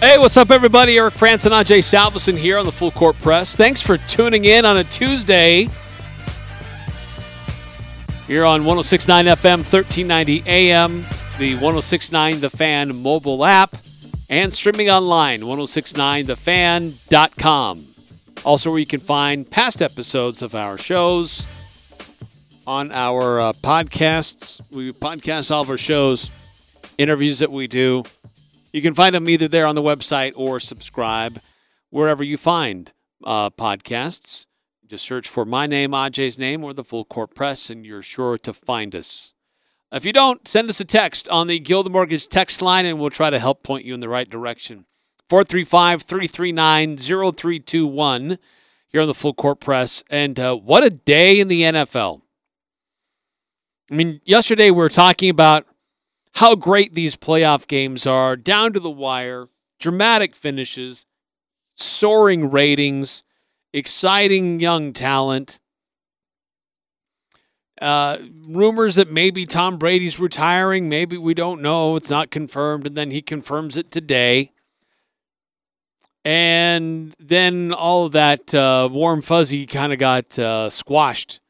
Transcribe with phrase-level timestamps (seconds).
[0.00, 0.96] Hey, what's up, everybody?
[0.96, 3.56] Eric Franson, Ajay Salveson here on the Full Court Press.
[3.56, 5.66] Thanks for tuning in on a Tuesday.
[8.28, 11.04] Here on 1069 FM, 1390 AM,
[11.40, 13.76] the 1069 The Fan mobile app,
[14.30, 17.84] and streaming online, 1069thefan.com.
[18.44, 21.44] Also, where you can find past episodes of our shows
[22.68, 24.60] on our uh, podcasts.
[24.70, 26.30] We podcast all of our shows,
[26.98, 28.04] interviews that we do.
[28.72, 31.40] You can find them either there on the website or subscribe
[31.90, 32.92] wherever you find
[33.24, 34.46] uh, podcasts.
[34.86, 38.38] Just search for my name, Ajay's name, or the Full Court Press, and you're sure
[38.38, 39.34] to find us.
[39.92, 43.10] If you don't, send us a text on the Guild Mortgage text line, and we'll
[43.10, 44.84] try to help point you in the right direction.
[45.28, 48.38] 435 339 0321
[48.88, 50.02] here on the Full Court Press.
[50.10, 52.22] And uh, what a day in the NFL.
[53.90, 55.66] I mean, yesterday we were talking about
[56.38, 59.48] how great these playoff games are, down to the wire,
[59.80, 61.04] dramatic finishes,
[61.74, 63.24] soaring ratings,
[63.72, 65.58] exciting young talent.
[67.82, 71.96] Uh, rumors that maybe Tom Brady's retiring, maybe we don't know.
[71.96, 74.52] It's not confirmed, and then he confirms it today.
[76.24, 81.40] And then all of that uh, warm fuzzy kind of got uh, squashed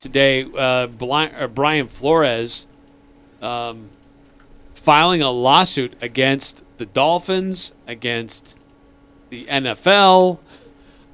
[0.00, 0.46] today.
[0.56, 2.66] Uh, Brian Flores.
[3.42, 3.90] Um,
[4.82, 8.56] filing a lawsuit against the Dolphins, against
[9.30, 10.40] the NFL,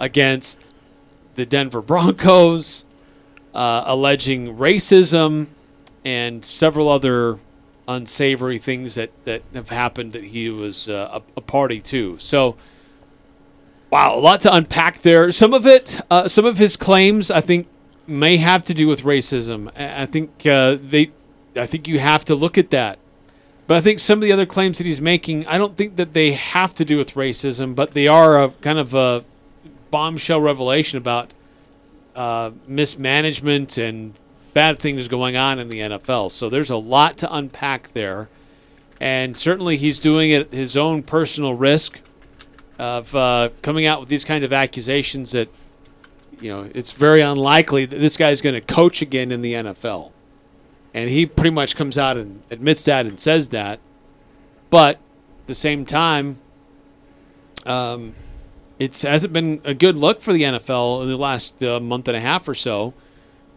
[0.00, 0.72] against
[1.34, 2.86] the Denver Broncos,
[3.54, 5.48] uh, alleging racism
[6.02, 7.38] and several other
[7.86, 12.16] unsavory things that, that have happened that he was uh, a, a, party to.
[12.16, 12.56] So,
[13.90, 15.30] wow, a lot to unpack there.
[15.30, 17.66] Some of it, uh, some of his claims, I think,
[18.06, 19.70] may have to do with racism.
[19.78, 21.10] I think uh, they,
[21.54, 22.98] I think you have to look at that
[23.68, 26.14] but I think some of the other claims that he's making, I don't think that
[26.14, 29.26] they have to do with racism, but they are a kind of a
[29.90, 31.30] bombshell revelation about
[32.16, 34.14] uh, mismanagement and
[34.54, 36.30] bad things going on in the NFL.
[36.30, 38.30] So there's a lot to unpack there.
[39.02, 42.00] And certainly he's doing it at his own personal risk
[42.78, 45.50] of uh, coming out with these kind of accusations that,
[46.40, 50.12] you know, it's very unlikely that this guy's going to coach again in the NFL
[50.94, 53.80] and he pretty much comes out and admits that and says that.
[54.70, 56.38] But at the same time,
[57.66, 58.14] um,
[58.78, 62.16] it hasn't been a good look for the NFL in the last uh, month and
[62.16, 62.94] a half or so,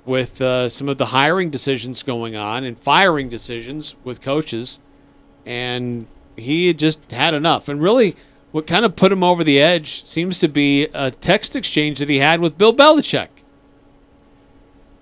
[0.06, 4.80] with uh, some of the hiring decisions going on and firing decisions with coaches,
[5.46, 7.68] and he had just had enough.
[7.68, 8.16] And really,
[8.52, 12.10] what kind of put him over the edge seems to be a text exchange that
[12.10, 13.30] he had with Bill Belichick,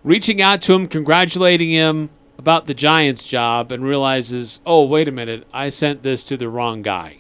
[0.04, 5.12] reaching out to him, congratulating him about the Giants job and realizes, oh, wait a
[5.12, 7.20] minute, I sent this to the wrong guy.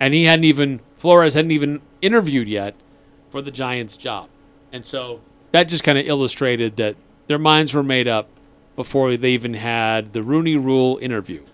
[0.00, 2.74] And he hadn't even, Flores hadn't even interviewed yet
[3.30, 4.28] for the Giants job.
[4.72, 5.20] And so
[5.52, 6.96] that just kind of illustrated that
[7.28, 8.28] their minds were made up
[8.74, 11.44] before they even had the Rooney Rule interview.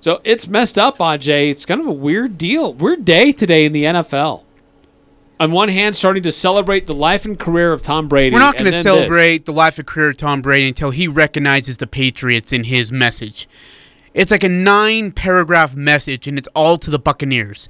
[0.00, 1.50] So it's messed up, Aj.
[1.50, 4.44] It's kind of a weird deal, weird day today in the NFL
[5.40, 8.32] on one hand, starting to celebrate the life and career of Tom Brady.
[8.34, 9.46] We're not going to celebrate this.
[9.46, 13.48] the life and career of Tom Brady until he recognizes the Patriots in his message.
[14.14, 17.68] It's like a nine paragraph message, and it's all to the Buccaneers.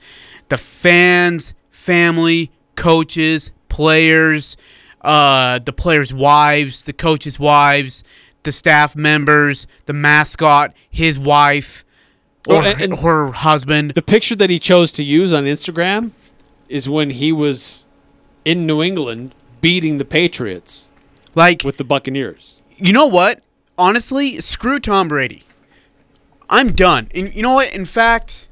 [0.49, 4.57] The fans, family, coaches, players,
[5.03, 8.03] uh, the players' wives, the coaches' wives,
[8.45, 11.85] the staff members, the mascot, his wife.
[12.47, 13.93] or and- and- her husband.
[13.95, 16.13] The picture that he chose to use on Instagram
[16.69, 17.87] is when he was
[18.45, 20.89] in New England beating the Patriots
[21.35, 22.61] Like, with the Buccaneers.
[22.77, 23.41] you know what?
[23.77, 25.43] Honestly, screw Tom Brady.
[26.51, 27.09] I'm done.
[27.15, 27.73] And you know what?
[27.73, 28.47] In fact,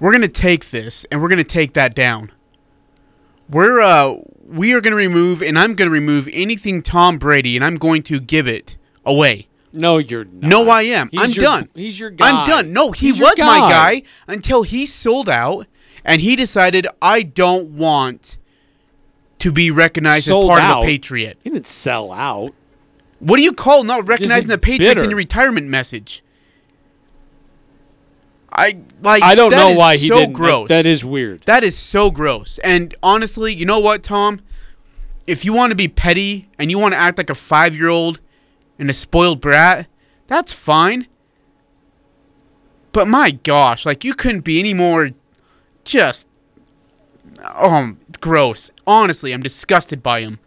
[0.00, 2.32] we're gonna take this and we're gonna take that down.
[3.48, 4.14] We're uh
[4.44, 8.20] we are gonna remove and I'm gonna remove anything Tom Brady and I'm going to
[8.20, 8.76] give it
[9.06, 9.48] away.
[9.72, 10.42] No, you're not.
[10.50, 11.08] No, I am.
[11.10, 11.68] He's I'm your- done.
[11.74, 12.30] He's your guy.
[12.30, 12.72] I'm done.
[12.72, 15.66] No, he He's was my guy until he sold out
[16.04, 18.38] and he decided I don't want
[19.38, 20.78] to be recognized Sold as part out?
[20.78, 21.38] of a Patriot.
[21.42, 22.54] He didn't sell out.
[23.18, 25.04] What do you call not recognizing the Patriots bitter.
[25.04, 26.22] in your retirement message?
[28.52, 29.22] I like.
[29.22, 30.34] I don't know why he didn't.
[30.34, 30.68] Gross.
[30.68, 31.42] That is weird.
[31.42, 32.58] that is so gross.
[32.58, 34.40] And honestly, you know what, Tom?
[35.26, 38.20] If you want to be petty and you want to act like a five-year-old
[38.78, 39.86] and a spoiled brat,
[40.26, 41.06] that's fine.
[42.92, 45.10] But my gosh, like you couldn't be any more
[45.84, 46.26] just
[47.54, 48.70] um gross.
[48.86, 50.38] Honestly, I'm disgusted by him.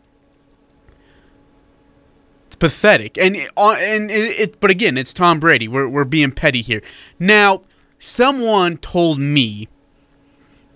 [2.48, 4.60] It's pathetic, and it, on- and it, it.
[4.60, 5.68] But again, it's Tom Brady.
[5.68, 6.82] We're we're being petty here.
[7.20, 7.62] Now,
[8.00, 9.68] someone told me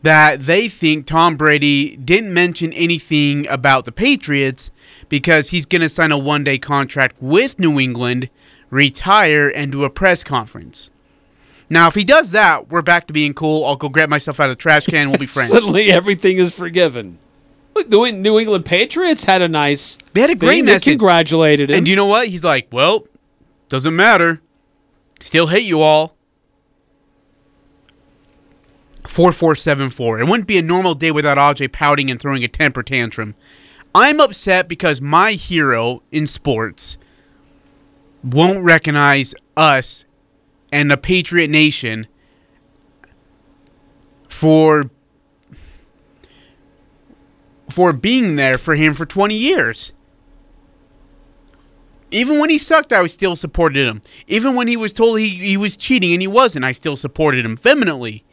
[0.04, 4.72] that they think Tom Brady didn't mention anything about the Patriots
[5.10, 8.30] because he's going to sign a one-day contract with New England,
[8.72, 10.90] retire, and do a press conference.
[11.72, 13.64] Now, if he does that, we're back to being cool.
[13.64, 15.10] I'll go grab myself out of the trash can.
[15.10, 15.54] We'll be friends.
[15.54, 17.18] Suddenly, everything is forgiven.
[17.74, 19.98] Look, the New England Patriots had a nice.
[20.12, 20.66] They had a great thing.
[20.66, 20.92] They message.
[20.92, 21.78] congratulated him.
[21.78, 22.28] And you know what?
[22.28, 23.08] He's like, well,
[23.70, 24.42] doesn't matter.
[25.22, 26.18] Still hate you all.
[29.08, 30.20] 4474.
[30.20, 33.34] It wouldn't be a normal day without AJ pouting and throwing a temper tantrum.
[33.96, 36.98] I'm upset because my hero in sports
[38.24, 40.06] won't recognize us
[40.72, 42.08] and the Patriot Nation
[44.30, 44.90] for
[47.70, 49.94] for being there for him for 20 years.
[52.12, 54.02] Even when he sucked, I still supported him.
[54.28, 57.46] Even when he was told he, he was cheating and he wasn't, I still supported
[57.46, 58.26] him vehemently.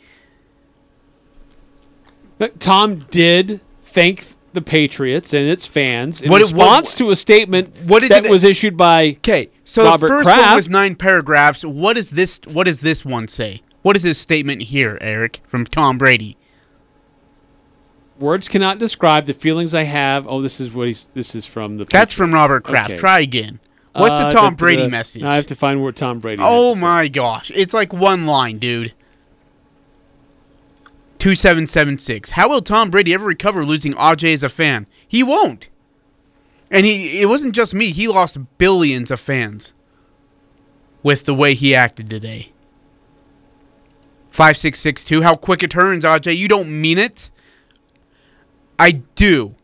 [2.58, 4.25] Tom did thank
[4.58, 8.28] the Patriots and its fans in What- response what- to a statement what that the-
[8.31, 10.46] was issued by Okay, so Robert the first Kraft.
[10.46, 11.62] one was nine paragraphs.
[11.64, 12.40] What does this?
[12.46, 13.62] What does this one say?
[13.82, 16.37] What is this statement here, Eric, from Tom Brady?
[18.19, 20.26] words cannot describe the feelings I have.
[20.28, 21.08] Oh, this is what he's.
[21.14, 21.84] This is from the.
[21.84, 22.90] That's from Robert Kraft.
[22.90, 22.99] Okay.
[22.99, 23.61] Try again.
[23.94, 24.88] What's Uh, the Tom da- Brady da.
[24.88, 25.22] message?
[25.22, 26.43] I have to find where Tom Brady.
[26.44, 27.50] Oh my gosh.
[27.54, 28.93] It's like one line, dude.
[31.19, 32.31] 2776.
[32.31, 34.87] How will Tom Brady ever recover losing AJ as a fan?
[35.06, 35.69] He won't.
[36.70, 37.93] And he it wasn't just me.
[37.93, 39.75] He lost billions of fans
[41.03, 42.53] with the way he acted today.
[44.31, 45.23] 5662.
[45.23, 46.37] How quick it turns, AJ.
[46.37, 47.31] You don't mean it.
[48.79, 49.56] I do.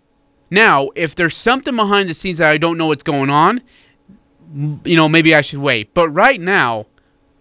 [0.51, 3.63] Now, if there's something behind the scenes that I don't know what's going on,
[4.55, 5.95] you know, maybe I should wait.
[5.95, 6.87] But right now,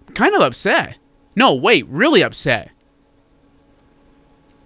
[0.07, 0.97] I'm kind of upset.
[1.35, 2.71] No, wait, really upset.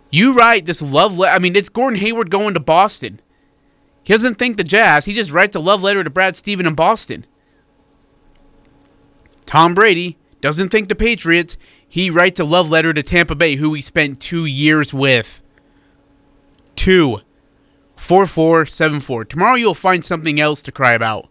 [0.09, 1.35] You write this love letter.
[1.35, 3.19] I mean, it's Gordon Hayward going to Boston.
[4.03, 5.05] He doesn't think the Jazz.
[5.05, 7.25] He just writes a love letter to Brad Stevens in Boston.
[9.45, 11.57] Tom Brady doesn't think the Patriots.
[11.87, 15.41] He writes a love letter to Tampa Bay, who he spent two years with.
[16.75, 17.21] Two.
[17.95, 19.25] 4474.
[19.25, 21.27] Tomorrow you'll find something else to cry about.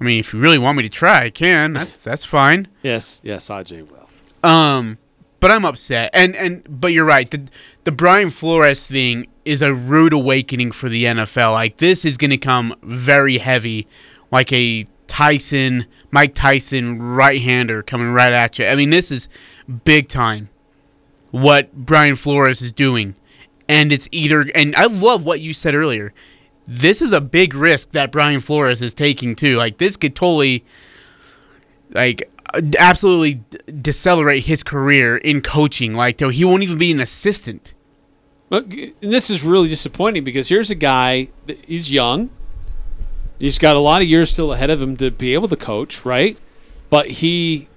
[0.00, 1.72] I mean, if you really want me to try, I can.
[1.72, 2.68] That's that's fine.
[2.82, 4.48] Yes, yes, Aj will.
[4.48, 4.98] Um,
[5.40, 6.10] but I'm upset.
[6.12, 7.30] And and but you're right.
[7.30, 7.48] The
[7.84, 11.52] the Brian Flores thing is a rude awakening for the NFL.
[11.52, 13.86] Like this is going to come very heavy,
[14.30, 18.66] like a Tyson, Mike Tyson right-hander coming right at you.
[18.66, 19.28] I mean, this is
[19.84, 20.48] big time.
[21.30, 23.14] What Brian Flores is doing,
[23.68, 24.46] and it's either.
[24.54, 26.12] And I love what you said earlier.
[26.64, 29.56] This is a big risk that Brian Flores is taking too.
[29.56, 30.64] Like this could totally
[31.90, 32.30] like
[32.78, 33.42] absolutely
[33.80, 35.94] decelerate his career in coaching.
[35.94, 37.72] Like, though he won't even be an assistant.
[38.48, 41.28] But, and this is really disappointing because here's a guy.
[41.46, 42.30] that- He's young.
[43.38, 46.04] He's got a lot of years still ahead of him to be able to coach,
[46.06, 46.38] right?
[46.88, 47.68] But he,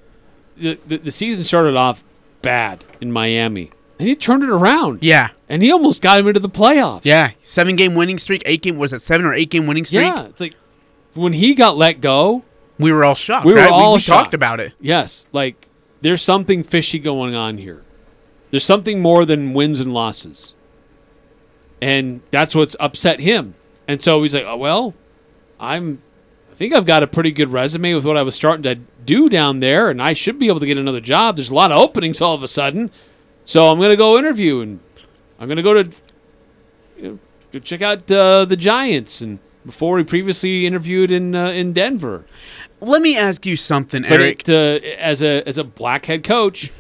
[0.55, 2.03] the, the, the season started off
[2.41, 4.99] bad in Miami, and he turned it around.
[5.01, 7.01] Yeah, and he almost got him into the playoffs.
[7.03, 7.31] yeah.
[7.41, 8.41] Seven game winning streak.
[8.45, 10.03] Eight game was it seven or eight game winning streak?
[10.03, 10.25] yeah.
[10.27, 10.53] It's like
[11.15, 12.45] when he got let go.
[12.79, 13.45] We were all shocked.
[13.45, 13.69] We were right?
[13.69, 14.24] all we, shocked.
[14.25, 14.74] talked about it.
[14.79, 15.67] Yes, like
[16.01, 17.83] there's something fishy going on here.
[18.51, 20.55] There's something more than wins and losses.
[21.81, 23.55] And that's what's upset him.
[23.88, 24.93] And so he's like, oh, well,
[25.59, 26.01] I'm
[26.51, 29.29] I think I've got a pretty good resume with what I was starting to do
[29.29, 31.38] down there, and I should be able to get another job.
[31.38, 32.91] There's a lot of openings all of a sudden,
[33.45, 34.79] so I'm going to go interview, and
[35.39, 35.89] I'm going to go to
[36.98, 37.19] you know,
[37.53, 42.25] go check out uh, the Giants, and before we previously interviewed in uh, in Denver.
[42.81, 44.48] Let me ask you something, But Eric.
[44.48, 46.71] it, uh, as a as a black head coach,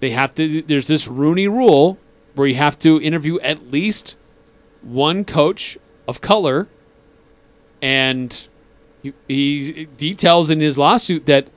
[0.00, 0.62] they have to.
[0.62, 1.98] There's this Rooney Rule
[2.34, 4.16] where you have to interview at least
[4.82, 6.68] one coach of color,
[7.80, 8.48] and
[9.02, 11.48] he, he details in his lawsuit that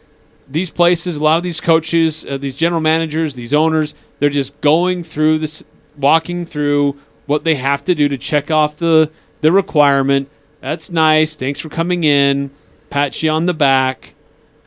[0.48, 4.60] these places, a lot of these coaches, uh, these general managers, these owners, they're just
[4.62, 5.64] going through this,
[5.98, 9.12] walking through what they have to do to check off the
[9.42, 10.30] the requirement.
[10.62, 11.36] That's nice.
[11.36, 12.50] Thanks for coming in.
[12.96, 14.16] Pat you on the back.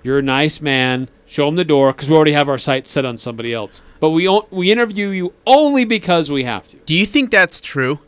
[0.02, 1.08] You're a nice man.
[1.24, 3.80] Show them the door because we already have our sights set on somebody else.
[4.00, 6.76] But we o- we interview you only because we have to.
[6.84, 8.00] Do you think that's true?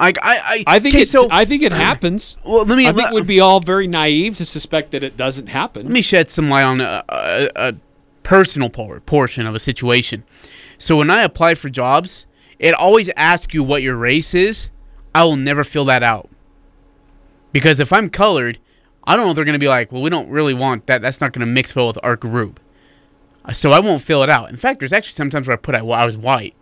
[0.00, 1.08] I I I, I think it.
[1.08, 2.38] so I think it happens.
[2.44, 5.16] Well, let me I think let, we'd be all very naive to suspect that it
[5.16, 5.84] doesn't happen.
[5.84, 7.74] let me shed some light on a, a, a
[8.24, 10.24] personal por- portion of a situation.
[10.76, 12.26] So when I apply for jobs,
[12.58, 14.70] it always asks you what your race is.
[15.14, 16.28] I will never fill that out
[17.52, 18.58] because if I'm colored,
[19.08, 21.00] I don't know if they're going to be like, well, we don't really want that.
[21.00, 22.60] That's not going to mix well with our group.
[23.44, 24.50] Uh, So I won't fill it out.
[24.50, 26.54] In fact, there's actually sometimes where I put I, I was white.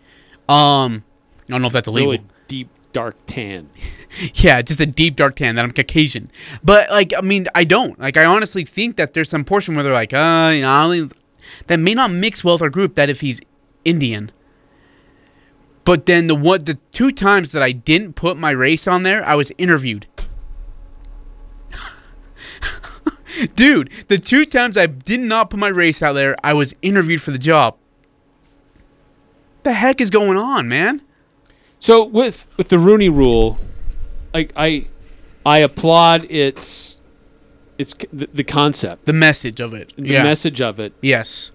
[0.48, 1.02] Um,
[1.48, 2.12] I don't know if that's illegal.
[2.12, 3.68] really deep dark tan.
[4.36, 6.30] Yeah, just a deep dark tan that I'm Caucasian.
[6.64, 7.98] But like, I mean, I don't.
[8.00, 10.84] Like, I honestly think that there's some portion where they're like, uh, you know, I
[10.84, 11.10] only,
[11.66, 12.94] that may not mix well with our group.
[12.94, 13.42] That if he's
[13.84, 14.30] Indian.
[15.84, 19.22] But then the what the two times that I didn't put my race on there,
[19.26, 20.06] I was interviewed.
[23.54, 27.20] Dude, the two times I did not put my race out there, I was interviewed
[27.22, 27.76] for the job.
[29.62, 31.02] The heck is going on, man?
[31.80, 33.58] So with with the Rooney Rule,
[34.32, 34.86] like I,
[35.44, 37.00] I applaud its,
[37.78, 39.92] its the, the concept, The message of it.
[39.96, 40.22] the yeah.
[40.22, 41.50] message of it, Yes.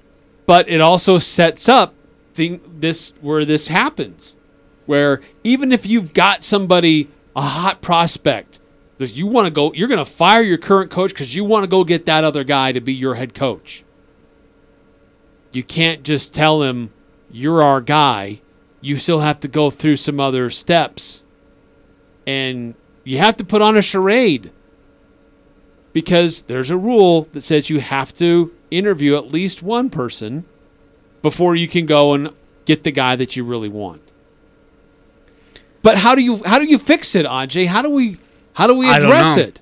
[0.46, 1.96] but it also sets up
[2.34, 4.36] thing this where this happens,
[4.86, 8.51] where even if you've got somebody a hot prospect
[9.08, 11.68] you want to go, you're going to fire your current coach because you want to
[11.68, 13.84] go get that other guy to be your head coach.
[15.52, 16.92] You can't just tell him
[17.30, 18.42] you're our guy.
[18.80, 21.24] You still have to go through some other steps,
[22.26, 24.52] and you have to put on a charade
[25.94, 30.46] because there's a rule that says you have to interview at least one person
[31.22, 32.30] before you can go and
[32.66, 34.02] get the guy that you really want.
[35.82, 37.68] But how do you how do you fix it, Aj?
[37.68, 38.18] How do we
[38.54, 39.44] how do we address know.
[39.44, 39.62] it?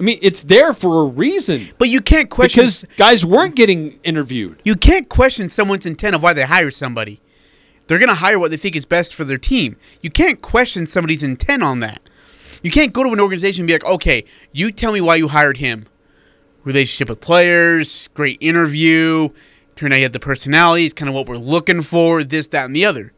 [0.00, 4.00] I mean, it's there for a reason But you can't question because guys weren't getting
[4.02, 4.60] interviewed.
[4.64, 7.20] you can't question someone's intent of why they hire somebody.
[7.86, 9.76] They're gonna hire what they think is best for their team.
[10.02, 12.00] You can't question somebody's intent on that.
[12.62, 15.28] You can't go to an organization and be like, okay, you tell me why you
[15.28, 15.84] hired him.
[16.64, 19.30] Relationship with players, great interview,
[19.74, 22.76] turn out he had the personalities, kind of what we're looking for, this, that, and
[22.76, 23.12] the other.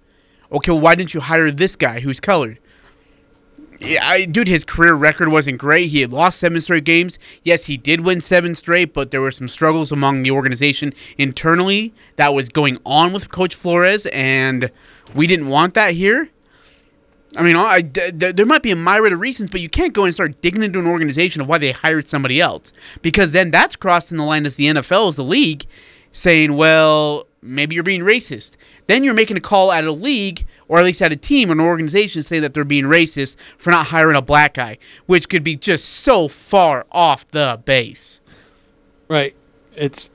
[0.50, 2.58] Okay, well, why didn't you hire this guy who's colored?
[3.80, 5.88] Yeah, I, dude, his career record wasn't great.
[5.88, 7.18] He had lost seven straight games.
[7.42, 11.92] Yes, he did win seven straight, but there were some struggles among the organization internally
[12.16, 14.70] that was going on with Coach Flores, and
[15.14, 16.30] we didn't want that here.
[17.36, 20.14] I mean, I, there might be a myriad of reasons, but you can't go and
[20.14, 24.18] start digging into an organization of why they hired somebody else, because then that's crossing
[24.18, 25.66] the line as the NFL, as the league,
[26.12, 28.56] saying, well, maybe you're being racist.
[28.86, 31.60] Then you're making a call at a league, or at least had a team, an
[31.60, 35.56] organization, say that they're being racist for not hiring a black guy, which could be
[35.56, 38.20] just so far off the base.
[39.08, 39.34] Right.
[39.76, 40.10] It's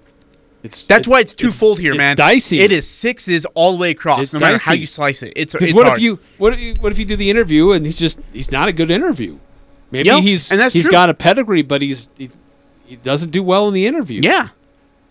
[0.62, 2.18] it's That's why it's twofold here, it's man.
[2.18, 2.60] dicey.
[2.60, 5.32] It is sixes all the way across, It's no matter how you slice it.
[5.38, 5.98] It's, it's what hard.
[5.98, 8.52] if you what if you, what if you do the interview and he's just he's
[8.52, 9.40] not a good interview?
[9.92, 10.92] Maybe Yeah, he's and that's he's true.
[10.92, 12.30] got a pedigree, but he's he,
[12.86, 14.20] he doesn't do well in the interview.
[14.24, 14.50] Yeah.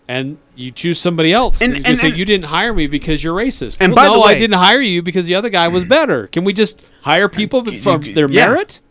[0.09, 1.61] And you choose somebody else.
[1.61, 3.77] And- And, you and- say you didn't hire me because you're racist.
[3.79, 5.89] And Well, by the no, I didn't hire you because the other guy was mm.
[5.89, 6.25] better.
[6.27, 8.47] Can we just hire people for you- their yeah.
[8.47, 8.81] merit?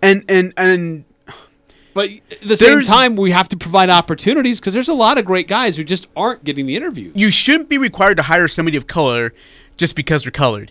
[0.00, 1.04] And, and, and
[1.92, 5.24] But at the same time, we have to provide opportunities because there's a lot of
[5.24, 7.12] great guys who just aren't getting the interviews.
[7.16, 9.34] you shouldn't be required to hire somebody of color
[9.76, 10.70] just because they're colored.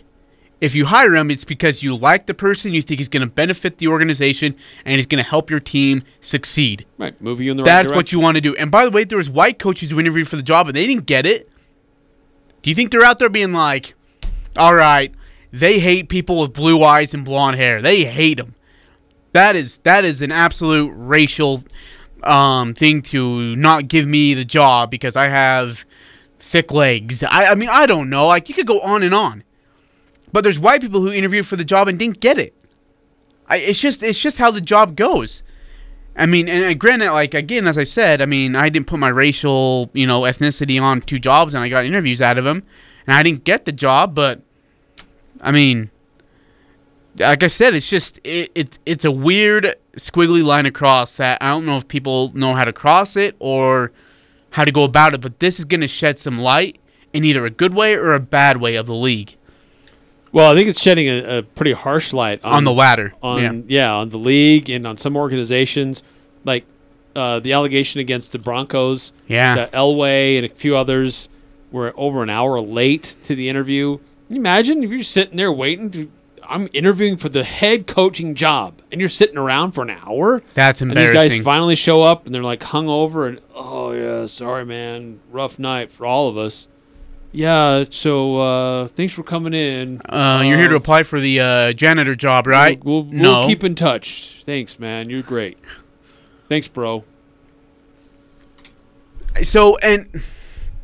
[0.60, 3.32] If you hire him, it's because you like the person, you think he's going to
[3.32, 6.86] benefit the organization, and he's going to help your team succeed.
[6.98, 7.96] Right, moving you in the right That's direction.
[7.96, 8.54] what you want to do.
[8.56, 10.86] And by the way, there was white coaches who interviewed for the job and they
[10.86, 11.48] didn't get it.
[12.62, 13.94] Do you think they're out there being like,
[14.58, 15.14] "All right,
[15.50, 17.80] they hate people with blue eyes and blonde hair.
[17.80, 18.54] They hate them."
[19.32, 21.62] That is that is an absolute racial
[22.22, 25.86] um, thing to not give me the job because I have
[26.38, 27.22] thick legs.
[27.22, 28.26] I, I mean, I don't know.
[28.26, 29.42] Like you could go on and on.
[30.32, 32.54] But there's white people who interviewed for the job and didn't get it.
[33.46, 35.42] I, it's just it's just how the job goes.
[36.16, 38.98] I mean, and uh, granted, like again, as I said, I mean, I didn't put
[38.98, 42.62] my racial, you know, ethnicity on two jobs, and I got interviews out of them,
[43.06, 44.14] and I didn't get the job.
[44.14, 44.40] But
[45.40, 45.90] I mean,
[47.18, 51.48] like I said, it's just it, it's it's a weird squiggly line across that I
[51.48, 53.90] don't know if people know how to cross it or
[54.50, 55.20] how to go about it.
[55.20, 56.78] But this is going to shed some light
[57.12, 59.36] in either a good way or a bad way of the league
[60.32, 63.14] Well, I think it's shedding a, a pretty harsh light on, on the latter.
[63.22, 63.52] on yeah.
[63.66, 63.94] yeah.
[63.94, 66.02] on the league and on some organizations
[66.44, 66.64] like
[67.16, 69.12] uh, the allegation against the Broncos.
[69.26, 69.54] Yeah.
[69.56, 71.28] that Elway and a few others
[71.70, 73.98] were over an hour late to the interview.
[73.98, 76.10] Can you imagine if you're sitting there waiting to.
[76.48, 80.42] I'm interviewing for the head coaching job, and you're sitting around for an hour.
[80.54, 84.26] That's And these guys finally show up, and they're like hung over, and oh yeah,
[84.26, 86.68] sorry man, rough night for all of us.
[87.32, 90.00] Yeah, so uh, thanks for coming in.
[90.08, 92.82] Uh, you're here to apply for the uh, janitor job, right?
[92.84, 93.38] We'll, we'll, no.
[93.40, 94.42] we'll keep in touch.
[94.44, 95.10] Thanks, man.
[95.10, 95.58] You're great.
[96.48, 97.04] Thanks, bro.
[99.42, 100.08] so and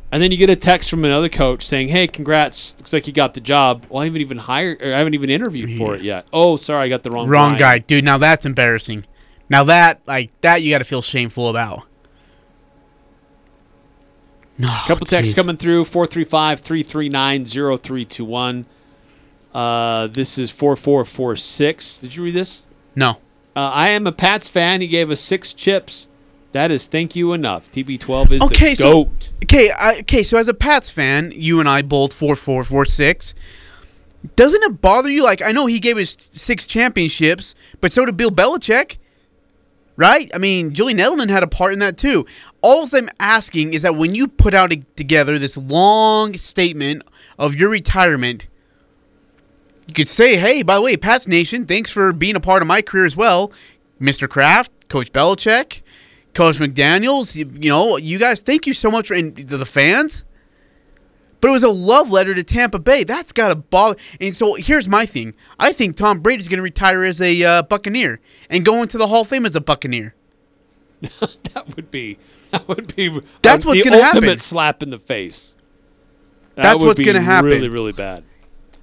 [0.09, 2.77] And then you get a text from another coach saying, "Hey, congrats!
[2.77, 5.29] Looks like you got the job." Well, I haven't even hired, or I haven't even
[5.29, 6.29] interviewed for it yet.
[6.31, 8.05] Oh, sorry, I got the wrong wrong guy, dude.
[8.05, 9.05] Now that's embarrassing.
[9.49, 11.83] Now that like that you got to feel shameful about.
[14.57, 18.65] No, Couple texts coming through 435 339 0321.
[19.53, 21.99] Uh, This is 4446.
[21.99, 22.65] Did you read this?
[22.95, 23.17] No.
[23.55, 24.81] Uh, I am a Pats fan.
[24.81, 26.07] He gave us six chips.
[26.53, 27.71] That is thank you enough.
[27.71, 29.29] TB12 is Okay, the so GOAT.
[29.43, 30.23] okay, I, okay.
[30.23, 33.33] So as a Pats fan, you and I both four four four six.
[34.35, 35.23] Doesn't it bother you?
[35.23, 38.97] Like I know he gave us six championships, but so did Bill Belichick,
[39.97, 40.31] right?
[40.33, 42.25] I mean, Julian Edelman had a part in that too.
[42.61, 47.03] All I'm asking is that when you put out a, together this long statement
[47.37, 48.47] of your retirement,
[49.87, 52.67] you could say, "Hey, by the way, Pats Nation, thanks for being a part of
[52.67, 53.51] my career as well,
[53.99, 54.29] Mr.
[54.29, 55.81] Kraft, Coach Belichick,
[56.33, 57.35] Coach McDaniels.
[57.35, 60.23] You, you know, you guys, thank you so much, and the fans."
[61.39, 63.03] But it was a love letter to Tampa Bay.
[63.03, 63.95] That's got to bother.
[64.19, 67.61] And so here's my thing: I think Tom Brady's going to retire as a uh,
[67.63, 70.15] Buccaneer and go into the Hall of Fame as a Buccaneer.
[71.53, 72.17] That would be
[72.51, 73.09] that would be
[73.41, 74.17] That's uh, what's gonna happen.
[74.17, 75.55] ultimate slap in the face.
[76.55, 77.49] That That's would what's gonna happen.
[77.49, 78.23] Really, really bad.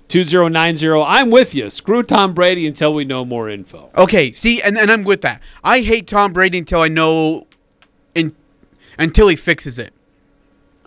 [0.09, 1.03] Two zero nine zero.
[1.03, 1.71] I'm with you.
[1.71, 3.91] Screw Tom Brady until we know more info.
[3.97, 5.43] Okay, see, and, and I'm with that.
[5.63, 7.47] I hate Tom Brady until I know,
[8.15, 8.35] in,
[8.99, 9.93] until he fixes it.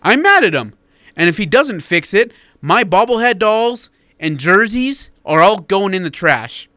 [0.01, 0.73] I'm mad at him,
[1.17, 6.03] and if he doesn't fix it, my bobblehead dolls and jerseys are all going in
[6.03, 6.69] the trash,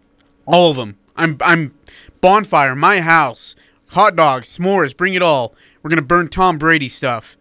[0.47, 0.99] all of them.
[1.15, 1.75] I'm I'm
[2.21, 3.55] bonfire, my house,
[3.89, 5.55] hot dogs, s'mores, bring it all.
[5.83, 7.37] We're gonna burn Tom Brady stuff.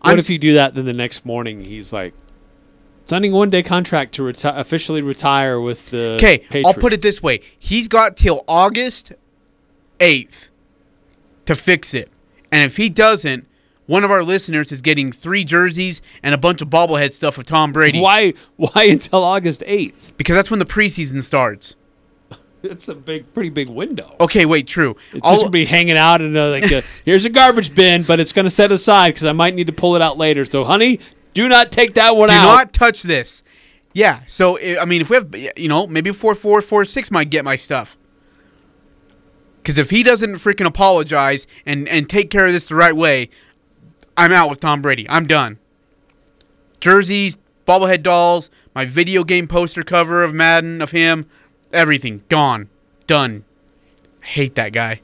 [0.00, 0.74] What I'm if you do that?
[0.74, 2.14] Then the next morning he's like
[3.06, 6.16] signing one day contract to reti- officially retire with the.
[6.16, 9.12] Okay, I'll put it this way: he's got till August
[10.00, 10.50] eighth
[11.46, 12.10] to fix it,
[12.52, 13.46] and if he doesn't,
[13.86, 17.46] one of our listeners is getting three jerseys and a bunch of bobblehead stuff of
[17.46, 18.00] Tom Brady.
[18.00, 18.34] Why?
[18.56, 20.12] Why until August eighth?
[20.16, 21.76] Because that's when the preseason starts.
[22.62, 24.16] It's a big, pretty big window.
[24.18, 24.96] Okay, wait, true.
[25.12, 28.02] It's I'll- just gonna be hanging out in a, like a, here's a garbage bin,
[28.02, 30.44] but it's gonna set aside because I might need to pull it out later.
[30.44, 30.98] So, honey,
[31.32, 32.40] do not take that one do out.
[32.42, 33.44] Do not touch this.
[33.92, 36.84] Yeah, so I I mean, if we have, eh, you know, maybe four four four
[36.84, 37.96] six might get my stuff.
[39.62, 43.30] Because if he doesn't freaking apologize and and take care of this the right way,
[44.16, 45.06] I'm out with Tom Brady.
[45.08, 45.58] I'm done.
[46.80, 51.26] Jerseys, bobblehead dolls, my video game poster cover of Madden of him,
[51.72, 52.68] everything gone,
[53.06, 53.44] done.
[54.22, 55.00] I hate that guy.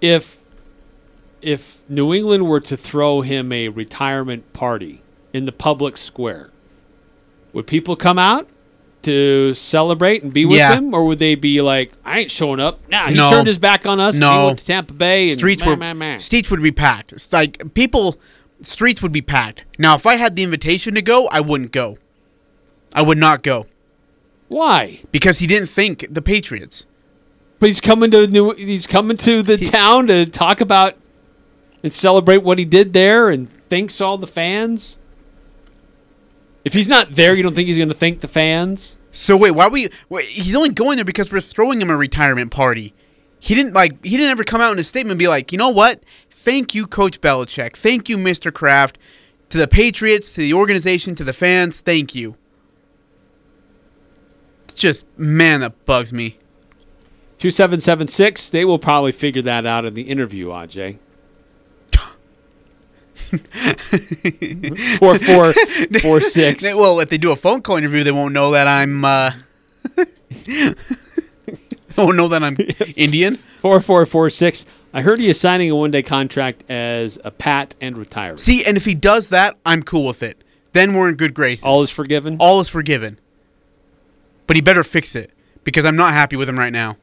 [0.00, 0.48] if
[1.42, 6.50] if New England were to throw him a retirement party in the public square,
[7.52, 8.46] would people come out
[9.02, 10.74] to celebrate and be with Yeah.
[10.76, 12.80] him, or would they be like, "I ain't showing up"?
[12.90, 13.30] Nah, he No.
[13.30, 14.14] turned his back on us.
[14.14, 14.40] and No.
[14.40, 15.28] he went to Tampa Bay.
[15.30, 16.18] And streets meh, were meh, meh.
[16.18, 17.12] streets would be packed.
[17.12, 18.18] It's like people,
[18.62, 19.62] streets would be packed.
[19.78, 21.96] Now, if I had the invitation to go, I wouldn't go.
[22.92, 23.66] I would not go
[24.48, 25.00] Why?
[25.12, 26.84] because he didn't think the Patriots.
[27.58, 28.52] But he's coming to New.
[28.54, 30.96] He's coming to the town to talk about
[31.82, 34.98] and celebrate what he did there, and thanks all the fans.
[36.64, 38.98] If he's not there, you don't think he's going to thank the fans?
[39.12, 39.88] So wait, why are we?
[40.08, 42.94] Wait, he's only going there because we're throwing him a retirement party.
[43.38, 44.04] He didn't like.
[44.04, 46.02] He didn't ever come out in a statement and be like, you know what?
[46.30, 47.76] Thank you, Coach Belichick.
[47.76, 48.52] Thank you, Mr.
[48.52, 48.98] Kraft.
[49.48, 52.36] To the Patriots, to the organization, to the fans, thank you.
[54.64, 56.38] It's just man, that bugs me.
[57.38, 60.98] 2776, they will probably figure that out in the interview, Aj.
[64.98, 66.62] 4446.
[66.62, 69.04] They- well, if they do a phone call interview, they won't know that I'm.
[69.04, 69.32] Uh,
[71.96, 72.56] Don't know that I'm
[72.96, 73.36] Indian.
[73.58, 74.64] Four four four six.
[74.92, 78.36] I heard he is signing a one day contract as a pat and retiring.
[78.38, 80.42] See, and if he does that, I'm cool with it.
[80.72, 81.64] Then we're in good graces.
[81.64, 82.36] All is forgiven.
[82.40, 83.18] All is forgiven.
[84.46, 85.32] But he better fix it
[85.64, 86.96] because I'm not happy with him right now.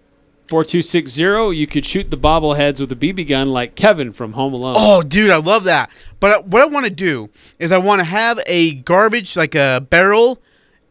[0.48, 1.50] Four two six zero.
[1.50, 4.76] You could shoot the bobbleheads with a BB gun like Kevin from Home Alone.
[4.78, 5.92] Oh, dude, I love that.
[6.22, 7.30] But what I want to do
[7.60, 10.42] is I want to have a garbage, like a barrel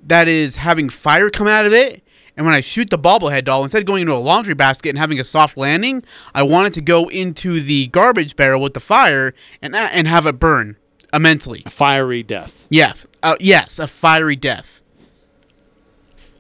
[0.03, 2.03] that is having fire come out of it.
[2.37, 4.99] And when I shoot the bobblehead doll, instead of going into a laundry basket and
[4.99, 6.03] having a soft landing,
[6.35, 10.07] I want it to go into the garbage barrel with the fire and uh, and
[10.07, 10.77] have it burn
[11.15, 11.63] immensely.
[11.65, 12.67] A fiery death.
[12.69, 14.83] Yes, uh, yes, a fiery death.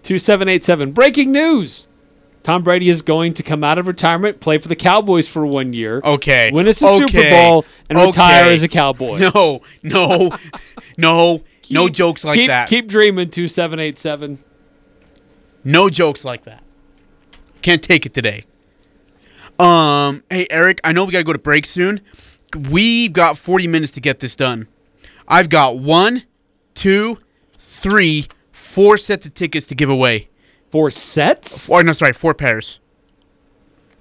[0.02, 0.92] Two seven eight seven.
[0.92, 1.88] Breaking news.
[2.47, 5.73] Tom Brady is going to come out of retirement, play for the Cowboys for one
[5.73, 6.01] year.
[6.05, 6.53] Okay.
[6.53, 6.99] Win us a okay.
[6.99, 9.19] Super Bowl and retire as a Cowboy.
[9.19, 10.31] No, no,
[10.97, 12.69] no, no jokes like keep, that.
[12.69, 13.31] Keep dreaming.
[13.31, 14.39] Two seven eight seven.
[15.65, 16.63] No jokes like that.
[17.63, 18.45] Can't take it today.
[19.59, 22.01] Um, hey Eric, I know we gotta go to break soon.
[22.71, 24.69] We've got 40 minutes to get this done.
[25.27, 26.23] I've got one,
[26.75, 27.19] two,
[27.59, 30.29] three, four sets of tickets to give away.
[30.70, 31.68] Four sets.
[31.68, 32.81] Or no, sorry, four pairs.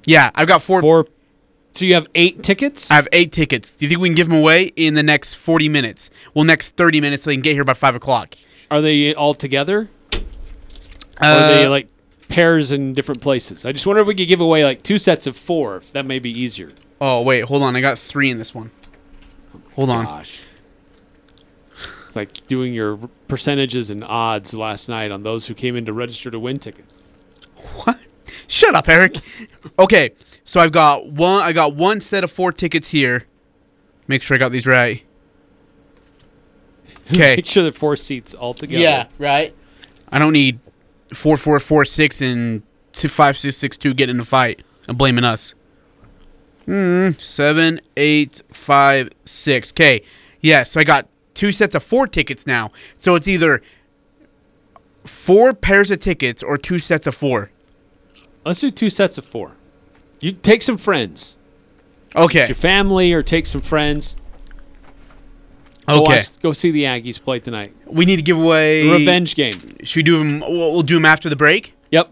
[0.06, 0.82] Yeah, I've got four.
[0.82, 1.06] Four.
[1.72, 2.90] So you have eight tickets.
[2.90, 3.76] I have eight tickets.
[3.76, 6.10] Do you think we can give them away in the next 40 minutes?
[6.34, 8.36] Well, next 30 minutes so they can get here by five o'clock.
[8.72, 9.90] Are they all together?
[10.14, 10.20] or
[11.22, 11.90] Uh, are they like
[12.30, 13.66] pairs in different places?
[13.66, 15.78] I just wonder if we could give away like two sets of four.
[15.78, 16.72] If that may be easier.
[17.02, 17.76] Oh wait, hold on.
[17.76, 18.72] I got three in this one.
[19.76, 20.06] Hold on.
[20.06, 20.44] Gosh.
[22.16, 22.96] It's like doing your
[23.28, 27.08] percentages and odds last night on those who came in to register to win tickets.
[27.84, 28.08] What?
[28.48, 29.18] Shut up, Eric.
[29.78, 30.12] okay,
[30.46, 31.44] so I've got one.
[31.44, 33.26] I got one set of four tickets here.
[34.08, 35.04] Make sure I got these right.
[37.14, 37.36] Okay.
[37.36, 38.82] Make sure they're four seats all together.
[38.82, 39.06] yeah.
[39.20, 39.54] Right.
[40.12, 40.60] I don't need
[41.14, 44.98] four, four, four, six, and two, five, six, six, two getting in a fight and
[44.98, 45.54] blaming us.
[46.66, 47.10] Hmm.
[47.12, 49.72] Seven, eight, five, six.
[49.72, 50.02] Okay.
[50.42, 50.64] Yeah.
[50.64, 52.72] So I got two sets of four tickets now.
[52.96, 53.62] So it's either
[55.06, 57.52] four pairs of tickets or two sets of four.
[58.44, 59.58] Let's do two sets of four.
[60.22, 61.36] You take some friends,
[62.16, 62.48] Okay.
[62.48, 64.16] your family, or take some friends.
[65.88, 66.16] Go Okay.
[66.16, 67.76] watch- go see the Aggies play tonight.
[67.86, 69.54] We need to give away revenge game.
[69.84, 70.40] Should we do them?
[70.40, 71.74] We'll, do them after the break.
[71.92, 72.10] Yep.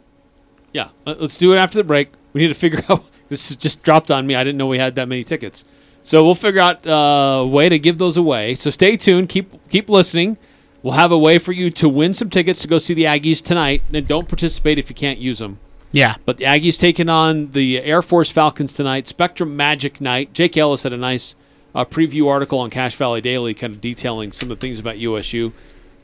[0.73, 0.89] Yeah.
[1.07, 2.09] Let- Let's do it after the break.
[2.33, 3.03] We need to figure out.
[3.29, 4.35] This just dropped on me.
[4.35, 5.63] I didn't know we had that many tickets.
[6.03, 8.55] So we'll figure out uh, a way to give those away.
[8.55, 9.29] So stay tuned.
[9.29, 10.37] Keep keep listening.
[10.83, 13.43] We'll have a way for you to win some tickets to go see the Aggies
[13.43, 13.83] tonight.
[13.91, 15.59] And don't participate if you can't use them.
[15.93, 16.15] Yeah.
[16.25, 19.07] But the Aggies taking on the Air Force Falcons tonight.
[19.07, 20.33] Spectrum Magic Night.
[20.33, 21.37] Jake Ellis had a nice
[21.73, 24.97] uh, preview article on Cache Valley Daily, kind of detailing some of the things about
[24.97, 25.53] USU.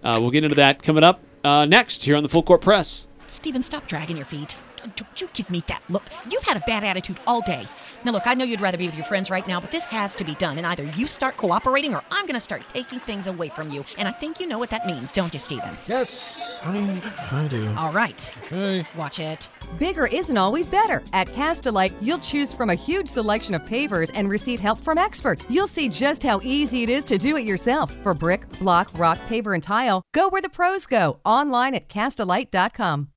[0.02, 3.08] Uh, we'll get into that coming up uh, next here on the Full Court Press.
[3.28, 4.58] Steven, stop dragging your feet.
[4.80, 6.04] Don't- Don't you give me that look.
[6.30, 7.68] You've had a bad attitude all day.
[8.06, 10.16] Now, look, I know you'd rather be with your friends right now, but this has
[10.16, 10.58] to be done.
[10.58, 13.84] And either you start cooperating or I'm going to start taking things away from you.
[13.98, 15.78] And I think you know what that means, don't you, Steven?
[15.88, 17.74] Yes, honey, I do.
[17.78, 18.32] All right.
[18.46, 18.86] Okay.
[18.96, 19.50] Watch it.
[19.78, 21.04] Bigger isn't always better.
[21.14, 25.46] At Castlelite, you'll choose from a huge selection of pavers and receive help from experts.
[25.50, 27.94] You'll see just how easy it is to do it yourself.
[28.02, 31.20] For brick, block, rock, paver, and tile, go where the pros go.
[31.26, 33.10] Online at castlelite.com.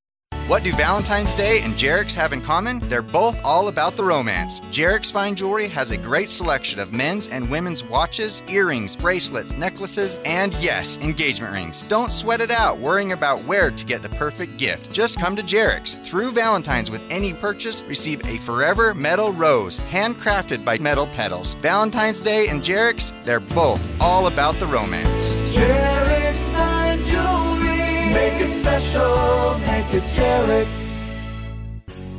[0.47, 2.79] What do Valentine's Day and Jarek's have in common?
[2.81, 4.59] They're both all about the romance.
[4.59, 10.19] Jarek's Fine Jewelry has a great selection of men's and women's watches, earrings, bracelets, necklaces,
[10.25, 11.83] and yes, engagement rings.
[11.83, 14.91] Don't sweat it out worrying about where to get the perfect gift.
[14.91, 15.93] Just come to Jarek's.
[15.93, 21.53] Through Valentine's with any purchase, receive a forever metal rose, handcrafted by Metal Petals.
[21.55, 25.29] Valentine's Day and Jarek's, they're both all about the romance.
[25.55, 27.72] Jarek's fine jewelry.
[28.13, 29.57] Make it special.
[29.59, 31.02] Make it Jarek's.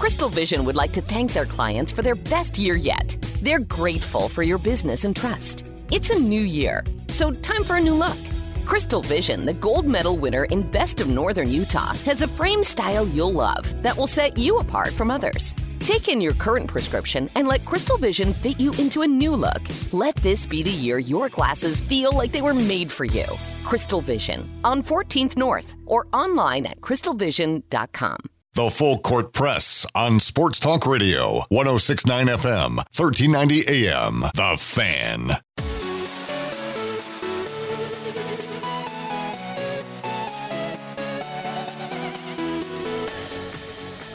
[0.00, 3.18] Crystal Vision would like to thank their clients for their best year yet.
[3.42, 5.70] They're grateful for your business and trust.
[5.92, 8.16] It's a new year, so time for a new look.
[8.64, 13.06] Crystal Vision, the gold medal winner in Best of Northern Utah, has a frame style
[13.08, 15.54] you'll love that will set you apart from others.
[15.80, 19.60] Take in your current prescription and let Crystal Vision fit you into a new look.
[19.92, 23.26] Let this be the year your glasses feel like they were made for you.
[23.64, 28.30] Crystal Vision on 14th North or online at crystalvision.com.
[28.54, 34.22] The Full Court Press on Sports Talk Radio, 1069 FM, 1390 AM.
[34.34, 35.30] The Fan.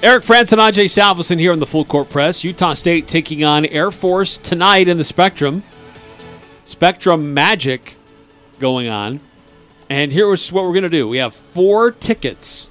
[0.04, 2.44] Eric France and Ajay Salveson here on the Full Court Press.
[2.44, 5.64] Utah State taking on Air Force tonight in the Spectrum.
[6.66, 7.96] Spectrum Magic
[8.60, 9.22] going on.
[9.90, 12.65] And here's what we're going to do we have four tickets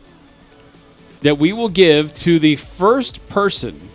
[1.24, 3.88] that we will give to the first person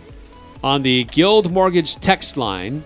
[0.64, 2.82] on the Guild Mortgage text line,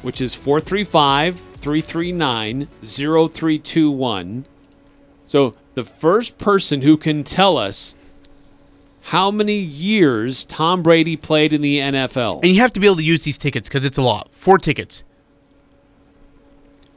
[0.00, 4.46] which is 435 339 0321.
[5.26, 7.94] So the first person who can tell us
[9.02, 12.40] how many years Tom Brady played in the NFL.
[12.42, 14.30] And you have to be able to use these tickets because it's a lot.
[14.32, 15.04] Four tickets.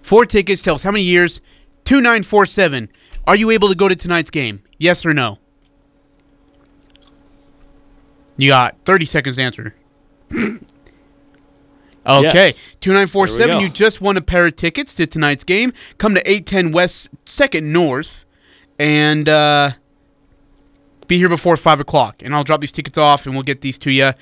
[0.02, 0.64] Four tickets.
[0.64, 1.42] Tell us how many years.
[1.84, 2.88] 2947.
[3.28, 4.64] Are you able to go to tonight's game?
[4.78, 5.40] Yes or no?
[8.38, 9.76] You got 30 seconds to answer.
[10.32, 10.62] okay.
[12.06, 12.60] Yes.
[12.82, 13.38] 2947.
[13.38, 13.60] There we go.
[13.66, 15.74] You just won a pair of tickets to tonight's game.
[15.98, 18.26] Come to 810 West 2nd North
[18.80, 19.72] and uh,
[21.08, 22.22] be here before 5 o'clock.
[22.24, 24.14] And I'll drop these tickets off and we'll get these to you.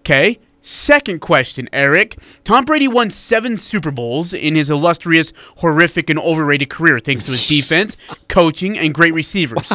[0.00, 0.38] Okay.
[0.62, 2.18] Second question, Eric.
[2.44, 7.30] Tom Brady won seven Super Bowls in his illustrious, horrific, and overrated career thanks to
[7.30, 7.96] his defense,
[8.28, 9.66] coaching, and great receivers.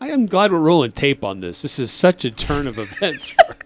[0.00, 1.62] I am glad we're rolling tape on this.
[1.62, 3.30] This is such a turn of events.
[3.30, 3.56] For,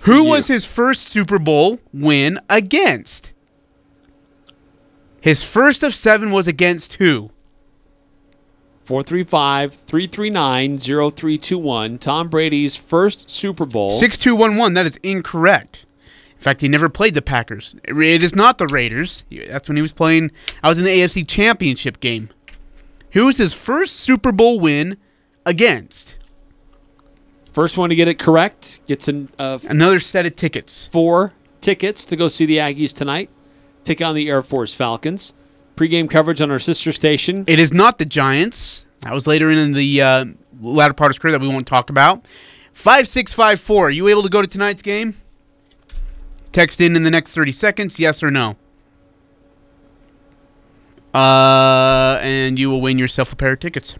[0.10, 0.30] Who you.
[0.30, 3.32] was his first Super Bowl win against?
[5.20, 7.30] His first of seven was against who?
[8.84, 11.98] 435 339 0321.
[11.98, 13.90] Tom Brady's first Super Bowl.
[13.92, 14.74] 6211.
[14.74, 15.84] That is incorrect.
[16.36, 17.74] In fact, he never played the Packers.
[17.84, 19.24] It is not the Raiders.
[19.30, 20.30] That's when he was playing.
[20.62, 22.30] I was in the AFC Championship game.
[23.12, 24.96] Who was his first Super Bowl win
[25.48, 26.16] against?
[27.52, 30.86] First one to get it correct gets an, uh, Another set of tickets.
[30.86, 33.30] four tickets to go see the Aggies tonight.
[33.84, 35.32] Take on the Air Force Falcons.
[35.74, 37.44] Pre-game coverage on our sister station.
[37.46, 38.84] It is not the Giants.
[39.00, 40.24] That was later in the uh,
[40.60, 42.26] latter part of his career that we won't talk about.
[42.74, 43.86] 5654.
[43.86, 45.16] Are you able to go to tonight's game?
[46.52, 48.56] Text in in the next 30 seconds, yes or no.
[51.14, 53.96] Uh, and you will win yourself a pair of tickets.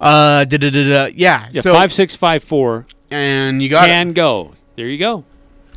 [0.00, 1.04] Uh, da da da da.
[1.14, 1.48] Yeah.
[1.52, 4.14] Yeah, so, 5654 and you got can it.
[4.14, 4.52] go.
[4.76, 5.24] There you go.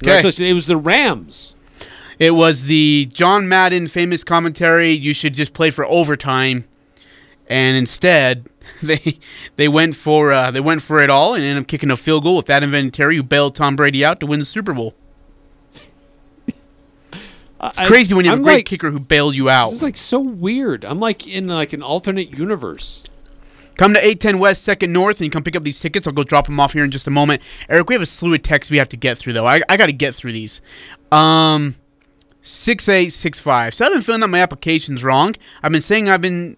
[0.01, 1.55] It was the Rams.
[2.17, 4.91] It was the John Madden famous commentary.
[4.91, 6.65] You should just play for overtime,
[7.47, 8.47] and instead
[8.84, 9.19] they
[9.55, 12.23] they went for uh, they went for it all and ended up kicking a field
[12.23, 14.95] goal with Adam Vinatieri, who bailed Tom Brady out to win the Super Bowl.
[17.62, 19.71] It's I- crazy when you have I'm a great like- kicker who bailed you out.
[19.73, 20.86] It's like so weird.
[20.86, 23.03] I'm like in like an alternate universe.
[23.80, 26.06] Come to 810 West, 2nd North, and you come pick up these tickets.
[26.06, 27.42] I'll go drop them off here in just a moment.
[27.70, 29.48] Eric, we have a slew of texts we have to get through, though.
[29.48, 30.60] I, I got to get through these.
[31.13, 31.78] Um,
[32.42, 33.74] 6865.
[33.74, 35.34] So I've been filling out my applications wrong.
[35.63, 36.58] I've been saying I've been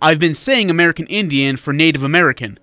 [0.00, 2.58] I've been saying American Indian for Native American.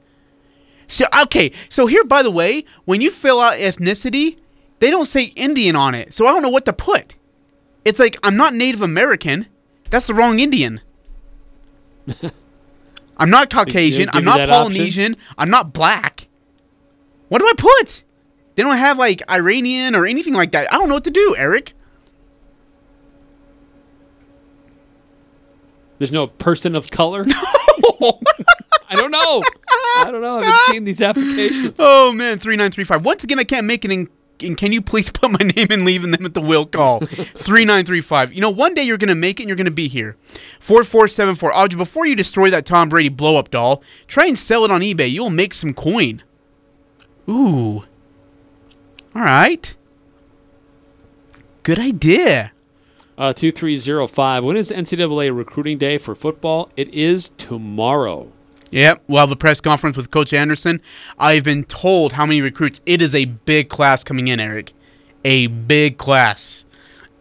[0.87, 4.37] So okay, so here by the way, when you fill out ethnicity,
[4.79, 6.15] they don't say Indian on it.
[6.15, 7.15] So I don't know what to put.
[7.85, 9.45] It's like I'm not Native American.
[9.91, 10.81] That's the wrong Indian.
[13.17, 14.09] I'm not Caucasian.
[14.13, 14.73] I'm not that option?
[14.73, 15.15] Polynesian.
[15.37, 16.27] I'm not black.
[17.29, 18.03] What do I put?
[18.55, 20.71] They don't have like Iranian or anything like that.
[20.71, 21.73] I don't know what to do, Eric.
[25.99, 27.25] There's no person of color.
[27.99, 28.19] No.
[28.89, 29.41] I don't know.
[29.97, 30.39] I don't know.
[30.39, 31.75] I haven't seen these applications.
[31.79, 33.03] Oh man, three nine three five.
[33.03, 34.07] Once again, I can't make it in.
[34.43, 36.99] And can you please put my name and leaving them at the will call?
[37.05, 38.33] 3935.
[38.33, 40.17] You know, one day you're going to make it and you're going to be here.
[40.59, 41.55] 4474.
[41.55, 44.81] Audrey, before you destroy that Tom Brady blow up doll, try and sell it on
[44.81, 45.11] eBay.
[45.11, 46.23] You'll make some coin.
[47.29, 47.85] Ooh.
[49.15, 49.75] All right.
[51.63, 52.51] Good idea.
[53.17, 54.43] Uh, 2305.
[54.43, 56.69] When is NCAA recruiting day for football?
[56.75, 58.33] It is tomorrow.
[58.73, 59.03] Yep.
[59.07, 60.81] Well, the press conference with Coach Anderson,
[61.19, 62.81] I've been told how many recruits.
[62.87, 64.73] It is a big class coming in, Eric.
[65.23, 66.65] A big class.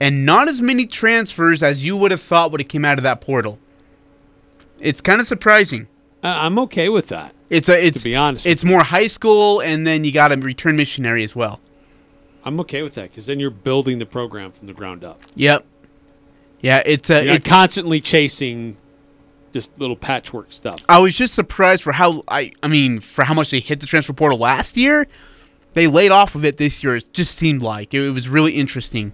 [0.00, 3.02] And not as many transfers as you would have thought would have came out of
[3.02, 3.58] that portal.
[4.80, 5.88] It's kind of surprising.
[6.22, 7.34] I'm okay with that.
[7.50, 10.36] It's a it's to be honest, it's more high school and then you got a
[10.36, 11.60] return missionary as well.
[12.44, 15.20] I'm okay with that because then you're building the program from the ground up.
[15.34, 15.66] Yep.
[16.62, 18.78] Yeah, it's a You're it's constantly chasing
[19.52, 20.84] just little patchwork stuff.
[20.88, 23.86] I was just surprised for how I I mean for how much they hit the
[23.86, 25.06] transfer portal last year.
[25.74, 26.96] They laid off of it this year.
[26.96, 29.12] It just seemed like it, was really interesting.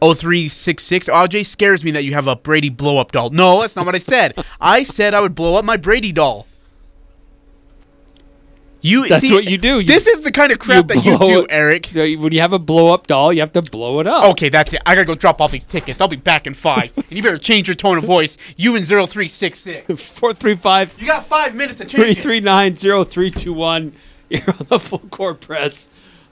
[0.00, 3.30] 0366 AJ scares me that you have a Brady blow up doll.
[3.30, 4.34] No, that's not what I said.
[4.60, 6.46] I said I would blow up my Brady doll.
[8.82, 9.80] You That's see, what you do.
[9.80, 11.90] You- this is the kind of crap that you do, it- Eric.
[11.94, 14.24] When you have a blow up doll, you have to blow it up.
[14.30, 14.80] Okay, that's it.
[14.86, 16.00] I gotta go drop off these tickets.
[16.00, 16.92] I'll be back in five.
[16.96, 18.38] and you better change your tone of voice.
[18.56, 19.86] You and 0366.
[20.02, 22.24] 435 You got five minutes to change it.
[22.24, 23.92] 339-0321.
[24.30, 25.88] You're on the full court press.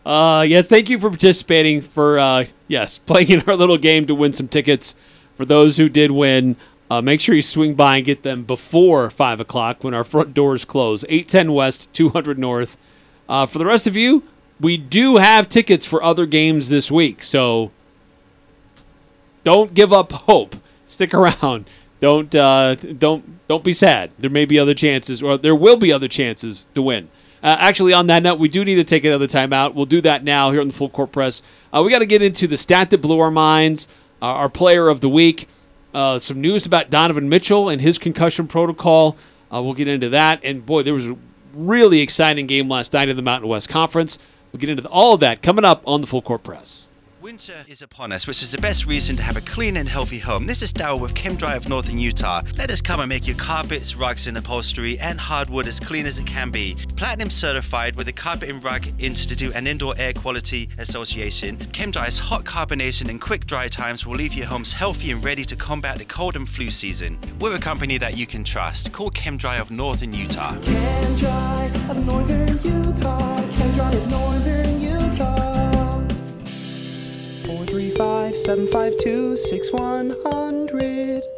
[0.06, 1.80] Uh, yes, thank you for participating.
[1.80, 4.94] For uh, yes, playing in our little game to win some tickets.
[5.36, 6.56] For those who did win,
[6.90, 10.34] uh, make sure you swing by and get them before five o'clock when our front
[10.34, 11.04] doors close.
[11.08, 12.76] Eight ten West, two hundred North.
[13.28, 14.22] Uh, for the rest of you,
[14.60, 17.70] we do have tickets for other games this week, so
[19.44, 20.56] don't give up hope.
[20.86, 21.68] Stick around.
[22.00, 24.12] Don't uh, don't don't be sad.
[24.18, 27.08] There may be other chances, or there will be other chances to win.
[27.42, 29.74] Uh, actually, on that note, we do need to take another time out.
[29.74, 31.42] We'll do that now here on the Full Court Press.
[31.72, 33.86] Uh, we got to get into the stat that blew our minds,
[34.20, 35.48] uh, our player of the week,
[35.94, 39.16] uh, some news about Donovan Mitchell and his concussion protocol.
[39.52, 40.40] Uh, we'll get into that.
[40.44, 41.16] And boy, there was a
[41.54, 44.18] really exciting game last night in the Mountain West Conference.
[44.52, 46.87] We'll get into all of that coming up on the Full Court Press.
[47.20, 50.20] Winter is upon us, which is the best reason to have a clean and healthy
[50.20, 50.46] home.
[50.46, 52.42] This is Daryl with ChemDry of Northern Utah.
[52.56, 56.20] Let us come and make your carpets, rugs, and upholstery and hardwood as clean as
[56.20, 56.76] it can be.
[56.96, 61.56] Platinum certified with the Carpet and Rug Institute and Indoor Air Quality Association.
[61.56, 65.56] ChemDry's hot carbonation and quick dry times will leave your homes healthy and ready to
[65.56, 67.18] combat the cold and flu season.
[67.40, 68.92] We're a company that you can trust.
[68.92, 70.54] Call ChemDry of Northern Utah.
[70.54, 73.38] ChemDry of Northern Utah.
[73.38, 74.47] ChemDry of Northern
[77.78, 81.37] 435 752 6100.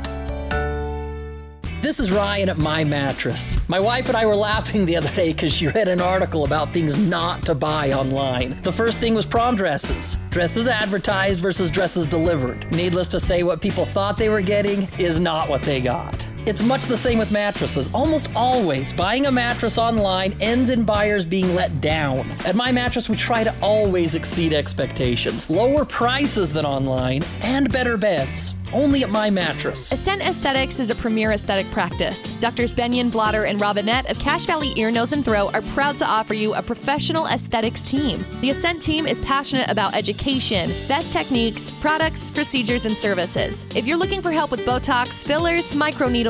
[1.81, 3.57] This is Ryan at My Mattress.
[3.67, 6.71] My wife and I were laughing the other day because she read an article about
[6.71, 8.61] things not to buy online.
[8.61, 10.15] The first thing was prom dresses.
[10.29, 12.71] Dresses advertised versus dresses delivered.
[12.71, 16.27] Needless to say, what people thought they were getting is not what they got.
[16.47, 17.91] It's much the same with mattresses.
[17.93, 22.31] Almost always, buying a mattress online ends in buyers being let down.
[22.45, 27.95] At My Mattress, we try to always exceed expectations, lower prices than online, and better
[27.95, 28.55] beds.
[28.73, 29.91] Only at My Mattress.
[29.91, 32.31] Ascent Aesthetics is a premier aesthetic practice.
[32.39, 36.05] Doctors Benyon, Blotter, and Robinette of Cache Valley Ear, Nose, and Throat are proud to
[36.05, 38.25] offer you a professional aesthetics team.
[38.39, 43.65] The Ascent team is passionate about education, best techniques, products, procedures, and services.
[43.75, 45.75] If you're looking for help with Botox, fillers,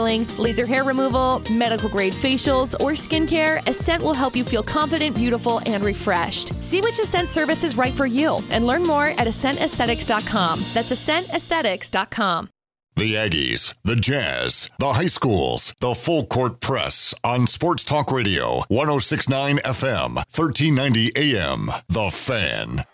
[0.01, 5.61] laser hair removal, medical grade facials, or skincare, Ascent will help you feel confident, beautiful,
[5.65, 6.53] and refreshed.
[6.63, 10.59] See which Ascent service is right for you and learn more at AscentAesthetics.com.
[10.73, 12.49] That's AscentAesthetics.com.
[12.97, 18.63] The Aggies, the Jazz, the high schools, the full court press on Sports Talk Radio,
[18.67, 21.71] 1069 FM, 1390 AM.
[21.87, 22.85] The Fan.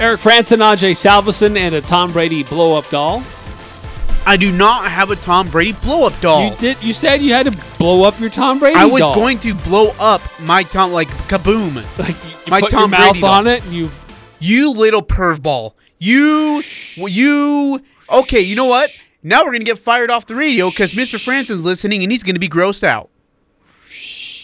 [0.00, 3.22] Eric Franson, AJ Salveson, and a Tom Brady blow up doll.
[4.24, 6.50] I do not have a Tom Brady blow up doll.
[6.50, 6.82] You did.
[6.82, 8.76] You said you had to blow up your Tom Brady.
[8.76, 9.14] I was doll.
[9.16, 11.84] going to blow up my Tom like kaboom.
[11.98, 13.54] Like my put Tom your mouth Brady on doll.
[13.54, 13.64] it.
[13.64, 13.90] And you
[14.38, 15.74] You little perv ball.
[15.98, 16.62] You
[16.96, 17.82] you
[18.20, 18.90] Okay, you know what?
[19.22, 21.16] Now we're gonna get fired off the radio because Mr.
[21.22, 23.10] Franson's listening and he's gonna be grossed out.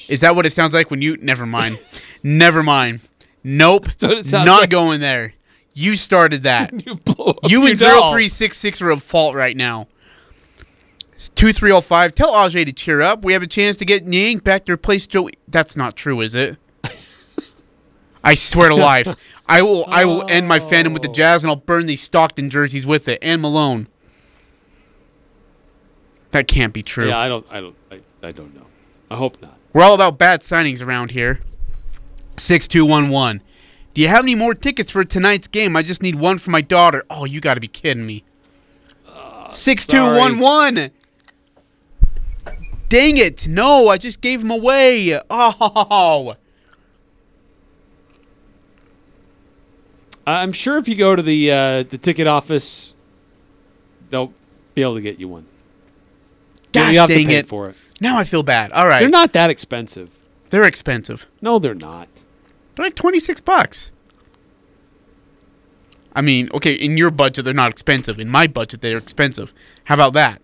[0.08, 1.78] Is that what it sounds like when you never mind.
[2.22, 3.00] never mind.
[3.44, 3.86] Nope.
[4.00, 4.70] what it sounds Not like.
[4.70, 5.32] going there.
[5.74, 6.72] You started that.
[6.86, 8.12] you blow up You and doll.
[8.12, 9.88] 0366 are at fault right now.
[11.14, 12.14] It's 2305.
[12.14, 13.24] Tell AJ to cheer up.
[13.24, 15.34] We have a chance to get Yank back to replace Joey.
[15.48, 16.58] That's not true, is it?
[18.24, 19.14] I swear to life.
[19.46, 21.12] I will I will end my fandom with the oh.
[21.12, 23.86] Jazz and I'll burn these Stockton jerseys with it and Malone.
[26.30, 27.08] That can't be true.
[27.08, 27.52] Yeah, I don't.
[27.52, 27.76] I don't.
[27.92, 28.66] I, I don't know.
[29.10, 29.56] I hope not.
[29.72, 31.40] We're all about bad signings around here.
[32.36, 33.42] 6211.
[33.94, 35.76] Do you have any more tickets for tonight's game?
[35.76, 37.04] I just need one for my daughter.
[37.08, 38.24] Oh, you got to be kidding me.
[39.50, 40.90] 6211.
[42.88, 43.46] Dang it.
[43.46, 45.18] No, I just gave them away.
[45.30, 46.36] Oh.
[50.26, 52.94] I'm sure if you go to the uh, the ticket office,
[54.08, 54.32] they'll
[54.74, 55.46] be able to get you one.
[56.72, 57.46] Gosh you have to dang pay it.
[57.46, 57.76] for it.
[58.00, 58.72] Now I feel bad.
[58.72, 59.00] All right.
[59.00, 60.18] They're not that expensive.
[60.50, 61.26] They're expensive.
[61.42, 62.23] No, they're not.
[62.74, 63.90] They're like 26 bucks.
[66.14, 68.18] I mean, okay, in your budget, they're not expensive.
[68.18, 69.52] In my budget, they're expensive.
[69.84, 70.40] How about that?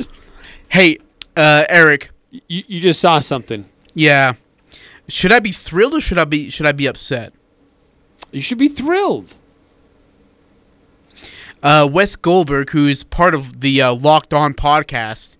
[0.68, 0.98] hey,
[1.36, 2.10] uh, Eric.
[2.30, 3.66] You, you just saw something.
[3.94, 4.34] Yeah.
[5.08, 7.32] Should I be thrilled or should I be should I be upset?
[8.30, 9.36] You should be thrilled.
[11.62, 15.36] Uh, Wes Goldberg, who's part of the uh, Locked On podcast,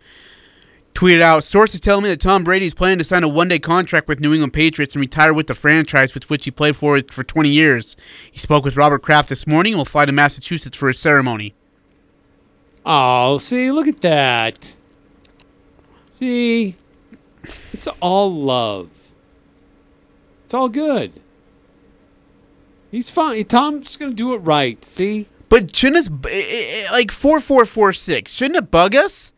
[0.98, 4.08] tweeted out sources tell me that Tom Brady is planning to sign a one-day contract
[4.08, 7.22] with New England Patriots and retire with the franchise with which he played for for
[7.22, 7.94] 20 years.
[8.32, 11.54] He spoke with Robert Kraft this morning and will fly to Massachusetts for his ceremony.
[12.84, 14.74] Oh, see, look at that.
[16.10, 16.74] See,
[17.44, 19.10] it's all love.
[20.46, 21.12] It's all good.
[22.90, 23.44] He's fine.
[23.44, 24.84] Tom's gonna do it right.
[24.84, 28.32] See, But shouldn't us eh, eh, like four four four six?
[28.32, 29.32] Shouldn't it bug us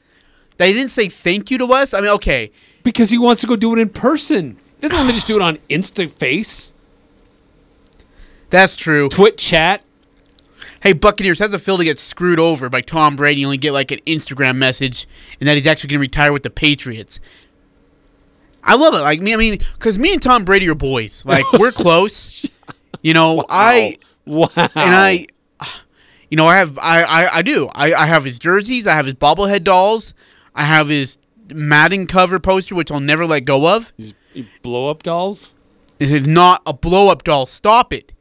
[0.69, 1.95] he didn't say thank you to us?
[1.95, 2.51] I mean, okay,
[2.83, 4.57] because he wants to go do it in person.
[4.77, 6.73] He doesn't want to just do it on Insta Face,
[8.51, 9.09] that's true.
[9.09, 9.85] Twit chat.
[10.83, 13.43] Hey, Buccaneers, how's it feel to get screwed over by Tom Brady?
[13.43, 15.07] and only get like an Instagram message,
[15.39, 17.21] and that he's actually going to retire with the Patriots.
[18.65, 18.99] I love it.
[18.99, 21.25] Like me, I mean, because me and Tom Brady are boys.
[21.25, 22.51] Like we're close.
[23.03, 23.97] You know, I
[24.27, 25.27] wow, and I,
[26.29, 27.69] you know, I have I I, I do.
[27.73, 28.87] I, I have his jerseys.
[28.87, 30.13] I have his bobblehead dolls.
[30.55, 31.19] I have his
[31.53, 33.93] Madden cover poster, which I'll never let go of.
[33.97, 34.15] His
[34.63, 35.55] blow up dolls.
[35.99, 37.47] This is not a blow up doll.
[37.47, 38.13] Stop it.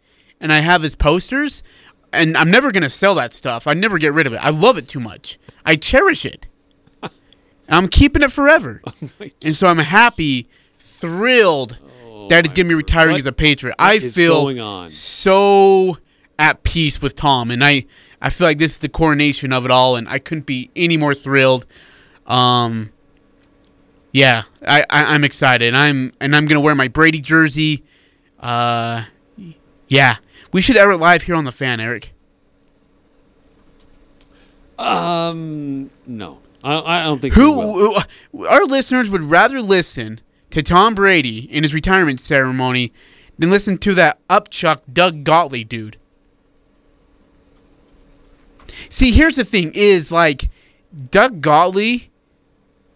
[0.41, 1.63] And I have his posters,
[2.13, 3.67] and I'm never gonna sell that stuff.
[3.67, 4.37] I never get rid of it.
[4.37, 5.37] I love it too much.
[5.65, 6.47] I cherish it.
[7.67, 8.81] I'm keeping it forever.
[9.21, 10.47] Oh and so I'm happy,
[10.79, 13.75] thrilled oh that he's gonna be retiring What- as a Patriot.
[13.79, 15.97] I feel so
[16.37, 17.85] at peace with Tom, and I
[18.21, 20.97] I feel like this is the coronation of it all, and I couldn't be any
[20.97, 21.65] more thrilled.
[22.29, 22.91] Um,
[24.11, 25.73] yeah, I, I I'm excited.
[25.73, 27.83] I'm and I'm gonna wear my Brady jersey.
[28.39, 29.05] Uh,
[29.87, 30.17] yeah,
[30.53, 32.13] we should air it live here on the fan, Eric.
[34.77, 37.95] Um, no, I, I don't think who
[38.47, 40.21] our listeners would rather listen
[40.51, 42.93] to Tom Brady in his retirement ceremony
[43.37, 45.97] than listen to that upchuck Doug Gottlieb dude.
[48.89, 50.49] See, here's the thing: is like
[51.11, 52.03] Doug Gottlieb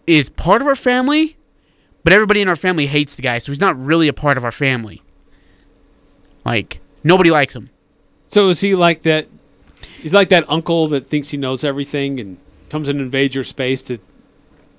[0.07, 1.37] is part of our family,
[2.03, 4.43] but everybody in our family hates the guy, so he's not really a part of
[4.43, 5.01] our family.
[6.45, 7.69] Like nobody likes him.
[8.27, 9.27] So is he like that?
[10.01, 12.37] He's like that uncle that thinks he knows everything and
[12.69, 13.99] comes and invades your space to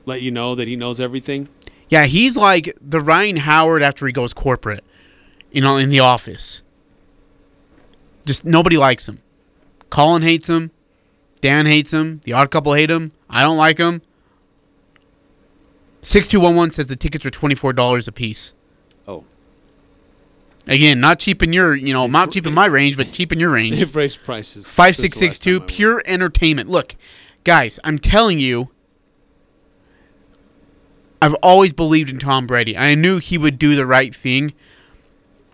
[0.07, 1.49] let you know that he knows everything.
[1.89, 4.85] Yeah, he's like the Ryan Howard after he goes corporate,
[5.51, 6.63] you know, in the office.
[8.25, 9.21] Just nobody likes him.
[9.91, 10.71] Colin hates him.
[11.41, 12.21] Dan hates him.
[12.25, 13.13] The odd couple hate him.
[13.29, 14.03] I don't like him.
[16.05, 18.53] 6211 says the tickets are $24 a piece.
[19.09, 19.25] Oh.
[20.67, 23.41] Again, not cheap in your, you know, not cheap in my range, but cheap in
[23.41, 23.79] your range.
[23.79, 24.67] They've raised prices.
[24.67, 26.69] Five since the six last six two time I pure entertainment.
[26.69, 26.95] Look,
[27.43, 28.71] guys, I'm telling you,
[31.23, 32.77] I've always believed in Tom Brady.
[32.77, 34.53] I knew he would do the right thing.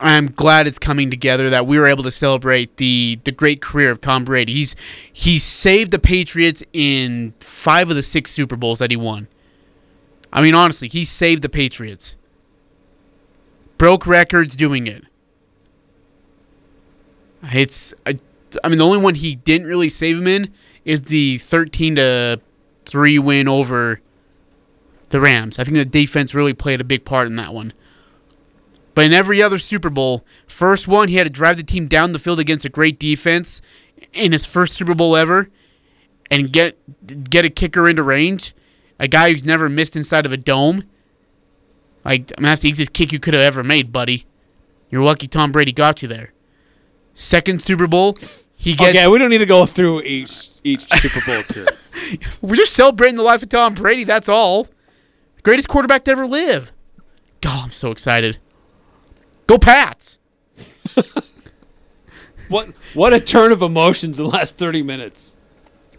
[0.00, 3.90] I'm glad it's coming together that we were able to celebrate the the great career
[3.90, 4.54] of Tom Brady.
[4.54, 4.74] He's
[5.12, 9.28] he saved the Patriots in five of the six Super Bowls that he won.
[10.32, 12.16] I mean, honestly, he saved the Patriots.
[13.78, 15.04] Broke records doing it.
[17.42, 18.18] It's I,
[18.62, 20.52] I mean the only one he didn't really save him in
[20.84, 22.40] is the 13 to
[22.84, 24.00] 3 win over
[25.08, 25.58] the Rams.
[25.58, 27.72] I think the defense really played a big part in that one.
[28.94, 32.12] But in every other Super Bowl, first one he had to drive the team down
[32.12, 33.62] the field against a great defense
[34.12, 35.48] in his first Super Bowl ever
[36.30, 36.76] and get
[37.30, 38.54] get a kicker into range,
[39.00, 40.84] a guy who's never missed inside of a dome.
[42.04, 44.26] Like I mean, that's the easiest kick you could have ever made, buddy.
[44.90, 46.32] You're lucky Tom Brady got you there.
[47.14, 48.16] Second Super Bowl,
[48.54, 48.96] he gets.
[48.96, 51.92] Okay, we don't need to go through each each Super Bowl appearance.
[52.40, 54.04] We're just celebrating the life of Tom Brady.
[54.04, 54.68] That's all.
[55.42, 56.70] Greatest quarterback to ever live.
[57.40, 58.38] God, I'm so excited.
[59.46, 60.18] Go Pats!
[62.50, 65.36] What what a turn of emotions in the last thirty minutes.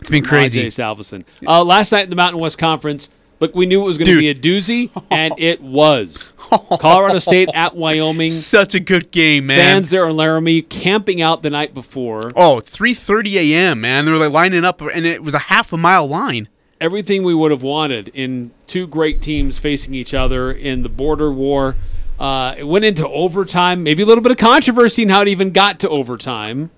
[0.02, 0.60] It's been crazy.
[0.60, 1.24] Rajay Salveson.
[1.46, 3.08] Uh, last night in the Mountain West Conference,
[3.40, 6.34] look, we knew it was going to be a doozy, and it was.
[6.80, 8.32] Colorado State at Wyoming.
[8.32, 9.60] Such a good game, man.
[9.60, 12.32] Fans there in Laramie camping out the night before.
[12.36, 13.82] Oh, 3:30 a.m.
[13.82, 16.50] Man, they were like lining up, and it was a half a mile line.
[16.82, 21.32] Everything we would have wanted in two great teams facing each other in the border
[21.32, 21.76] war.
[22.20, 23.84] Uh, it went into overtime.
[23.84, 26.72] Maybe a little bit of controversy in how it even got to overtime.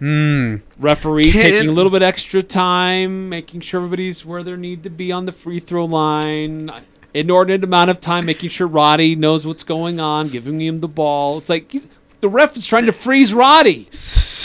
[0.00, 0.56] Hmm.
[0.78, 5.12] Referee taking a little bit extra time, making sure everybody's where they need to be
[5.12, 6.70] on the free throw line.
[7.12, 11.38] Inordinate amount of time making sure Roddy knows what's going on, giving him the ball.
[11.38, 11.74] It's like
[12.20, 13.88] the ref is trying to freeze Roddy.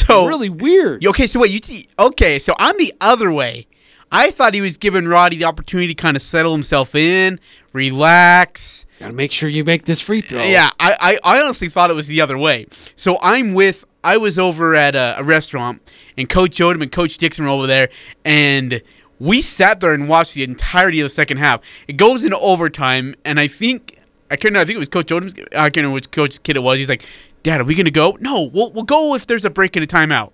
[0.05, 1.03] So really weird.
[1.03, 2.37] Okay, so wait, you t- okay?
[2.37, 3.65] So I'm the other way.
[4.11, 7.39] I thought he was giving Roddy the opportunity to kind of settle himself in,
[7.73, 8.84] relax.
[8.99, 10.41] Gotta make sure you make this free throw.
[10.43, 12.65] Yeah, I, I, I honestly thought it was the other way.
[12.95, 13.85] So I'm with.
[14.03, 15.81] I was over at a, a restaurant,
[16.17, 17.89] and Coach Odom and Coach Dixon were over there,
[18.23, 18.81] and
[19.19, 21.61] we sat there and watched the entirety of the second half.
[21.87, 23.97] It goes into overtime, and I think
[24.29, 24.45] I can't.
[24.45, 25.33] remember, I think it was Coach Odom's.
[25.53, 26.77] I can't remember which coach kid it was.
[26.77, 27.03] He's like,
[27.43, 28.17] "Dad, are we gonna go?
[28.21, 30.31] No, we'll we'll go if there's a break and a timeout."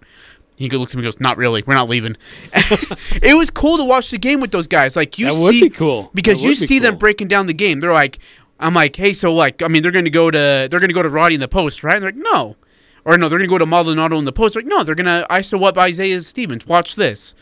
[0.58, 1.64] He looks at me and goes, "Not really.
[1.66, 2.16] We're not leaving."
[2.54, 4.96] it was cool to watch the game with those guys.
[4.96, 6.12] Like you That would see, be cool.
[6.14, 7.80] because That you would be see them breaking down the game.
[7.80, 8.20] They're like,
[8.62, 10.38] I'm like, hey, so like, I mean, they're going to go to
[10.70, 11.96] they're going to go to Roddy in the post, right?
[11.96, 12.56] And they're like, no,
[13.04, 14.54] or no, they're going to go to Maldonado in the post.
[14.54, 16.68] They're like, no, they're going to ISO up Isaiah Stevens.
[16.68, 17.34] Watch this.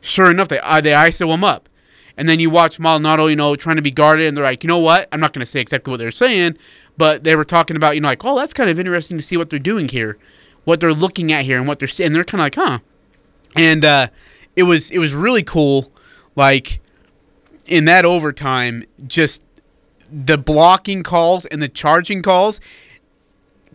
[0.00, 1.68] Sure enough, they uh, they ISO him up,
[2.16, 4.68] and then you watch Maldonado, you know, trying to be guarded, and they're like, you
[4.68, 5.08] know what?
[5.12, 6.58] I'm not going to say exactly what they're saying,
[6.96, 9.36] but they were talking about, you know, like, oh, that's kind of interesting to see
[9.36, 10.18] what they're doing here,
[10.64, 12.12] what they're looking at here, and what they're saying.
[12.12, 12.78] They're kind of like, huh?
[13.56, 14.08] And uh,
[14.56, 15.92] it was it was really cool,
[16.36, 16.80] like
[17.66, 19.42] in that overtime, just
[20.14, 22.60] the blocking calls and the charging calls.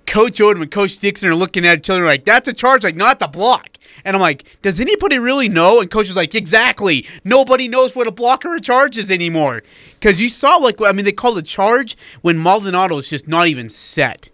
[0.05, 2.95] Coach Odom and Coach Dixon are looking at each other like, that's a charge, like,
[2.95, 3.77] not the block.
[4.03, 5.81] And I'm like, does anybody really know?
[5.81, 7.05] And Coach is like, exactly.
[7.23, 9.61] Nobody knows what a block or a charge is anymore.
[9.99, 13.47] Because you saw, like, I mean, they call the charge when Maldonado is just not
[13.47, 14.29] even set.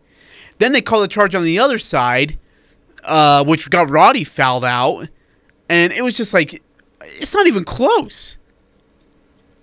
[0.60, 2.39] Then they call the charge on the other side,
[3.03, 5.10] uh, which got Roddy fouled out.
[5.68, 6.62] And it was just like,
[7.01, 8.38] it's not even close.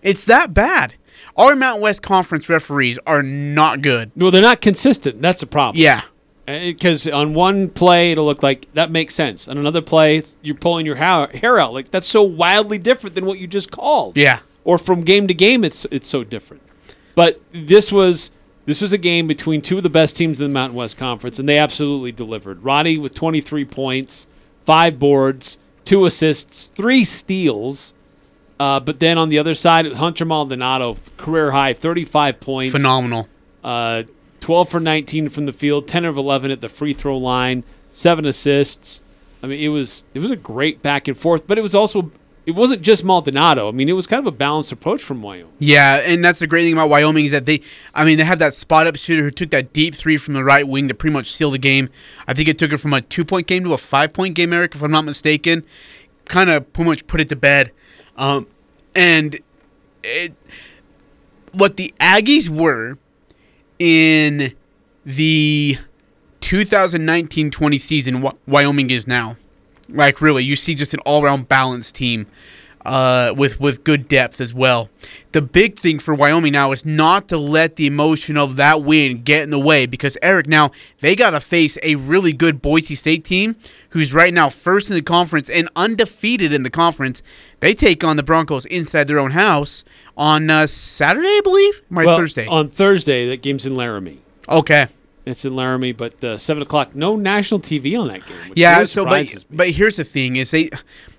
[0.03, 0.95] It's that bad.
[1.37, 4.13] Our Mountain West Conference referees are not good.
[4.17, 5.23] Well, they're not consistent.
[5.23, 5.83] That's the problem.
[5.83, 6.03] Yeah.
[6.47, 9.47] Uh, because on one play it'll look like that makes sense.
[9.49, 11.73] On another play, you're pulling your hair, hair out.
[11.73, 14.17] Like that's so wildly different than what you just called.
[14.17, 14.41] Yeah.
[14.65, 16.63] Or from game to game, it's it's so different.
[17.15, 18.31] But this was
[18.65, 21.39] this was a game between two of the best teams in the Mountain West Conference,
[21.39, 22.63] and they absolutely delivered.
[22.63, 24.29] Roddy with 23 points,
[24.65, 27.95] five boards, two assists, three steals.
[28.59, 32.73] Uh, but then on the other side, Hunter Maldonado, career high, 35 points.
[32.73, 33.29] Phenomenal.
[33.65, 34.05] Uh,
[34.41, 38.25] 12 for 19 from the field, 10 of 11 at the free throw line, seven
[38.27, 39.03] assists.
[39.43, 42.11] I mean, it was it was a great back and forth, but it was also
[42.45, 43.69] it wasn't just Maldonado.
[43.69, 45.53] I mean, it was kind of a balanced approach from Wyoming.
[45.59, 47.63] Yeah, and that's the great thing about Wyoming is that they,
[47.95, 50.43] I mean, they have that spot up shooter who took that deep three from the
[50.43, 51.89] right wing to pretty much seal the game.
[52.27, 54.53] I think it took it from a two point game to a five point game,
[54.53, 55.65] Eric, if I'm not mistaken.
[56.25, 57.71] Kind of pretty much put it to bed.
[58.23, 58.47] Um,
[58.95, 59.41] and
[60.05, 60.33] it,
[61.51, 62.97] what the Aggies were
[63.81, 64.55] in
[65.05, 65.79] the
[66.41, 69.37] 2019-20 season, Wy- Wyoming is now.
[69.89, 72.29] Like really, you see just an all-around balanced team
[72.85, 74.91] uh, with with good depth as well.
[75.33, 79.23] The big thing for Wyoming now is not to let the emotion of that win
[79.23, 80.71] get in the way because Eric now
[81.01, 83.57] they got to face a really good Boise State team
[83.91, 87.23] who's right now first in the conference and undefeated in the conference.
[87.61, 89.85] They take on the Broncos inside their own house
[90.17, 92.47] on uh, Saturday, I believe, or Well, Thursday.
[92.47, 94.19] On Thursday, that game's in Laramie.
[94.49, 94.89] Okay.
[95.25, 96.95] It's in Laramie, but uh, seven o'clock.
[96.97, 98.53] No national TV on that game.
[98.57, 100.69] Yeah, really so but, but here's the thing: is they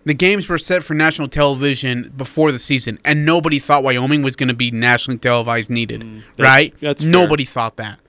[0.04, 4.36] the games were set for national television before the season, and nobody thought Wyoming was
[4.36, 6.74] going to be nationally televised needed, Mm, that's- right?
[6.82, 7.12] that's fair.
[7.12, 8.00] nobody thought that.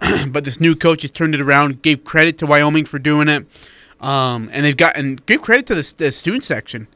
[0.32, 1.82] but this new coach has turned it around.
[1.82, 3.46] Gave credit to Wyoming for doing it,
[4.00, 6.88] um, and they've gotten give credit to the, the student section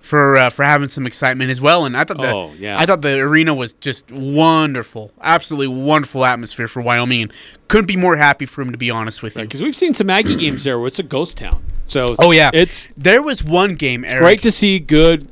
[0.00, 1.84] for uh, for having some excitement as well.
[1.84, 2.78] And I thought the Oh, yeah.
[2.78, 7.32] I thought the arena was just wonderful, absolutely wonderful atmosphere for Wyoming, and
[7.68, 9.42] couldn't be more happy for him to be honest with you.
[9.42, 11.62] because we've seen some Aggie games there where it's a ghost town.
[11.86, 14.04] So Oh yeah, it's there was one game.
[14.04, 15.28] Eric, great to see good,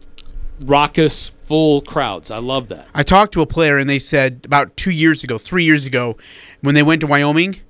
[0.65, 2.31] raucous, full crowds.
[2.31, 2.89] I love that.
[2.95, 6.19] I talked to a player and they said about two years ago, three years ago,
[6.61, 7.61] when they went to Wyoming,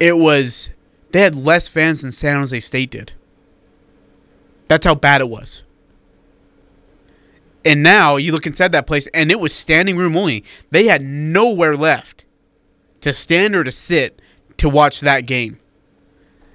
[0.00, 0.70] it was
[1.12, 3.12] they had less fans than San Jose State did.
[4.68, 5.62] That's how bad it was.
[7.64, 10.44] And now you look inside that place and it was standing room only.
[10.70, 12.24] They had nowhere left
[13.00, 14.20] to stand or to sit
[14.58, 15.58] to watch that game.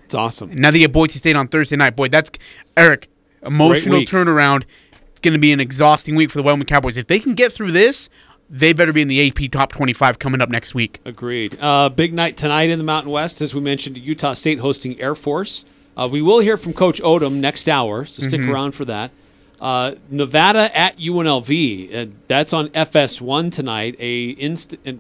[0.06, 0.54] It's awesome.
[0.56, 1.96] Now they get Boise State on Thursday night.
[1.96, 2.32] Boy, that's
[2.78, 3.10] Eric.
[3.44, 4.64] Emotional turnaround.
[5.12, 6.96] It's going to be an exhausting week for the Wyoming Cowboys.
[6.98, 8.10] If they can get through this,
[8.50, 11.00] they better be in the AP top 25 coming up next week.
[11.06, 11.58] Agreed.
[11.60, 13.98] Uh, big night tonight in the Mountain West, as we mentioned.
[13.98, 15.66] Utah State hosting Air Force.
[15.98, 18.50] Uh, we will hear from Coach Odom next hour, so stick Mhm.
[18.52, 19.12] around for that.
[19.60, 21.90] Uh, Nevada at UNLV.
[21.94, 23.96] Uh, that's on FS1 tonight.
[24.00, 25.00] A inst- and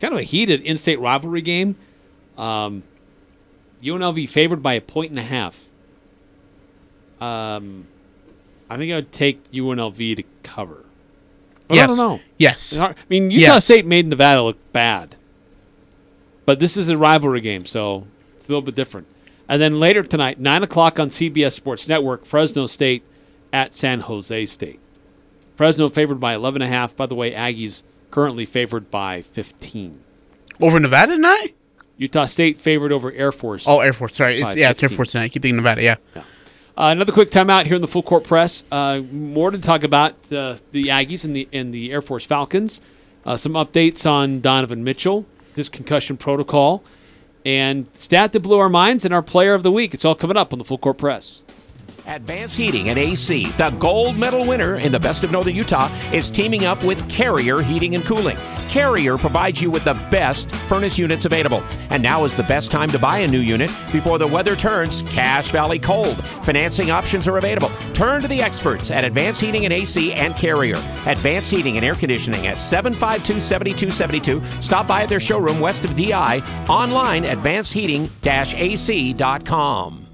[0.00, 1.76] kind of a heated in-state rivalry game.
[2.38, 2.84] Um,
[3.82, 5.64] UNLV favored by a point and a half.
[7.20, 7.86] Um,
[8.70, 10.84] I think I would take UNLV to cover.
[11.68, 11.84] But Yes.
[11.84, 12.20] I don't know.
[12.38, 12.78] Yes.
[12.78, 13.64] I mean, Utah Yes.
[13.64, 15.16] State made Nevada look bad.
[16.46, 18.06] But this is a rivalry game, so
[18.36, 19.06] it's a little bit different.
[19.50, 23.02] And then later tonight, 9 o'clock on CBS Sports Network, Fresno State
[23.52, 24.78] at San Jose State.
[25.56, 26.94] Fresno favored by 11.5.
[26.94, 27.82] By the way, Aggies
[28.12, 30.00] currently favored by 15.
[30.60, 31.56] Over Nevada tonight?
[31.96, 33.66] Utah State favored over Air Force.
[33.66, 34.14] Oh, Air Force.
[34.14, 34.40] Sorry.
[34.40, 35.24] It's, yeah, it's Air Force tonight.
[35.24, 35.82] I keep thinking Nevada.
[35.82, 35.96] Yeah.
[36.14, 36.22] Uh,
[36.76, 38.62] another quick timeout here in the full court press.
[38.70, 42.80] Uh, more to talk about uh, the Aggies and the and the Air Force Falcons.
[43.26, 45.26] Uh, some updates on Donovan Mitchell,
[45.56, 46.84] his concussion protocol,
[47.50, 49.92] and stat that blew our minds and our player of the week.
[49.92, 51.42] It's all coming up on the full court press.
[52.10, 56.28] Advanced Heating and AC, the gold medal winner in the Best of Northern Utah, is
[56.28, 58.36] teaming up with Carrier Heating and Cooling.
[58.68, 61.62] Carrier provides you with the best furnace units available.
[61.88, 65.02] And now is the best time to buy a new unit before the weather turns
[65.02, 66.24] Cache Valley cold.
[66.44, 67.70] Financing options are available.
[67.94, 70.82] Turn to the experts at Advanced Heating and AC and Carrier.
[71.06, 74.60] Advanced Heating and Air Conditioning at 752 7272.
[74.60, 76.40] Stop by at their showroom west of DI.
[76.68, 80.09] Online, advancedheating ac.com.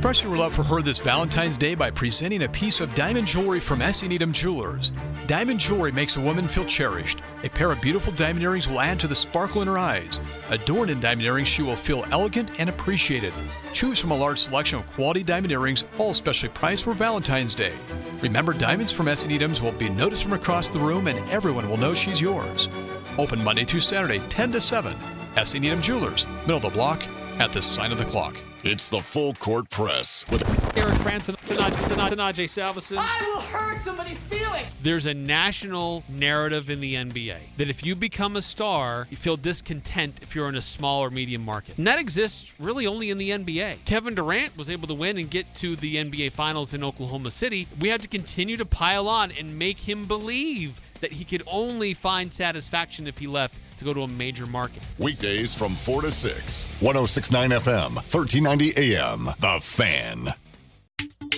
[0.00, 3.60] Express your love for her this Valentine's Day by presenting a piece of diamond jewelry
[3.60, 4.02] from S.
[4.02, 4.94] Needham Jewelers.
[5.26, 7.20] Diamond jewelry makes a woman feel cherished.
[7.44, 10.18] A pair of beautiful diamond earrings will add to the sparkle in her eyes.
[10.48, 13.34] Adorned in diamond earrings, she will feel elegant and appreciated.
[13.74, 17.74] Choose from a large selection of quality diamond earrings, all specially priced for Valentine's Day.
[18.22, 19.26] Remember, diamonds from S.
[19.26, 22.70] Needham's will be noticed from across the room, and everyone will know she's yours.
[23.18, 24.96] Open Monday through Saturday, 10 to 7.
[25.36, 25.52] S.
[25.52, 27.02] Needham Jewelers, middle of the block,
[27.38, 28.34] at the sign of the clock.
[28.62, 30.42] It's the full court press with
[30.76, 32.98] Eric Franson, Tanaje Salvesen.
[33.00, 34.70] I will hurt somebody's feelings.
[34.82, 39.38] There's a national narrative in the NBA that if you become a star, you feel
[39.38, 41.78] discontent if you're in a small or medium market.
[41.78, 43.86] And that exists really only in the NBA.
[43.86, 47.66] Kevin Durant was able to win and get to the NBA Finals in Oklahoma City.
[47.80, 51.94] We have to continue to pile on and make him believe that he could only
[51.94, 54.82] find satisfaction if he left to go to a major market.
[54.98, 56.66] weekdays from 4 to 6.
[56.80, 59.24] 1069 FM, 1390 AM.
[59.38, 60.34] The Fan.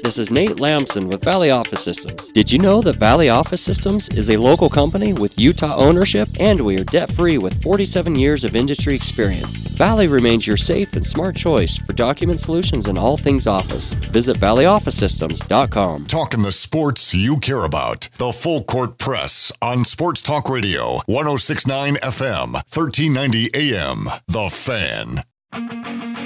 [0.02, 2.28] This is Nate Lamson with Valley Office Systems.
[2.32, 6.60] Did you know that Valley Office Systems is a local company with Utah ownership and
[6.60, 9.56] we are debt free with 47 years of industry experience?
[9.56, 13.94] Valley remains your safe and smart choice for document solutions and all things office.
[13.94, 16.06] Visit valleyofficesystems.com.
[16.06, 18.08] Talking the sports you care about.
[18.18, 24.08] The full court press on Sports Talk Radio, 1069 FM, 1390 AM.
[24.26, 26.21] The Fan.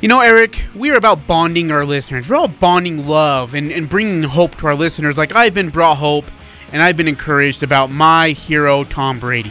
[0.00, 2.28] You know, Eric, we are about bonding our listeners.
[2.28, 5.18] We're all bonding love and, and bringing hope to our listeners.
[5.18, 6.24] Like I've been brought hope
[6.72, 9.50] and I've been encouraged about my hero, Tom Brady.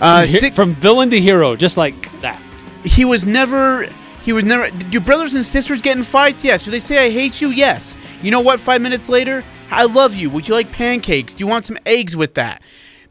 [0.00, 2.40] Uh, from, from villain to hero, just like that.
[2.84, 3.86] he was never
[4.22, 6.42] he was never your brothers and sisters get in fights?
[6.42, 6.64] Yes.
[6.64, 7.50] Do they say i hate you?
[7.50, 7.98] Yes.
[8.22, 8.60] You know what?
[8.60, 10.30] Five minutes later i love you.
[10.30, 11.34] Would you like pancakes?
[11.34, 12.62] Do you want some eggs with that?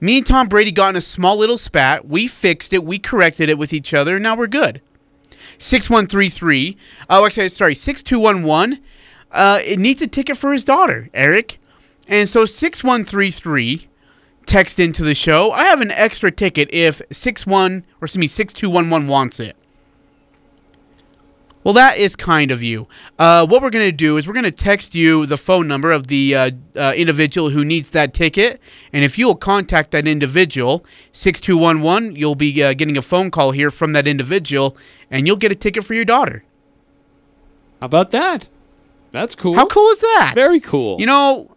[0.01, 2.07] Me and tom brady got in a small little spat.
[2.07, 2.84] We fixed it.
[2.84, 4.18] We corrected it with each other.
[4.18, 4.82] Now we're good
[5.58, 6.78] 6133
[7.10, 8.84] oh actually sorry 6211
[9.32, 11.60] uh it needs a ticket for his daughter eric
[12.08, 13.88] and so 6133
[14.47, 15.51] text into the show.
[15.51, 19.57] I have an extra ticket if 61 or excuse me 6211 wants it.
[21.68, 22.88] Well, that is kind of you.
[23.20, 25.91] Uh, what we're going to do is we're going to text you the phone number
[25.91, 28.61] of the uh, uh, individual who needs that ticket.
[28.93, 33.70] And if you'll contact that individual, 6211, you'll be uh, getting a phone call here
[33.70, 34.78] from that individual
[35.11, 36.45] and you'll get a ticket for your daughter.
[37.82, 38.47] How about that?
[39.11, 39.55] That's cool.
[39.55, 40.32] How cool is that?
[40.36, 41.01] Very cool.
[41.01, 41.53] You know,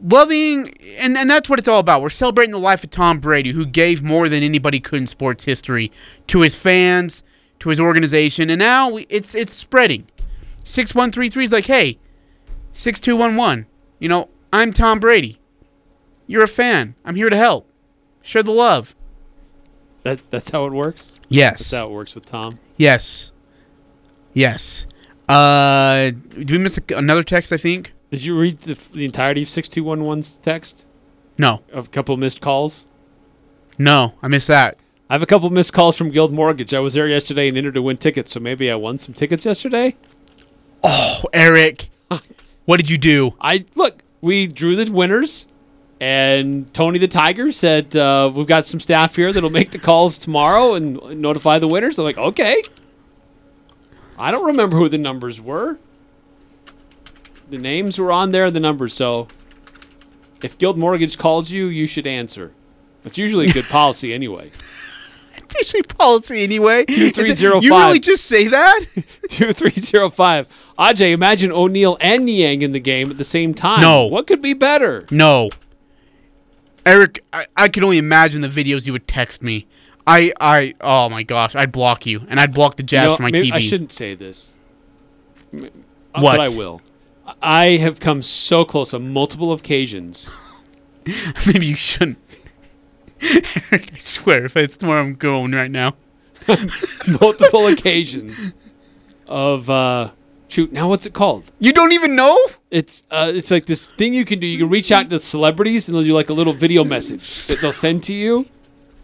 [0.00, 2.02] loving, and, and that's what it's all about.
[2.02, 5.42] We're celebrating the life of Tom Brady, who gave more than anybody could in sports
[5.42, 5.90] history
[6.28, 7.24] to his fans,
[7.60, 10.06] to his organization, and now we, it's it's spreading.
[10.64, 11.98] 6133 is like, hey,
[12.72, 13.66] 6211,
[13.98, 15.38] you know, I'm Tom Brady.
[16.26, 16.94] You're a fan.
[17.04, 17.68] I'm here to help.
[18.22, 18.94] Share the love.
[20.02, 21.14] That that's how it works.
[21.28, 21.58] Yes.
[21.58, 22.58] that's how it works with Tom.
[22.76, 23.32] Yes.
[24.32, 24.86] Yes.
[25.28, 27.92] Uh, did we miss a, another text, I think?
[28.10, 30.86] Did you read the, the entirety of 6211's text?
[31.38, 31.62] No.
[31.72, 32.88] Of a couple missed calls?
[33.78, 34.76] No, I missed that.
[35.10, 36.72] I have a couple missed calls from Guild Mortgage.
[36.72, 39.44] I was there yesterday and entered to win tickets, so maybe I won some tickets
[39.44, 39.96] yesterday.
[40.84, 41.90] Oh, Eric,
[42.64, 43.32] what did you do?
[43.40, 43.98] I look.
[44.20, 45.48] We drew the winners,
[46.00, 50.16] and Tony the Tiger said uh, we've got some staff here that'll make the calls
[50.16, 51.98] tomorrow and notify the winners.
[51.98, 52.62] I'm like, okay.
[54.16, 55.80] I don't remember who the numbers were.
[57.48, 58.94] The names were on there, the numbers.
[58.94, 59.26] So,
[60.40, 62.54] if Guild Mortgage calls you, you should answer.
[63.04, 64.52] It's usually a good policy anyway.
[65.60, 66.84] It's usually policy anyway.
[66.84, 67.62] Two three zero five.
[67.64, 68.80] You really just say that?
[69.30, 70.46] Two three zero five.
[70.78, 73.80] AJ, imagine O'Neal and Niang in the game at the same time.
[73.80, 74.06] No.
[74.06, 75.06] What could be better?
[75.10, 75.50] No.
[76.86, 79.66] Eric, I, I could only imagine the videos you would text me.
[80.06, 83.16] I, I, oh my gosh, I'd block you, and I'd block the Jazz You know,
[83.16, 83.52] from my TV.
[83.52, 84.56] I shouldn't say this.
[85.54, 85.66] Uh,
[86.12, 86.36] What?
[86.38, 86.80] But I will.
[87.42, 90.30] I have come so close on multiple occasions.
[91.46, 92.18] Maybe you shouldn't.
[93.22, 95.96] I swear, if it's where I'm going right now.
[97.20, 98.54] multiple occasions
[99.28, 100.08] of uh
[100.48, 101.50] shoot now what's it called?
[101.58, 102.36] You don't even know?
[102.70, 104.46] It's uh it's like this thing you can do.
[104.46, 107.60] You can reach out to celebrities and they'll do like a little video message that
[107.60, 108.46] they'll send to you.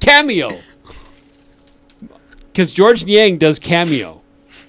[0.01, 0.51] Cameo.
[2.53, 4.23] Because george niang does cameo.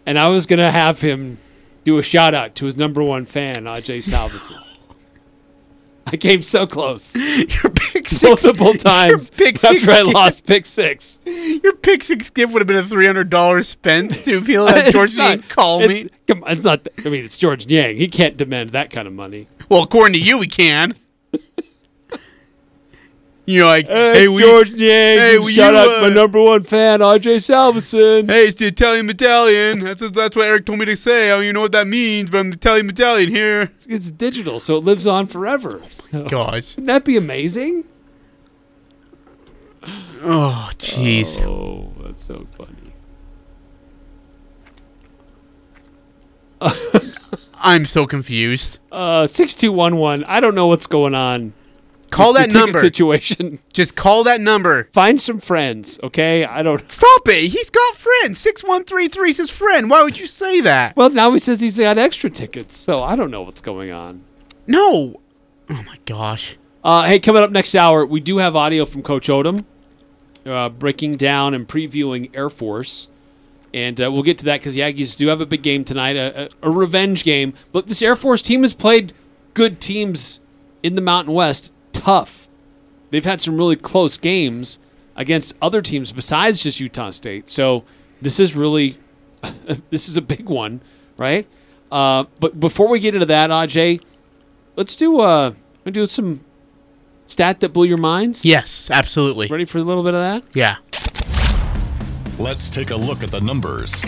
[0.05, 1.39] And i was gonna have him
[1.83, 4.66] do a shout out to his number one fan AJ salvesen
[6.09, 7.15] I came so close.
[7.63, 11.19] Your pick six, multiple times pick after six I gift- lost pick six.
[11.25, 14.91] Your pick six gift would have been a three hundred dollars spent to feel that
[14.93, 16.07] George Niang call me.
[16.27, 16.87] Come on, it's not.
[17.05, 17.97] I mean, it's George Niang.
[17.97, 19.47] He can't demand that kind of money.
[19.69, 20.95] Well, according to you, we can.
[23.49, 25.17] You're like, Hey, hey, we- George Niang.
[25.19, 28.29] Hey, will shout you, out my uh, number one fan, RJ Salveson.
[28.29, 29.79] Hey, it's the Italian medallion.
[29.79, 31.27] That's what, that's what Eric told me to say.
[31.31, 33.61] I don't even know what that means, but I'm the Italian medallion here.
[33.61, 35.81] It's, it's digital, so it lives on forever.
[35.89, 36.71] So- Gosh.
[36.75, 37.85] Wouldn't that be amazing?
[40.23, 41.41] Oh, jeez.
[41.41, 42.73] Oh, that's so funny.
[47.61, 48.79] I'm so confused.
[48.91, 50.25] Uh, six two one one.
[50.25, 51.53] I don't know what's going on.
[52.09, 52.77] Call that number.
[52.79, 53.59] Situation.
[53.73, 54.85] Just call that number.
[54.85, 56.45] Find some friends, okay?
[56.45, 56.79] I don't.
[56.91, 57.49] Stop it.
[57.49, 58.39] He's got friends.
[58.39, 59.89] 6133 is his friend.
[59.89, 60.95] Why would you say that?
[60.95, 64.23] Well, now he says he's got extra tickets, so I don't know what's going on.
[64.65, 65.21] No.
[65.69, 66.57] Oh, my gosh.
[66.83, 69.65] Uh, hey, coming up next hour, we do have audio from Coach Odom,
[70.45, 73.09] uh, breaking down and previewing Air Force.
[73.73, 76.15] And uh, we'll get to that because the Aggies do have a big game tonight,
[76.15, 77.53] a, a, a revenge game.
[77.73, 79.11] But this Air Force team has played
[79.53, 80.39] good teams
[80.81, 82.47] in the Mountain West tough.
[83.09, 84.79] They've had some really close games
[85.15, 87.49] against other teams besides just Utah State.
[87.49, 87.83] So
[88.21, 88.97] this is really
[89.89, 90.81] this is a big one,
[91.17, 91.47] right?
[91.91, 94.01] Uh, but before we get into that, Aj,
[94.75, 95.51] let's do uh,
[95.85, 96.41] wanna do some
[97.25, 98.45] stat that blew your minds.
[98.45, 99.47] Yes, absolutely.
[99.47, 100.43] Ready for a little bit of that?
[100.53, 100.77] Yeah.
[102.39, 104.03] Let's take a look at the numbers.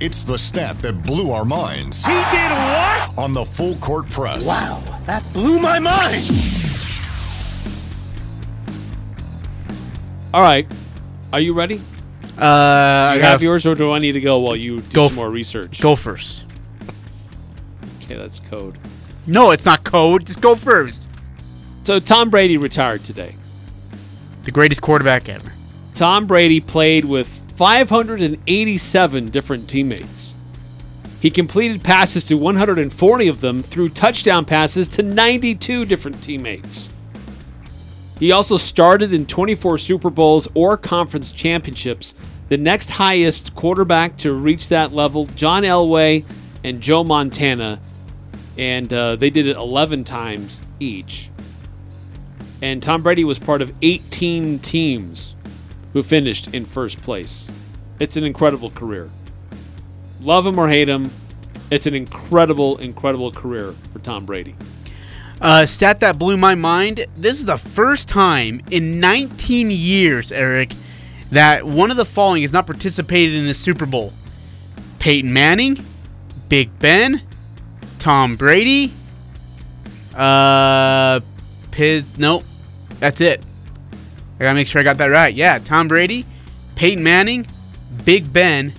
[0.00, 3.16] It's the stat that blew our minds He did what?
[3.18, 4.46] on the full court press.
[4.46, 6.22] Wow, that blew my mind.
[10.34, 10.66] All right,
[11.32, 11.76] are you ready?
[12.36, 14.94] Uh, I you gotta have yours, or do I need to go while you do
[14.94, 15.80] Go some f- more research?
[15.80, 16.44] Go first.
[18.02, 18.76] Okay, that's code.
[19.26, 20.26] No, it's not code.
[20.26, 21.02] Just go first.
[21.84, 23.36] So Tom Brady retired today.
[24.42, 25.52] The greatest quarterback ever.
[25.94, 30.34] Tom Brady played with 587 different teammates.
[31.20, 36.90] He completed passes to 140 of them through touchdown passes to 92 different teammates.
[38.18, 42.14] He also started in 24 Super Bowls or conference championships.
[42.48, 46.24] The next highest quarterback to reach that level, John Elway
[46.62, 47.80] and Joe Montana,
[48.58, 51.30] and uh, they did it 11 times each.
[52.60, 55.34] And Tom Brady was part of 18 teams
[55.94, 57.48] who finished in first place.
[57.98, 59.10] It's an incredible career.
[60.20, 61.10] Love him or hate him,
[61.70, 64.54] it's an incredible, incredible career for Tom Brady.
[65.40, 67.06] Uh, stat that blew my mind.
[67.16, 70.72] This is the first time in 19 years, Eric,
[71.30, 74.12] that one of the following has not participated in the Super Bowl:
[74.98, 75.84] Peyton Manning,
[76.48, 77.22] Big Ben,
[77.98, 78.92] Tom Brady.
[80.14, 81.20] Uh,
[81.72, 82.04] Pitt.
[82.18, 82.44] Nope,
[83.00, 83.44] that's it.
[84.44, 85.34] I gotta make sure I got that right.
[85.34, 86.26] Yeah, Tom Brady,
[86.74, 87.46] Peyton Manning,
[88.04, 88.74] Big Ben.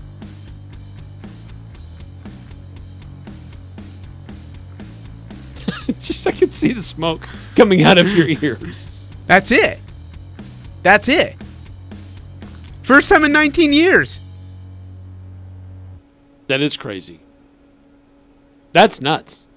[5.87, 9.09] Just I can see the smoke coming out of your ears.
[9.25, 9.79] That's it.
[10.83, 11.35] That's it.
[12.83, 14.19] First time in 19 years.
[16.45, 17.21] That is crazy.
[18.71, 19.47] That's nuts.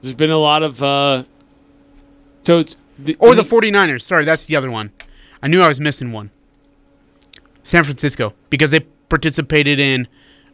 [0.00, 1.22] There's been a lot of uh
[2.42, 2.64] so
[2.98, 4.02] the, Or the 49ers.
[4.02, 4.92] Sorry, that's the other one.
[5.42, 6.30] I knew I was missing one.
[7.62, 8.34] San Francisco.
[8.50, 10.08] Because they participated in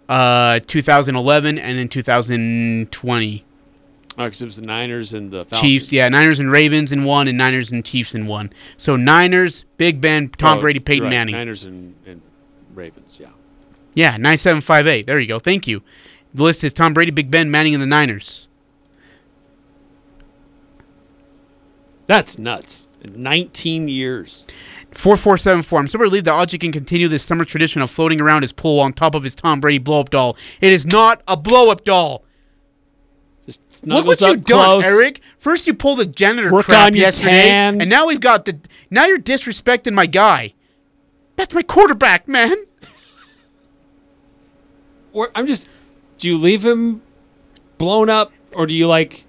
[0.08, 3.44] uh, 2011 and in 2020.
[4.16, 5.60] Oh, because it was the Niners and the Falcons.
[5.60, 8.52] Chiefs, yeah, Niners and Ravens in one, and Niners and Chiefs in one.
[8.78, 11.34] So Niners, Big Ben, Tom Oh, Brady, Peyton right, Manning.
[11.34, 12.22] Niners and, and
[12.74, 13.30] Ravens, yeah.
[13.94, 15.06] Yeah, 9758.
[15.06, 15.38] There you go.
[15.40, 15.82] Thank you.
[16.32, 18.46] The list is Tom Brady, Big Ben, Manning, and the Niners.
[22.06, 22.88] That's nuts.
[23.04, 24.46] 19 years.
[24.92, 25.78] 4474.
[25.80, 28.80] I'm so relieved that Aji can continue this summer tradition of floating around his pool
[28.80, 30.36] on top of his Tom Brady blow up doll.
[30.60, 32.24] It is not a blow up doll.
[33.44, 34.84] Just Look what you've done, close.
[34.84, 35.20] Eric.
[35.36, 37.80] First you pulled the janitor Work crap yesterday, tan.
[37.80, 38.58] and now we've got the.
[38.90, 40.54] Now you're disrespecting my guy.
[41.36, 42.54] That's my quarterback, man.
[45.12, 45.68] Or I'm just.
[46.18, 47.00] Do you leave him
[47.78, 49.24] blown up, or do you like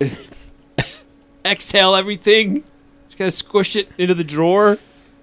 [1.44, 2.64] exhale everything?
[3.06, 4.78] Just gotta squish it into the drawer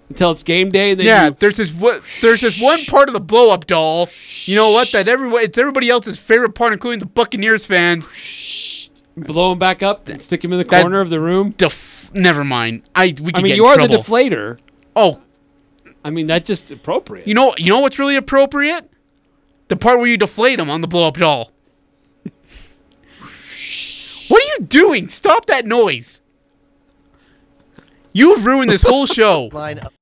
[0.10, 0.94] until it's game day.
[0.94, 4.08] Then yeah, you, there's this one, there's this one part of the blow up doll.
[4.46, 4.92] You know what?
[4.92, 8.90] That everyone it's everybody else's favorite part, including the Buccaneers fans.
[9.18, 11.52] blow him back up and stick him in the That- corner of the room.
[11.58, 12.84] Def- never mind.
[12.96, 13.98] I we I mean, you are trouble.
[13.98, 14.60] the deflator.
[14.96, 15.22] Oh,
[16.04, 17.28] I mean, that's just appropriate.
[17.28, 18.90] you know you know what's really appropriate?
[19.68, 21.52] The part where you deflate him on the blow up doll.
[24.30, 25.10] What are you doing?
[25.10, 26.22] Stop that noise.
[28.14, 29.50] You've ruined this whole show.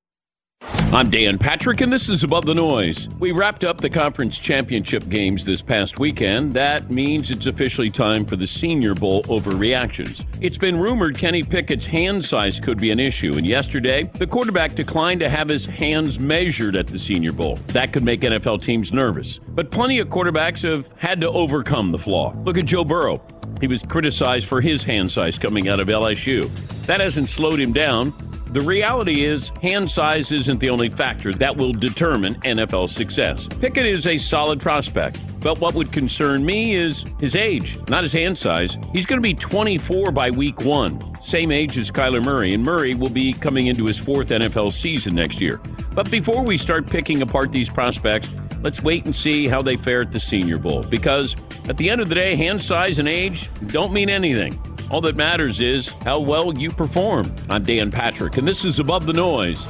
[0.91, 3.09] I'm Dan Patrick, and this is Above the Noise.
[3.19, 6.53] We wrapped up the conference championship games this past weekend.
[6.53, 10.25] That means it's officially time for the Senior Bowl overreactions.
[10.41, 14.75] It's been rumored Kenny Pickett's hand size could be an issue, and yesterday, the quarterback
[14.75, 17.57] declined to have his hands measured at the Senior Bowl.
[17.67, 19.39] That could make NFL teams nervous.
[19.39, 22.33] But plenty of quarterbacks have had to overcome the flaw.
[22.43, 23.21] Look at Joe Burrow.
[23.59, 26.49] He was criticized for his hand size coming out of LSU.
[26.85, 28.13] That hasn't slowed him down.
[28.51, 33.47] The reality is, hand size isn't the only factor that will determine NFL success.
[33.47, 38.13] Pickett is a solid prospect, but what would concern me is his age, not his
[38.13, 38.77] hand size.
[38.93, 42.95] He's going to be 24 by week one, same age as Kyler Murray, and Murray
[42.95, 45.59] will be coming into his fourth NFL season next year.
[45.93, 48.29] But before we start picking apart these prospects,
[48.67, 51.37] let's wait and see how they fare at the Senior Bowl, because
[51.69, 54.59] at the end of the day, hand size and age don't mean anything.
[54.91, 57.33] All that matters is how well you perform.
[57.49, 59.65] I'm Dan Patrick, and this is Above the Noise.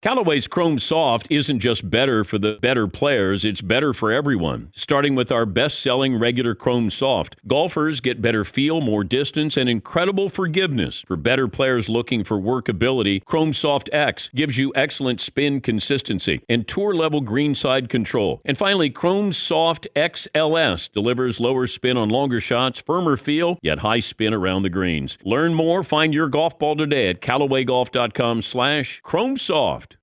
[0.00, 4.70] Callaway's Chrome Soft isn't just better for the better players, it's better for everyone.
[4.72, 9.68] Starting with our best selling regular Chrome Soft, golfers get better feel, more distance, and
[9.68, 11.00] incredible forgiveness.
[11.00, 16.68] For better players looking for workability, Chrome Soft X gives you excellent spin consistency and
[16.68, 18.40] tour level greenside control.
[18.44, 23.98] And finally, Chrome Soft XLS delivers lower spin on longer shots, firmer feel, yet high
[23.98, 25.18] spin around the greens.
[25.24, 29.97] Learn more, find your golf ball today at CallawayGolf.com slash Chrome Soft.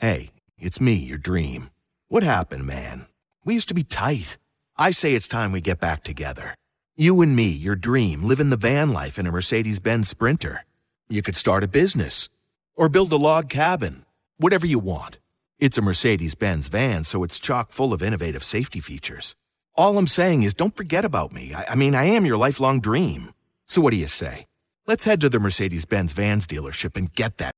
[0.00, 1.70] Hey, it's me, your dream.
[2.06, 3.06] What happened, man?
[3.44, 4.38] We used to be tight.
[4.76, 6.54] I say it's time we get back together.
[6.96, 10.62] You and me, your dream, living the van life in a Mercedes Benz Sprinter.
[11.08, 12.28] You could start a business
[12.76, 14.04] or build a log cabin,
[14.36, 15.18] whatever you want.
[15.58, 19.34] It's a Mercedes Benz van, so it's chock full of innovative safety features.
[19.74, 21.54] All I'm saying is don't forget about me.
[21.54, 23.34] I, I mean, I am your lifelong dream.
[23.66, 24.46] So what do you say?
[24.86, 27.52] Let's head to the Mercedes Benz Vans dealership and get that.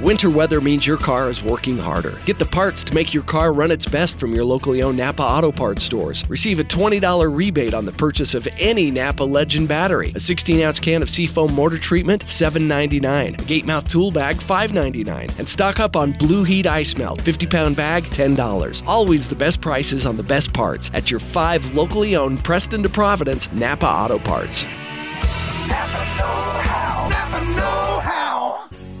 [0.00, 2.18] Winter weather means your car is working harder.
[2.26, 5.22] Get the parts to make your car run its best from your locally owned Napa
[5.22, 6.28] Auto Parts stores.
[6.28, 10.12] Receive a $20 rebate on the purchase of any Napa Legend battery.
[10.14, 13.40] A 16 ounce can of Seafoam motor treatment, $7.99.
[13.40, 15.38] A gate mouth tool bag, $5.99.
[15.38, 18.82] And stock up on Blue Heat Ice Melt, 50 pound bag, $10.
[18.86, 22.88] Always the best prices on the best parts at your five locally owned Preston to
[22.88, 24.66] Providence Napa Auto Parts.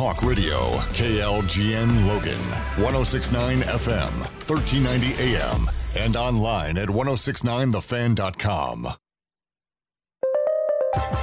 [0.00, 0.56] Talk Radio,
[0.94, 2.40] KLGN Logan,
[2.82, 4.10] 1069 FM,
[4.48, 8.88] 1390 AM, and online at 1069thefan.com.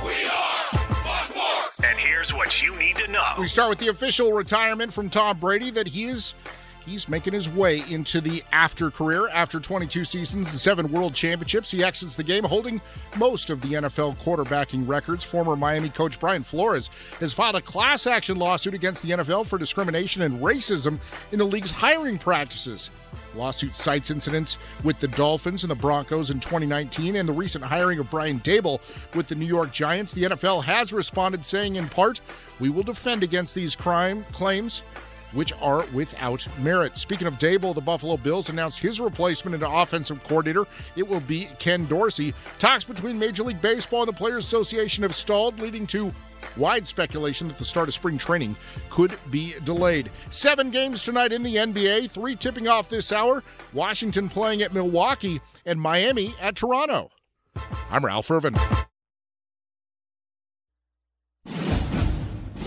[0.05, 3.33] We are And here's what you need to know.
[3.39, 6.35] We start with the official retirement from Tom Brady that he is
[6.87, 11.69] he's making his way into the after career after 22 seasons and seven world championships.
[11.69, 12.81] He exits the game holding
[13.17, 15.23] most of the NFL quarterbacking records.
[15.23, 19.57] Former Miami coach Brian Flores has filed a class action lawsuit against the NFL for
[19.57, 20.99] discrimination and racism
[21.31, 22.89] in the league's hiring practices.
[23.35, 27.99] Lawsuit cites incidents with the Dolphins and the Broncos in 2019 and the recent hiring
[27.99, 28.79] of Brian Daboll
[29.13, 30.13] with the New York Giants.
[30.13, 32.19] The NFL has responded saying in part,
[32.59, 34.81] "We will defend against these crime claims
[35.33, 36.97] which are without merit.
[36.97, 40.65] Speaking of Daboll, the Buffalo Bills announced his replacement into offensive coordinator.
[40.95, 42.33] It will be Ken Dorsey.
[42.59, 46.13] Talks between Major League Baseball and the Players Association have stalled, leading to
[46.55, 48.55] wide speculation that the start of spring training
[48.89, 50.11] could be delayed.
[50.31, 53.43] Seven games tonight in the NBA, three tipping off this hour.
[53.73, 57.09] Washington playing at Milwaukee and Miami at Toronto.
[57.89, 58.55] I'm Ralph Irvin.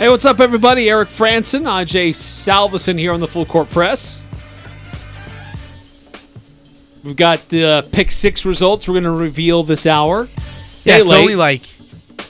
[0.00, 0.88] Hey, what's up, everybody?
[0.88, 4.22] Eric Frandsen, Aj Salvesen here on the Full Court Press.
[7.04, 10.26] We've got the uh, pick six results we're going to reveal this hour.
[10.84, 11.20] Yeah, it's late.
[11.20, 11.60] only like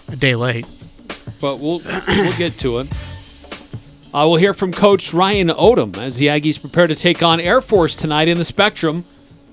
[0.08, 0.66] a day late.
[1.40, 2.88] But we'll we'll get to it.
[4.12, 7.60] Uh, we'll hear from Coach Ryan Odom as the Aggies prepare to take on Air
[7.60, 9.04] Force tonight in the Spectrum.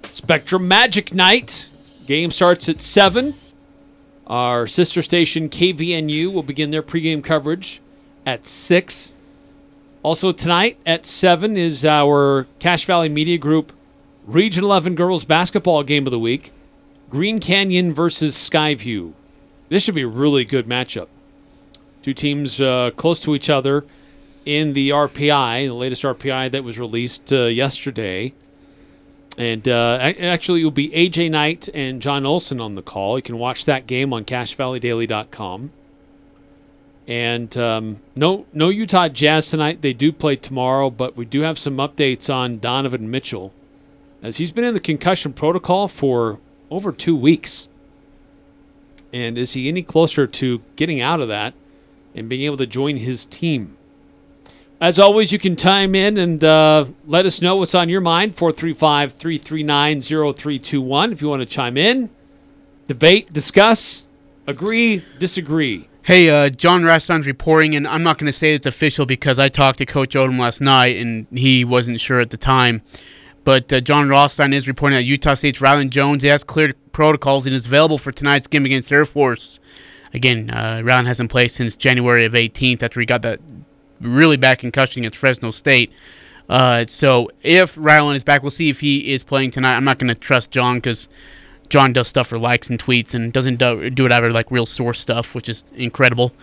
[0.06, 1.70] Spectrum Magic Night.
[2.08, 3.36] Game starts at 7.
[4.26, 7.80] Our sister station, KVNU, will begin their pregame coverage
[8.28, 9.14] at 6.
[10.04, 13.72] Also, tonight at 7 is our Cache Valley Media Group
[14.26, 16.52] Region 11 Girls Basketball Game of the Week
[17.10, 19.14] Green Canyon versus Skyview.
[19.70, 21.08] This should be a really good matchup.
[22.04, 23.86] Two teams uh, close to each other
[24.46, 28.34] in the RPI, the latest RPI that was released uh, yesterday.
[29.38, 33.18] And uh, actually, it will be AJ Knight and John Olson on the call.
[33.18, 35.72] You can watch that game on CacheValleyDaily.com.
[37.08, 39.82] And um, no, no Utah Jazz tonight.
[39.82, 43.54] They do play tomorrow, but we do have some updates on Donovan Mitchell,
[44.22, 46.40] as he's been in the concussion protocol for
[46.70, 47.70] over two weeks.
[49.14, 51.54] And is he any closer to getting out of that
[52.14, 53.78] and being able to join his team?
[54.80, 58.36] As always, you can chime in and uh, let us know what's on your mind.
[58.36, 62.10] 435 339 0321 if you want to chime in,
[62.86, 64.06] debate, discuss,
[64.46, 65.88] agree, disagree.
[66.08, 69.50] Hey, uh, John Rothstein's reporting, and I'm not going to say it's official because I
[69.50, 72.82] talked to Coach Odom last night, and he wasn't sure at the time.
[73.44, 77.54] But uh, John Rothstein is reporting that Utah State's Rylan Jones has cleared protocols and
[77.54, 79.60] is available for tonight's game against Air Force.
[80.14, 83.42] Again, uh, hasn't played since January of 18th after he got that
[84.00, 85.92] really bad concussion against Fresno State.
[86.48, 89.76] Uh, so if Rylan is back, we'll see if he is playing tonight.
[89.76, 91.10] I'm not going to trust John because–
[91.70, 94.52] John does stuff for likes and tweets and doesn't do, do it out of like
[94.52, 96.34] real source stuff, which is incredible.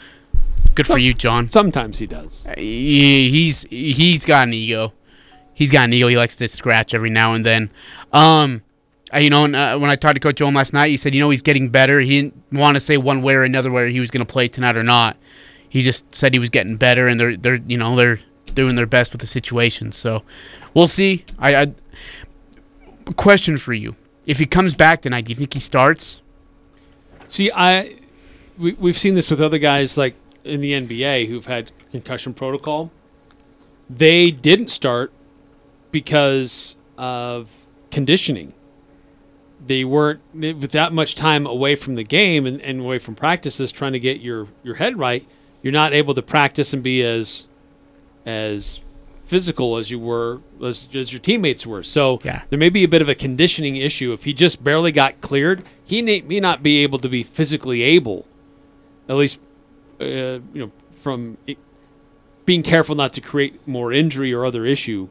[0.75, 1.49] Good Some, for you, John.
[1.49, 2.47] Sometimes he does.
[2.47, 4.93] Uh, he, he's he's got an ego.
[5.55, 6.09] He's got an ego.
[6.09, 7.71] He likes to scratch every now and then.
[8.13, 8.63] Um,
[9.15, 11.31] you know, uh, when I talked to Coach Odom last night, he said, you know,
[11.31, 12.01] he's getting better.
[12.01, 14.49] He didn't want to say one way or another whether he was going to play
[14.49, 15.17] tonight or not.
[15.69, 18.19] He just said he was getting better, and they're they're you know they're
[18.55, 19.93] doing their best with the situation.
[19.93, 20.23] So
[20.73, 21.25] we'll see.
[21.39, 21.73] I, I
[23.17, 23.95] question for you
[24.27, 26.21] if he comes back tonight, do you think he starts?
[27.29, 27.97] See, I
[28.59, 30.15] we we've seen this with other guys like
[30.45, 32.91] in the NBA who've had concussion protocol.
[33.89, 35.13] They didn't start
[35.91, 38.53] because of conditioning.
[39.65, 43.73] They weren't with that much time away from the game and, and away from practices
[43.73, 45.27] trying to get your, your head right,
[45.63, 47.47] you're not able to practice and be as
[48.27, 48.81] as
[49.25, 51.83] physical as you were as, as your teammates were.
[51.83, 52.43] So yeah.
[52.51, 54.13] there may be a bit of a conditioning issue.
[54.13, 57.83] If he just barely got cleared, he may, may not be able to be physically
[57.83, 58.27] able,
[59.09, 59.41] at least
[60.01, 61.59] uh, you know from it,
[62.47, 65.09] being careful not to create more injury or other issue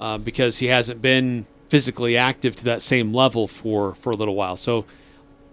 [0.00, 4.34] uh, because he hasn't been physically active to that same level for for a little
[4.34, 4.56] while.
[4.56, 4.86] So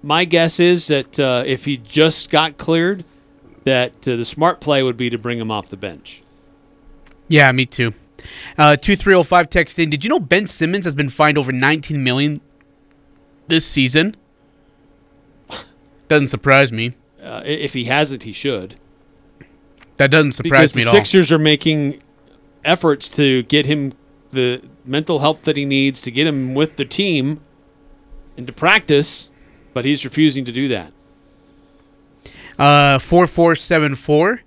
[0.02, 3.04] my guess is that uh, if he just got cleared,
[3.64, 6.24] that uh, the smart play would be to bring him off the bench.
[7.30, 7.94] Yeah, me too.
[8.58, 9.90] Uh, two three zero five text in.
[9.90, 12.42] Did you know Ben Simmons has been fined over nineteen million
[13.48, 14.16] this season?
[16.10, 16.96] Doesn't surprise me.
[17.24, 18.76] Uh, if he hasn't, he should.
[19.98, 20.94] That doesn't surprise because me at all.
[20.94, 22.02] The Sixers are making
[22.64, 23.92] efforts to get him
[24.32, 27.42] the mental help that he needs to get him with the team
[28.38, 29.30] and to practice,
[29.74, 30.94] but he's refusing to do that.
[32.58, 34.42] Uh, four four seven four.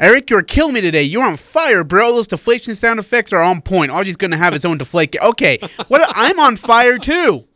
[0.00, 1.02] Eric, you're killing me today.
[1.02, 2.14] You're on fire, bro.
[2.14, 3.90] Those deflation sound effects are on point.
[3.90, 5.16] Audrey's gonna have his own deflate.
[5.20, 6.08] Okay, what?
[6.14, 7.46] I'm on fire too.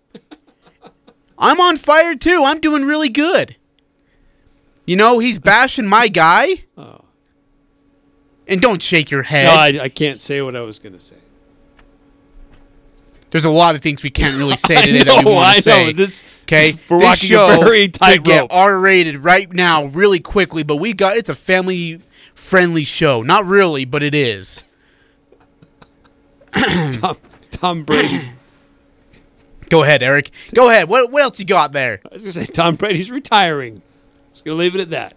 [1.39, 2.43] I'm on fire too.
[2.45, 3.57] I'm doing really good.
[4.87, 6.65] You know, he's bashing my guy.
[6.77, 7.01] Oh.
[8.49, 9.45] And don't shake your head.
[9.47, 11.15] No, I, I can't say what I was going to say.
[13.31, 15.57] There's a lot of things we can't really say today that we know, want I
[15.57, 15.87] to say.
[15.87, 15.93] know.
[15.93, 18.47] This- okay, we're this walking a show very could tight get.
[18.51, 20.65] R-rated right now, really quickly.
[20.65, 21.35] But we got it's a
[22.35, 23.23] family-friendly show.
[23.23, 24.69] Not really, but it is.
[27.01, 27.17] Tom,
[27.51, 28.21] Tom Brady.
[29.69, 30.31] Go ahead, Eric.
[30.55, 30.89] Go ahead.
[30.89, 32.01] What what else you got there?
[32.11, 33.81] I was going to say Tom Brady's retiring.
[34.33, 35.15] Just going to leave it at that.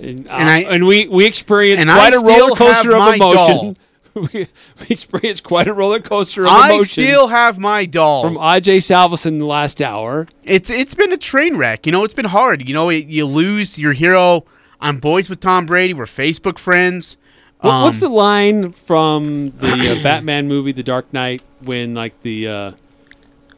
[0.00, 3.14] And, uh, And I- and we we experienced and quite I a roller coaster of
[3.14, 3.76] emotion.
[4.32, 4.46] we,
[4.90, 7.04] experienced quite a roller coaster of I emotion.
[7.04, 10.26] still have my doll from AJ Salvesen in the last hour.
[10.44, 11.86] It's it's been a train wreck.
[11.86, 12.66] You know, it's been hard.
[12.68, 14.44] You know, it, you lose your hero.
[14.84, 15.94] I'm boys with Tom Brady.
[15.94, 17.16] We're Facebook friends.
[17.60, 22.20] What, what's Um, the line from the uh, Batman movie, The Dark Knight, when like
[22.20, 22.72] the uh,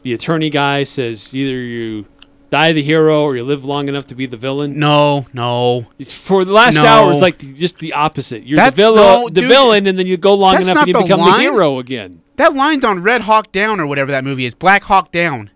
[0.03, 2.07] the attorney guy says either you
[2.49, 4.79] die the hero or you live long enough to be the villain?
[4.79, 5.87] No, no.
[5.99, 6.85] It's for the last No.
[6.85, 7.11] hour.
[7.11, 8.43] It's like the, just the opposite.
[8.45, 10.87] You're That's- the villain, no, the dude, villain, and then you go long enough and
[10.87, 12.21] you the become the hero again.
[12.37, 14.55] That line's on Red Hawk Down or whatever that movie is.
[14.55, 15.49] Black Hawk Down.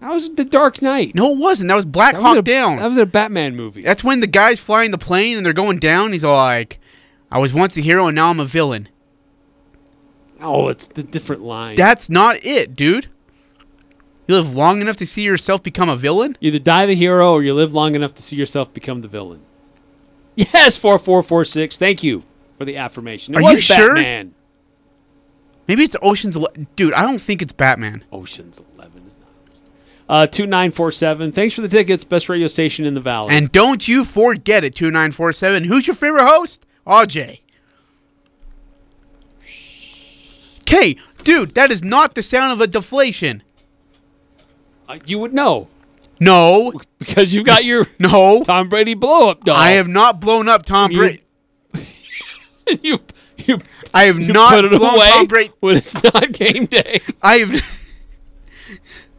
[0.00, 1.14] That was The Dark Knight.
[1.14, 1.68] No, it wasn't.
[1.68, 2.76] That was Black That was Hawk a- Down.
[2.76, 3.82] That was a Batman movie.
[3.82, 6.12] That's when the guy's flying the plane and they're going down.
[6.12, 6.78] He's all like,
[7.30, 8.88] "I was once a hero and now I'm a villain."
[10.40, 11.76] Oh, it's the different line.
[11.76, 13.06] That's not it, dude.
[14.28, 16.36] You live long enough to see yourself become a villain.
[16.40, 19.08] You either die the hero or you live long enough to see yourself become the
[19.08, 19.40] villain.
[20.34, 21.78] Yes, four four four six.
[21.78, 22.24] Thank you
[22.58, 23.34] for the affirmation.
[23.34, 23.94] It Are was you sure?
[23.94, 24.34] Batman.
[25.66, 26.36] Maybe it's Ocean's.
[26.36, 28.04] Ele- dude, I don't think it's Batman.
[28.12, 28.75] Ocean's Eleven is not.
[30.08, 31.32] Uh, two nine four seven.
[31.32, 32.04] Thanks for the tickets.
[32.04, 33.34] Best radio station in the valley.
[33.34, 35.64] And don't you forget it, 2947.
[35.64, 36.64] Who's your favorite host?
[36.86, 37.40] AJ.
[40.60, 43.42] Okay, dude, that is not the sound of a deflation.
[44.88, 45.68] Uh, you would know
[46.20, 46.72] No.
[46.98, 49.56] because you've got your no Tom Brady blow up doll.
[49.56, 51.22] I have not blown up Tom Brady.
[52.82, 52.98] you
[53.38, 53.58] you.
[53.94, 55.52] I have not blown away Tom Brady.
[55.60, 57.00] when it's not game day.
[57.22, 57.82] I have.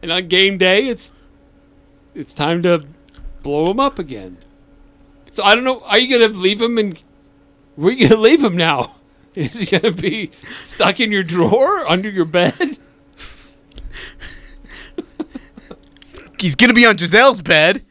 [0.02, 1.12] And on game day, it's
[2.14, 2.84] it's time to
[3.42, 4.38] blow him up again.
[5.30, 5.82] So I don't know.
[5.86, 7.02] Are you gonna leave him and
[7.76, 8.94] where are you gonna leave him now?
[9.34, 10.30] Is he gonna be
[10.62, 12.54] stuck in your drawer under your bed?
[16.40, 17.84] He's gonna be on Gisele's bed.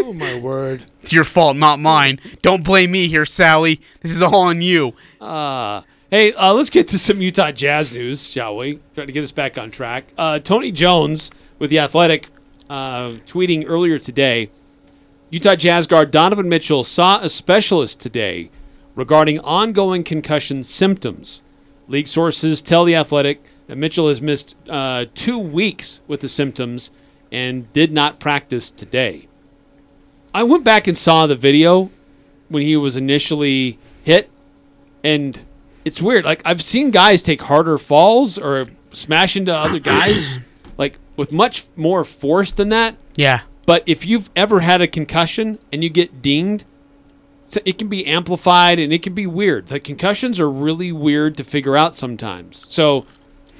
[0.00, 0.86] Oh my word!
[1.02, 2.20] It's your fault, not mine.
[2.40, 3.80] Don't blame me here, Sally.
[4.00, 4.94] This is all on you.
[5.20, 8.80] Uh, hey, uh, let's get to some Utah Jazz news, shall we?
[8.94, 10.06] Try to get us back on track.
[10.16, 12.28] Uh, Tony Jones with The Athletic
[12.70, 14.50] uh, tweeting earlier today
[15.30, 18.48] Utah Jazz guard Donovan Mitchell saw a specialist today
[18.94, 21.42] regarding ongoing concussion symptoms.
[21.86, 26.90] League sources tell The Athletic that Mitchell has missed uh, two weeks with the symptoms
[27.30, 29.28] and did not practice today.
[30.32, 31.90] I went back and saw the video
[32.48, 34.30] when he was initially hit
[35.04, 35.44] and
[35.84, 36.24] it's weird.
[36.24, 40.38] Like I've seen guys take harder falls or smash into other guys,
[40.78, 42.96] like with much more force than that.
[43.16, 43.40] Yeah.
[43.66, 46.64] But if you've ever had a concussion and you get dinged,
[47.64, 49.66] it can be amplified and it can be weird.
[49.66, 52.66] The concussions are really weird to figure out sometimes.
[52.68, 53.06] So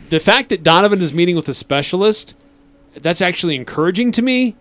[0.09, 2.35] the fact that Donovan is meeting with a specialist,
[2.95, 4.57] that's actually encouraging to me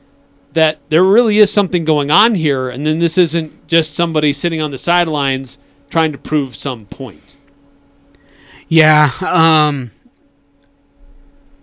[0.54, 4.62] that there really is something going on here and then this isn't just somebody sitting
[4.62, 5.58] on the sidelines
[5.90, 7.37] trying to prove some point.
[8.70, 9.92] Yeah, um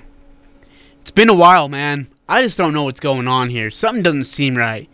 [1.02, 2.08] It's been a while, man.
[2.28, 3.70] I just don't know what's going on here.
[3.72, 4.90] Something doesn't seem right.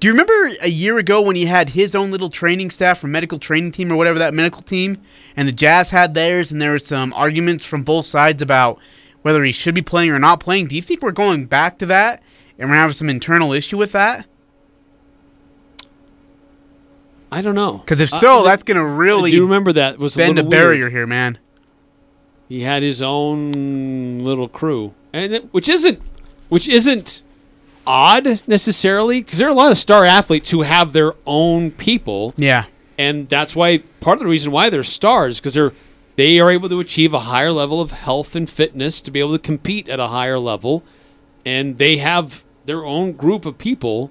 [0.00, 3.08] Do you remember a year ago when he had his own little training staff or
[3.08, 4.98] medical training team or whatever that medical team
[5.36, 8.78] and the Jazz had theirs and there were some arguments from both sides about
[9.22, 10.68] whether he should be playing or not playing?
[10.68, 12.22] Do you think we're going back to that
[12.58, 14.26] and we're having some internal issue with that?
[17.30, 17.78] I don't know.
[17.78, 20.42] Because if Uh, so, the- that's going to really do remember that was bend a
[20.42, 20.60] little weird.
[20.60, 21.38] barrier here, man.
[22.48, 26.00] He had his own little crew, and it, which isn't
[26.48, 27.22] which isn't
[27.86, 32.32] odd necessarily because there are a lot of star athletes who have their own people.
[32.38, 32.64] Yeah.
[32.96, 35.72] And that's why part of the reason why they're stars because they're
[36.16, 39.32] they are able to achieve a higher level of health and fitness to be able
[39.32, 40.82] to compete at a higher level,
[41.44, 44.10] and they have their own group of people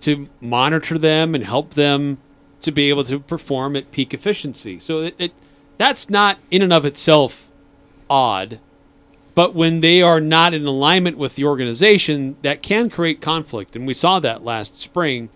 [0.00, 2.18] to monitor them and help them
[2.62, 4.78] to be able to perform at peak efficiency.
[4.78, 5.32] So it, it
[5.78, 7.50] that's not in and of itself
[8.08, 8.58] odd,
[9.34, 13.86] but when they are not in alignment with the organization, that can create conflict, and
[13.86, 15.30] we saw that last spring.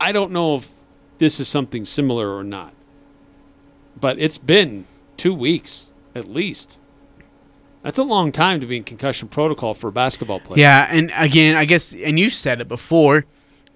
[0.00, 0.72] I don't know if
[1.18, 2.72] this is something similar or not,
[3.98, 6.78] but it's been two weeks at least.
[7.82, 10.60] That's a long time to be in concussion protocol for a basketball player.
[10.60, 13.24] Yeah, and again, I guess, and you said it before.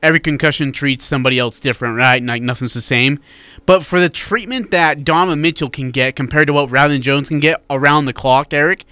[0.04, 2.22] Every concussion treats somebody else different, right?
[2.22, 3.20] Like nothing's the same.
[3.64, 7.40] But for the treatment that Donovan Mitchell can get compared to what Rylan Jones can
[7.40, 8.84] get around the clock, Eric,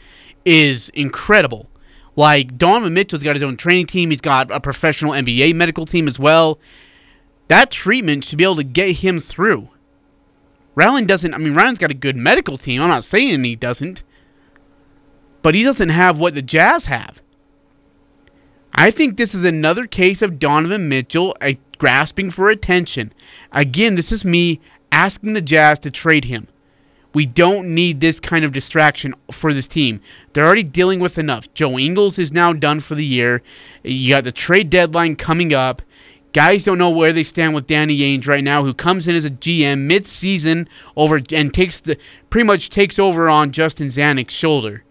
[0.46, 1.68] is incredible.
[2.16, 4.08] Like Donovan Mitchell's got his own training team.
[4.08, 6.58] He's got a professional NBA medical team as well.
[7.48, 9.68] That treatment should be able to get him through.
[10.74, 11.34] Rylan doesn't.
[11.34, 12.80] I mean, Rylan's got a good medical team.
[12.80, 14.02] I'm not saying he doesn't,
[15.42, 17.20] but he doesn't have what the Jazz have.
[18.74, 21.36] I think this is another case of Donovan Mitchell
[21.78, 23.12] grasping for attention.
[23.52, 26.48] Again, this is me asking the Jazz to trade him.
[27.14, 30.00] We don't need this kind of distraction for this team.
[30.32, 31.52] They're already dealing with enough.
[31.52, 33.42] Joe Ingles is now done for the year.
[33.82, 35.82] You got the trade deadline coming up.
[36.32, 39.26] Guys don't know where they stand with Danny Ainge right now, who comes in as
[39.26, 40.66] a GM mid-season
[40.96, 41.98] over and takes the
[42.30, 44.82] pretty much takes over on Justin Zanik's shoulder.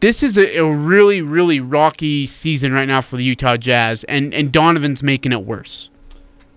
[0.00, 4.32] This is a, a really, really rocky season right now for the Utah Jazz, and,
[4.32, 5.90] and Donovan's making it worse.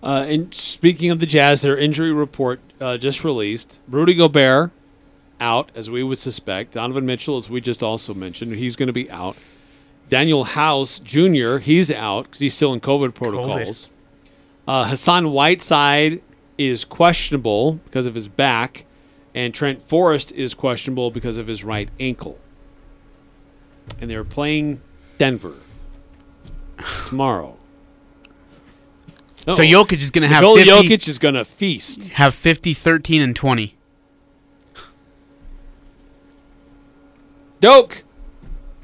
[0.04, 3.80] Uh, and speaking of the Jazz, their injury report uh, just released.
[3.88, 4.72] Rudy Gobert
[5.40, 6.74] out, as we would suspect.
[6.74, 9.36] Donovan Mitchell, as we just also mentioned, he's going to be out.
[10.10, 13.90] Danuel House Jr., he's out because he's still in COVID protocols.
[14.68, 16.22] Uh, Hassan Whiteside
[16.58, 18.86] is questionable because of his back,
[19.34, 22.38] and Trent Forrest is questionable because of his right ankle.
[24.00, 24.82] And they're playing
[25.18, 25.56] Denver
[27.06, 27.58] tomorrow.
[29.28, 32.10] So Jokic is gonna have 50 Jokic is going to feast.
[32.10, 33.76] Have 50, 13, and 20.
[37.60, 38.04] Doke,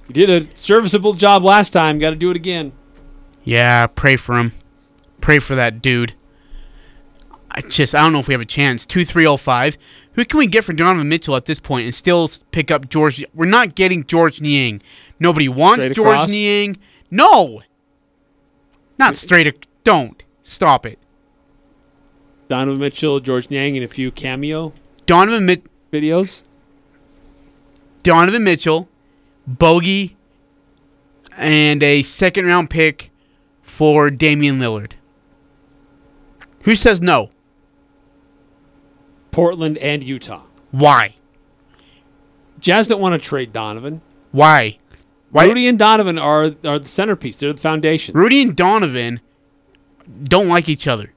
[0.07, 1.99] you did a serviceable job last time.
[1.99, 2.73] Got to do it again.
[3.43, 4.51] Yeah, pray for him.
[5.19, 6.13] Pray for that dude.
[7.57, 8.85] I just I don't know if we have a chance.
[8.85, 9.77] Two three oh five.
[10.13, 13.25] Who can we get for Donovan Mitchell at this point and still pick up George?
[13.33, 14.79] We're not getting George Niang.
[15.19, 16.29] Nobody wants Straight George across?
[16.29, 16.77] Niang.
[17.09, 17.63] No.
[18.99, 19.47] Not straight.
[19.47, 20.99] ac- Don't stop it.
[22.47, 24.71] Donovan Mitchell, George Niang, and a few cameo
[25.07, 26.43] Donovan Mit- videos.
[28.03, 28.87] Donovan Mitchell,
[29.47, 30.15] Bogey,
[31.35, 33.11] and a second round pick
[33.63, 34.91] for Damian Lillard.
[36.61, 37.31] Who says no?
[39.37, 40.41] Portland and Utah.
[40.71, 41.13] Why?
[42.59, 44.01] Jazz don't want to trade Donovan.
[44.31, 44.79] Why?
[45.29, 45.45] Why?
[45.45, 47.37] Rudy and Donovan are are the centerpiece.
[47.37, 48.15] They're the foundation.
[48.17, 49.21] Rudy and Donovan
[50.23, 51.13] don't like each other.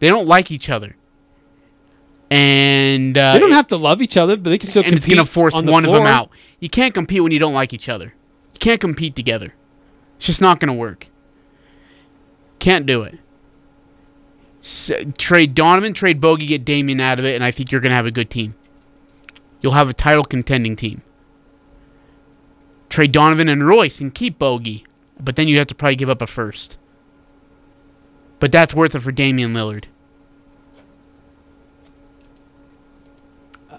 [0.00, 0.96] They don't like each other.
[2.30, 5.06] And uh, they don't have to love each other, but they can still and it's
[5.06, 6.28] going to force on one of them out.
[6.58, 8.12] You can't compete when you don't like each other.
[8.52, 9.54] You can't compete together.
[10.18, 11.08] It's just not going to work.
[12.58, 13.18] Can't do it.
[14.62, 17.90] S- trade Donovan, trade Bogey, get Damian out of it, and I think you're going
[17.90, 18.54] to have a good team.
[19.60, 21.02] You'll have a title contending team.
[22.88, 24.84] Trade Donovan and Royce and keep Bogey,
[25.18, 26.76] but then you'd have to probably give up a first.
[28.38, 29.84] But that's worth it for Damian Lillard.
[33.70, 33.76] Uh,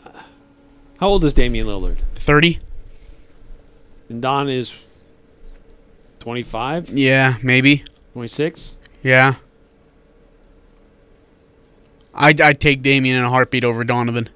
[1.00, 1.98] how old is Damian Lillard?
[2.14, 2.60] 30?
[4.10, 4.80] And Don is
[6.20, 7.84] 25, Yeah, maybe.
[8.14, 8.78] 26.
[9.04, 9.36] Yeah.
[12.14, 14.30] I'd, I'd take Damian in a heartbeat over Donovan.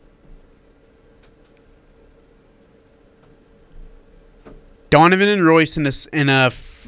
[4.89, 6.88] Donovan and Royce in a, in a f-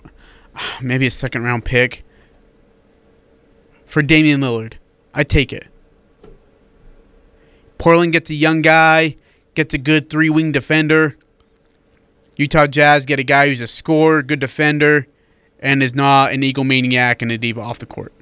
[0.56, 2.06] ah, maybe a second round pick
[3.86, 4.74] for Damian Lillard.
[5.14, 5.68] I'd take it.
[7.78, 9.18] Portland gets a young guy,
[9.56, 11.18] gets a good three wing defender.
[12.36, 15.08] Utah Jazz get a guy who's a scorer, good defender,
[15.60, 18.14] and is not an egomaniac and a diva off the court.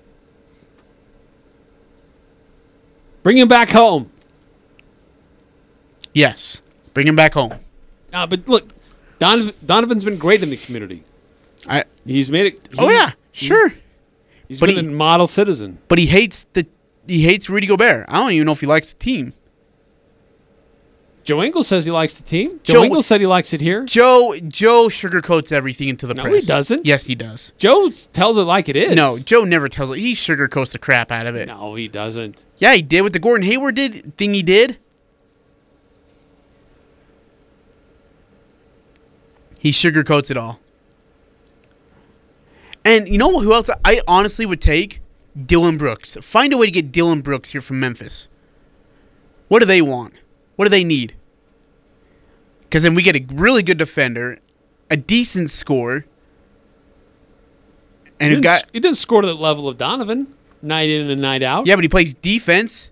[3.25, 4.11] Bring him back home.
[6.13, 6.61] Yes.
[6.93, 7.55] Bring him back home.
[8.13, 8.69] Uh, but look,
[9.17, 11.03] Donovan, Donovan's been great in the community.
[11.67, 12.69] I, He's made it.
[12.77, 13.71] oh yeah, sure.
[14.47, 15.79] He's But been he- a model citizen.
[15.87, 16.67] But he hates the
[17.07, 18.05] he hates Rudy Gobert.
[18.07, 19.33] I don't even know if he likes the team.
[21.25, 22.59] Joe Ingles says he likes the team.
[22.63, 23.83] Joe, Joe- Ingles said he likes it here.
[23.85, 26.45] Joe Joe sugarcoats everything into the No, press.
[26.45, 26.85] he doesn't.
[26.85, 27.51] Yes, he does.
[27.57, 28.95] Joe tells it like it is.
[28.95, 29.97] No, Joe never tells it.
[29.97, 31.47] He sugarcoats the crap out of it.
[31.47, 32.45] No, he doesn't.
[32.59, 34.77] Yeah, he did with the Gordon Hayward did thing he did.
[39.57, 40.59] He sugarcoats it all.
[42.83, 45.01] And you know who else I honestly would take?
[45.45, 46.17] Dillon Brooks.
[46.21, 48.27] Find a way to get Dillon Brooks here from Memphis.
[49.47, 50.13] What do they want?
[50.55, 51.15] What do they need?
[52.63, 54.39] Because then we get a really good defender,
[54.89, 56.05] a decent score,
[58.19, 61.43] and he got he didn't score to the level of Donovan night in and night
[61.43, 61.67] out.
[61.67, 62.91] yeah, but he plays defense.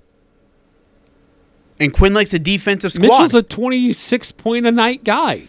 [1.80, 3.07] And Quinn likes a defensive squad.
[3.07, 5.45] Mitchell's a 26 point a night guy.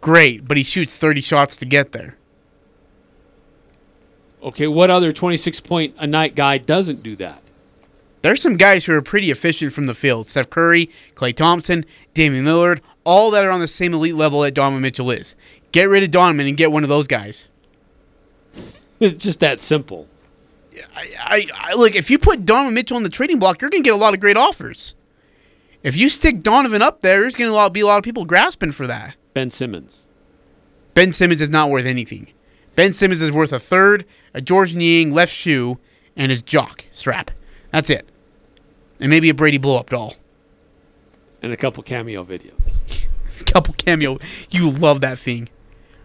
[0.00, 2.16] Great, but he shoots 30 shots to get there.
[4.42, 7.41] Okay, what other 26 point a night guy doesn't do that?
[8.22, 10.28] There's some guys who are pretty efficient from the field.
[10.28, 11.84] Steph Curry, Klay Thompson,
[12.14, 15.34] Damian Lillard, all that are on the same elite level that Donovan Mitchell is.
[15.72, 17.48] Get rid of Donovan and get one of those guys.
[19.00, 20.06] It's just that simple.
[21.18, 23.94] I, I look if you put Donovan Mitchell on the trading block, you're gonna get
[23.94, 24.94] a lot of great offers.
[25.82, 28.86] If you stick Donovan up there, there's gonna be a lot of people grasping for
[28.86, 29.16] that.
[29.34, 30.06] Ben Simmons.
[30.94, 32.28] Ben Simmons is not worth anything.
[32.76, 34.04] Ben Simmons is worth a third,
[34.34, 35.78] a George Niang left shoe,
[36.16, 37.32] and his jock strap.
[37.72, 38.08] That's it.
[39.02, 40.14] And maybe a Brady blow up doll.
[41.42, 42.76] And a couple cameo videos.
[43.40, 44.18] a couple cameo.
[44.48, 45.48] You love that thing.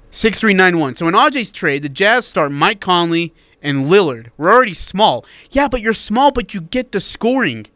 [0.10, 0.96] 6391.
[0.96, 4.32] So in AJ's trade, the Jazz start Mike Conley and Lillard.
[4.36, 5.24] We're already small.
[5.52, 7.68] Yeah, but you're small, but you get the scoring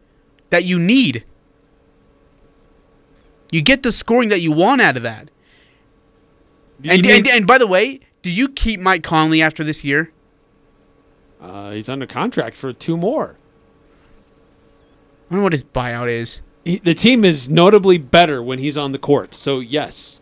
[0.50, 1.24] that you need.
[3.52, 5.30] You get the scoring that you want out of that.
[6.84, 10.12] And, you and, and by the way, do you keep Mike Conley after this year?
[11.40, 13.38] Uh, he's under contract for two more.
[15.32, 16.42] I don't what his buyout is.
[16.66, 19.34] He, the team is notably better when he's on the court.
[19.34, 20.20] So yes,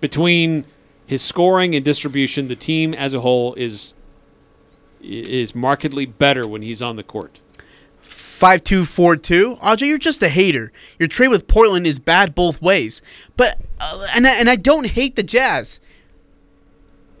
[0.00, 0.64] between
[1.06, 3.92] his scoring and distribution, the team as a whole is
[5.00, 7.38] is markedly better when he's on the court.
[8.08, 9.58] 5242.
[9.62, 10.72] Audrey, you're just a hater.
[10.98, 13.02] Your trade with Portland is bad both ways.
[13.36, 15.78] But uh, and I, and I don't hate the Jazz.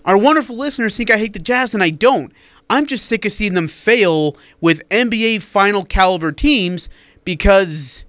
[0.04, 2.32] Our wonderful listeners think I hate the Jazz and I don't.
[2.70, 6.88] I'm just sick of seeing them fail with NBA final caliber teams
[7.24, 8.04] because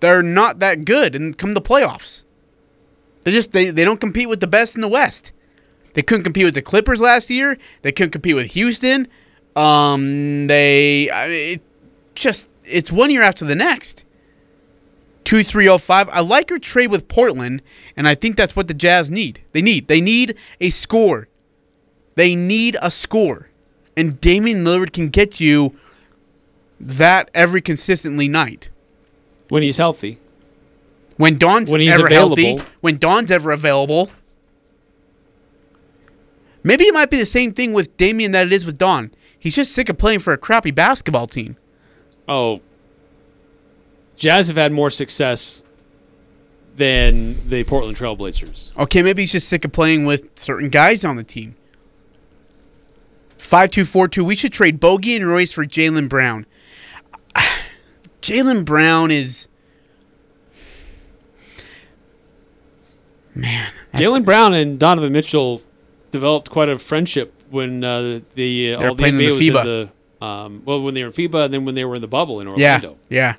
[0.00, 2.24] they're not that good and come the playoffs.
[3.24, 5.32] They just they, they don't compete with the best in the West.
[5.94, 7.56] They couldn't compete with the Clippers last year.
[7.82, 9.08] They couldn't compete with Houston.
[9.56, 11.62] Um, they I mean, it
[12.14, 14.04] just it's one year after the next.
[15.24, 16.08] Two three oh five.
[16.10, 17.62] I like your trade with Portland,
[17.96, 19.42] and I think that's what the Jazz need.
[19.52, 21.28] They need they need a score.
[22.14, 23.48] They need a score,
[23.96, 25.74] and Damian Lillard can get you
[26.78, 28.68] that every consistently night
[29.48, 30.18] When he's healthy,
[31.16, 32.36] when Don's When he's ever available.
[32.36, 34.10] healthy, when Don's ever available.
[36.62, 39.12] Maybe it might be the same thing with Damian that it is with Don.
[39.38, 41.56] He's just sick of playing for a crappy basketball team.
[42.28, 42.60] oh,
[44.16, 45.62] Jazz have had more success
[46.74, 48.74] than the Portland Trailblazers.
[48.78, 51.54] Okay, maybe he's just sick of playing with certain guys on the team.
[53.46, 54.24] 5242.
[54.24, 56.46] We should trade Bogey and Royce for Jaylen Brown.
[58.22, 59.46] Jaylen Brown is.
[63.34, 63.72] Man.
[63.94, 65.62] Jaylen Brown and Donovan Mitchell
[66.10, 69.48] developed quite a friendship when uh, the uh, They were all the NBA the was
[69.48, 69.90] in FIBA.
[70.20, 72.08] the um, well when they were in FIBA and then when they were in the
[72.08, 72.96] bubble in Orlando.
[73.08, 73.36] Yeah.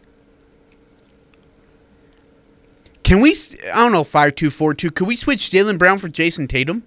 [3.04, 3.32] Can we.
[3.74, 4.92] I don't know, 5242.
[4.92, 6.84] Could we switch Jaylen Brown for Jayson Tatum?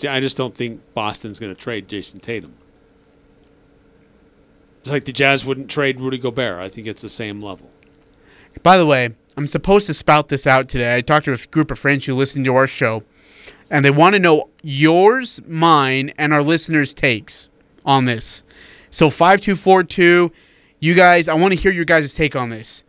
[0.00, 2.54] See, I just don't think Boston's going to trade Jayson Tatum.
[4.78, 6.58] It's like the Jazz wouldn't trade Rudy Gobert.
[6.58, 7.70] I think it's the same level.
[8.62, 10.96] By the way, I'm supposed to spout this out today.
[10.96, 13.02] I talked to a group of friends who listen to our show,
[13.70, 17.50] and they want to know yours, mine, and our listeners' takes
[17.84, 18.42] on this.
[18.90, 20.32] So 5242,
[20.78, 22.84] you guys, I want to hear your guys' take on this.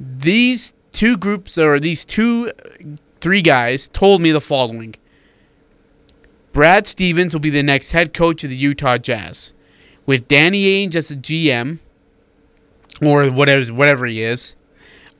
[0.00, 4.94] These two groups, or these two, uh, three guys, told me the following
[6.54, 9.52] Brad Stevens will be the next head coach of the Utah Jazz,
[10.06, 11.80] with Danny Ainge as a GM,
[13.04, 14.54] or whatever, whatever he is.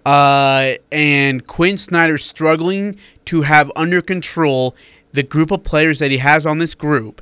[0.07, 4.77] Uh, and Quinn Snyder struggling to have under control
[5.11, 7.21] the group of players that he has on this group.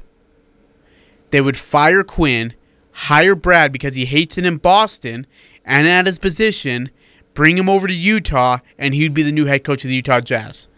[1.31, 2.53] They would fire Quinn,
[2.93, 5.27] hire Brad because he hates it in Boston
[5.65, 6.91] and at his position,
[7.33, 10.21] bring him over to Utah, and he'd be the new head coach of the Utah
[10.21, 10.69] Jazz.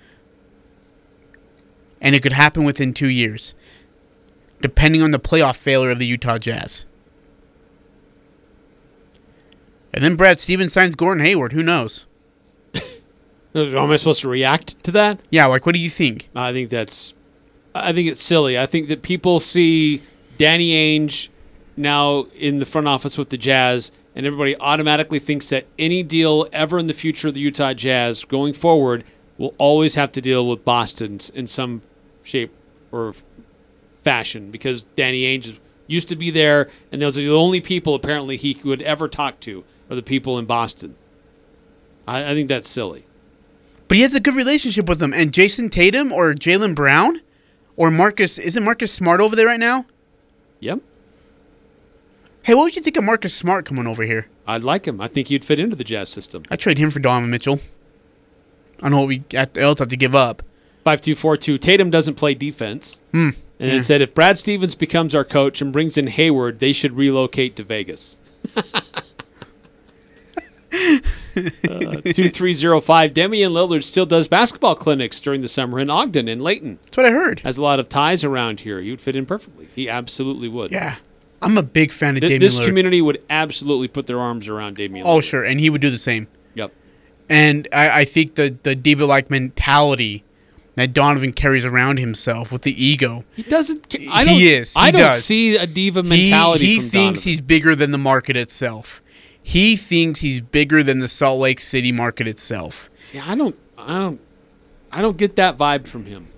[2.04, 3.54] And it could happen within two years,
[4.60, 6.84] depending on the playoff failure of the Utah Jazz.
[9.94, 11.52] And then Brad Stevens signs Gordon Hayward.
[11.52, 12.04] Who knows?
[13.54, 15.20] Am I supposed to react to that?
[15.30, 16.28] Yeah, like what do you think?
[16.36, 17.14] I think that's,
[17.74, 18.58] I think it's silly.
[18.58, 20.02] I think that people see
[20.36, 21.30] Danny Ainge
[21.74, 26.48] now in the front office with the Jazz, and everybody automatically thinks that any deal
[26.52, 29.04] ever in the future of the Utah Jazz going forward
[29.38, 31.80] will always have to deal with Boston in some
[32.24, 32.52] shape
[32.90, 33.14] or
[34.02, 38.36] fashion because Danny Ainge used to be there, and those are the only people apparently
[38.36, 40.96] he would ever talk to are the people in Boston.
[42.06, 43.06] I, I think that's silly.
[43.88, 45.12] But he has a good relationship with them.
[45.12, 47.20] And Jayson Tatum or Jaylen Brown
[47.76, 49.86] or Marcus isn't Marcus Smart over there right now?
[50.60, 50.80] Yep.
[52.42, 54.28] Hey, what would you think of Marcus Smart coming over here?
[54.46, 55.00] I'd like him.
[55.00, 56.42] I think he'd fit into the Jazz system.
[56.50, 57.60] I'd trade him for Donovan Mitchell.
[58.82, 60.42] I know what we else have to give up.
[60.84, 61.56] Five two four two.
[61.58, 63.00] Tatum doesn't play defense.
[63.12, 63.30] Hmm.
[63.58, 63.76] And Yeah.
[63.78, 67.56] it said if Brad Stevens becomes our coach and brings in Hayward, they should relocate
[67.56, 68.18] to Vegas.
[71.36, 76.78] Uh, 2305 Damian Lillard still does basketball clinics during the summer in Ogden and Layton.
[76.84, 77.40] That's what I heard.
[77.40, 78.78] Has a lot of ties around here.
[78.78, 79.68] You'd fit in perfectly.
[79.74, 80.70] He absolutely would.
[80.72, 80.96] Yeah.
[81.42, 82.66] I'm a big fan of Th- Damian this Lillard.
[82.66, 85.24] community would absolutely put their arms around Damian Oh, Lillard.
[85.24, 85.44] sure.
[85.44, 86.28] And he would do the same.
[86.54, 86.72] Yep.
[87.28, 90.23] And I, I think the, the diva like mentality
[90.76, 93.22] that Donovan carries around himself with the ego.
[93.36, 93.94] He doesn't.
[94.10, 94.74] I don't, he is.
[94.74, 95.24] He I don't does.
[95.24, 97.22] see a diva He- mentality He, from thinks Donovan.
[97.30, 99.00] he's bigger than the market itself.
[99.42, 102.88] He thinks he's bigger than the Salt Lake City market itself.
[103.04, 103.56] See, I don't.
[103.76, 104.20] I don't.
[104.90, 106.28] I don't get that vibe from him.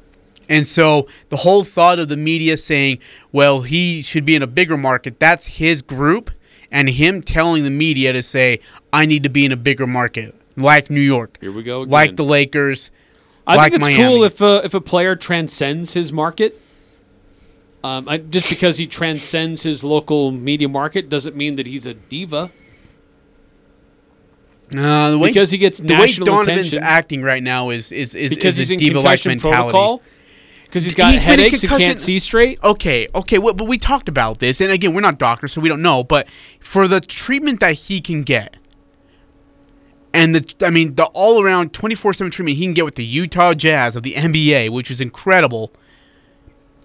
[0.49, 2.99] And so the whole thought of the media saying,
[3.33, 6.31] well, he should be in a bigger market, that's his group,
[6.71, 8.61] and him telling the media to say,
[8.93, 11.83] I need to be in a bigger market, like New York, Here we go.
[11.83, 11.91] Again.
[11.93, 12.91] like the Lakers.
[13.47, 14.15] I like think it's Miami.
[14.15, 16.61] cool if a, if a player transcends his market.
[17.85, 21.95] Um, I, just because he transcends his local media market doesn't mean that he's a
[21.95, 22.51] diva.
[24.77, 26.83] Uh, the way, Because he gets the way national Donovan's attention.
[26.83, 30.03] acting right now is is is, Because is he's a diva-like mentality.
[30.65, 32.59] Because he's got in headaches and concussion- can't see straight.
[32.65, 35.69] Okay, okay, well, but we talked about this, and again, we're not doctors, so we
[35.69, 36.03] don't know.
[36.03, 36.27] But
[36.59, 38.57] for the treatment that he can get,
[40.17, 43.95] and the I mean, the all-around twenty-four-seven treatment he can get with the Utah Jazz
[43.97, 45.73] of the NBA, which is incredible,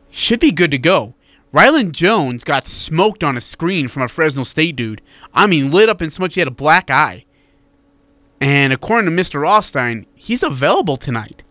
[0.10, 1.16] should be good to go.
[1.54, 5.02] Rylan Jones got smoked on a screen from a Fresno State dude.
[5.34, 7.26] I mean, lit up in so much he had a black eye.
[8.42, 9.42] And according to Mr.
[9.42, 11.44] Rothstein, he's available tonight.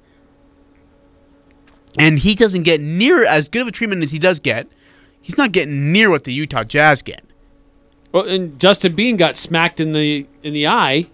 [1.99, 4.69] And he doesn't get near as good of a treatment as he does get.
[5.21, 7.25] He's not getting near what the Utah Jazz get.
[8.13, 11.07] Well, and Justin Bean got smacked in the in the eye.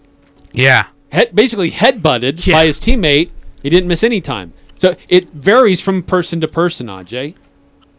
[0.57, 0.87] Yeah.
[1.11, 3.29] Head, basically headbutted by his teammate.
[3.61, 4.53] He didn't miss any time.
[4.75, 7.35] So it varies from person to person, Aj.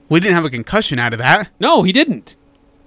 [0.09, 1.51] We didn't have a concussion out of that.
[1.60, 2.35] No, he didn't.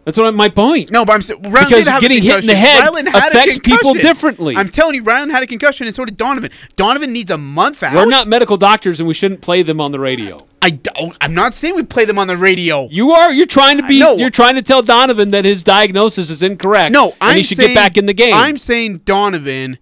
[0.04, 0.92] That's what my point.
[0.92, 3.08] No, but I'm saying Rylan because did have a getting hit in the head Rylan
[3.08, 4.56] had a affects people differently.
[4.56, 6.50] I'm telling you, Rylan had a concussion, and so did Donovan.
[6.76, 7.94] Donovan needs a month out.
[7.94, 10.46] We're not medical doctors, and we shouldn't play them on the radio.
[10.64, 12.88] I don't, oh, I'm not saying we play them on the radio.
[12.90, 13.32] You are.
[13.32, 13.96] You're trying to be.
[13.96, 16.92] You're trying to tell Donovan that his diagnosis is incorrect.
[16.92, 18.34] No, and I'm he should saying, get back in the game.
[18.34, 19.78] I'm saying Donovan.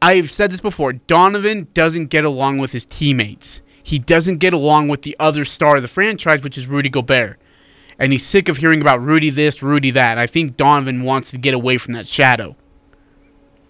[0.00, 0.94] I've said this before.
[0.94, 3.62] Donovan doesn't get along with his teammates.
[3.84, 7.38] He doesn't get along with the other star of the franchise, which is Rudy Gobert.
[8.02, 10.10] And he's sick of hearing about Rudy this, Rudy that.
[10.12, 12.56] And I think Donovan wants to get away from that shadow.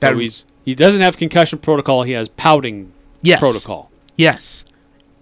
[0.01, 2.03] so he's he doesn't have concussion protocol.
[2.05, 3.39] He has pouting Yes.
[3.41, 3.91] protocol.
[4.17, 4.65] Yes.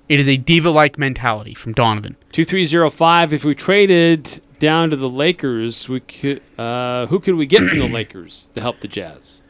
[0.09, 2.17] It is a diva like mentality from Donovan.
[2.33, 3.33] Two three zero five.
[3.33, 6.43] If we traded down to the Lakers, we could.
[6.59, 9.43] Uh, who could we get from the Lakers to help the Jazz?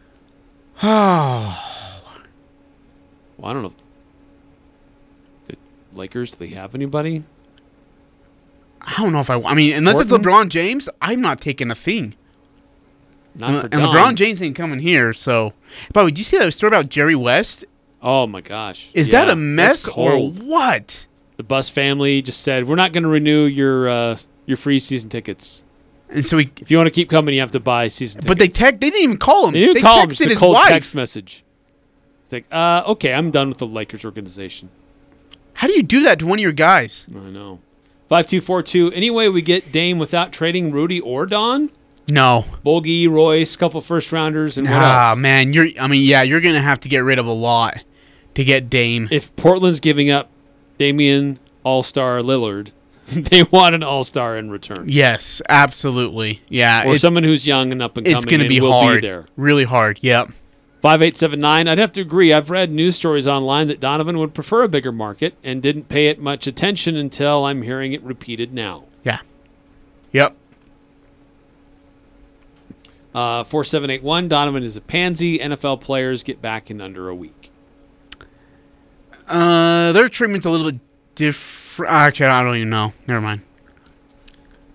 [0.83, 1.67] Oh.
[3.37, 3.73] Well, I don't know.
[5.47, 5.57] The
[5.95, 6.33] Lakers.
[6.33, 7.25] Do they have anybody?
[8.83, 9.41] I don't know if I.
[9.41, 12.15] I mean, unless it's LeBron James, I'm not taking a thing.
[13.35, 15.13] Not and and LeBron James ain't coming here.
[15.13, 15.53] So,
[15.93, 17.65] by the way, did you see that story about Jerry West?
[18.03, 18.91] Oh my gosh!
[18.95, 21.07] Is Yeah, that a mess or what?
[21.37, 25.11] The Buss family just said we're not going to renew your uh, your free season
[25.11, 25.63] tickets.
[26.09, 28.29] And so he, if you want to keep coming, you have to buy season tickets.
[28.29, 28.81] But they tech.
[28.81, 29.53] They didn't even call him.
[29.55, 30.11] They didn't they call him.
[30.11, 30.69] Just a his cold wife.
[30.69, 31.45] text message.
[32.25, 34.71] It's like, uh, okay, I'm done with the Lakers organization.
[35.55, 37.07] How do you do that to one of your guys?
[37.15, 37.61] I know.
[38.11, 38.91] Five two four two.
[38.91, 41.71] Anyway, we get Dame without trading Rudy or Don.
[42.09, 42.45] No.
[42.65, 44.85] Bogey, Royce, couple first rounders, and what else?
[44.85, 45.19] Ah else?
[45.21, 45.69] man, you're.
[45.81, 47.85] I mean, yeah, you're gonna have to get rid of a lot
[48.35, 49.07] to get Dame.
[49.13, 50.29] If Portland's giving up
[50.77, 52.73] Damian All Star Lillard,
[53.07, 54.87] they want an All Star in return.
[54.89, 56.43] Yes, absolutely.
[56.49, 58.17] Yeah, or someone who's young and up and coming.
[58.17, 59.03] it's gonna be hard.
[59.03, 59.27] Be there.
[59.37, 60.01] Really hard.
[60.03, 60.31] Yep.
[60.81, 61.69] 5879.
[61.69, 62.33] I'd have to agree.
[62.33, 66.07] I've read news stories online that Donovan would prefer a bigger market and didn't pay
[66.09, 68.85] it much attention until I'm hearing it repeated now.
[69.05, 69.21] Yeah.
[70.13, 70.37] Yep.
[73.15, 75.39] Uh, 4781, Donovan is a pansy.
[75.39, 77.51] NFL players get back in under a week.
[79.29, 80.81] Uh, their treatment's a little bit
[81.15, 81.93] different.
[81.93, 82.93] Actually, I don't even know.
[83.07, 83.43] Never mind.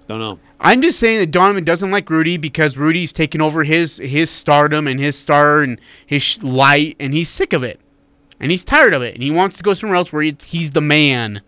[0.08, 0.40] Don't know.
[0.66, 4.88] I'm just saying that Donovan doesn't like Rudy because Rudy's taken over his his stardom
[4.88, 7.80] and his star and his sh- light, and he's sick of it,
[8.40, 10.72] and he's tired of it, and he wants to go somewhere else where he, he's
[10.72, 11.42] the man.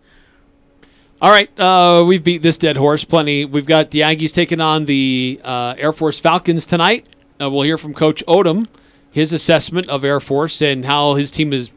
[1.20, 3.44] All right, uh, we've beat this dead horse plenty.
[3.44, 7.08] We've got the Aggies taking on the uh, Air Force Falcons tonight.
[7.40, 8.68] Uh, we'll hear from Coach Odom,
[9.10, 11.72] his assessment of Air Force and how his team is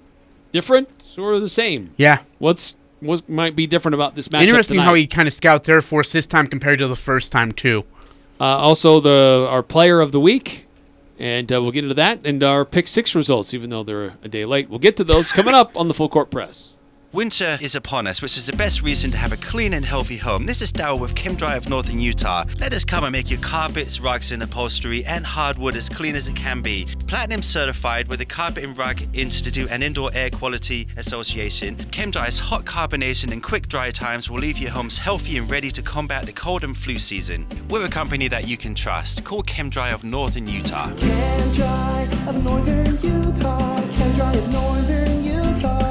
[0.51, 1.87] different or the same.
[1.97, 2.19] Yeah.
[2.37, 4.43] What's what might be different about this match.
[4.43, 4.85] Interesting tonight?
[4.85, 7.83] how he kind of scouts Air Force this time compared to the first time too.
[8.39, 10.67] Uh, also, the our player of the week,
[11.19, 14.27] and uh, we'll get into that, and our pick six results, even though they're a
[14.27, 14.69] day late.
[14.69, 16.70] We'll get to those coming up on the Full Court Press.
[17.13, 20.15] Winter is upon us, which is the best reason to have a clean and healthy
[20.15, 20.45] home.
[20.45, 22.45] This is Daryl with ChemDry of Northern Utah.
[22.57, 26.29] Let us come and make your carpets, rugs, and upholstery and hardwood as clean as
[26.29, 26.87] it can be.
[27.07, 31.75] Platinum certified with the Carpet and Rug Institute and Indoor Air Quality Association.
[31.75, 35.81] ChemDry's hot carbonation and quick dry times will leave your homes healthy and ready to
[35.81, 37.45] combat the cold and flu season.
[37.69, 39.25] We're a company that you can trust.
[39.25, 40.87] Call ChemDry of Northern Utah.
[40.91, 43.81] Dry of northern Utah.
[43.97, 45.90] Can dry of northern Utah.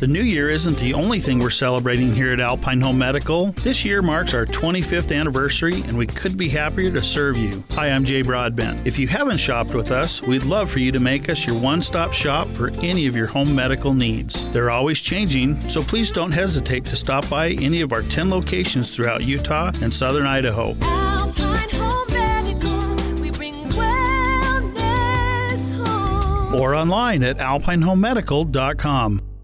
[0.00, 3.52] The new year isn't the only thing we're celebrating here at Alpine Home Medical.
[3.52, 7.62] This year marks our 25th anniversary, and we couldn't be happier to serve you.
[7.70, 8.84] Hi, I'm Jay Broadbent.
[8.88, 11.80] If you haven't shopped with us, we'd love for you to make us your one
[11.80, 14.50] stop shop for any of your home medical needs.
[14.50, 18.94] They're always changing, so please don't hesitate to stop by any of our 10 locations
[18.94, 20.70] throughout Utah and southern Idaho.
[26.52, 29.33] Or online at alpinehomemedical.com.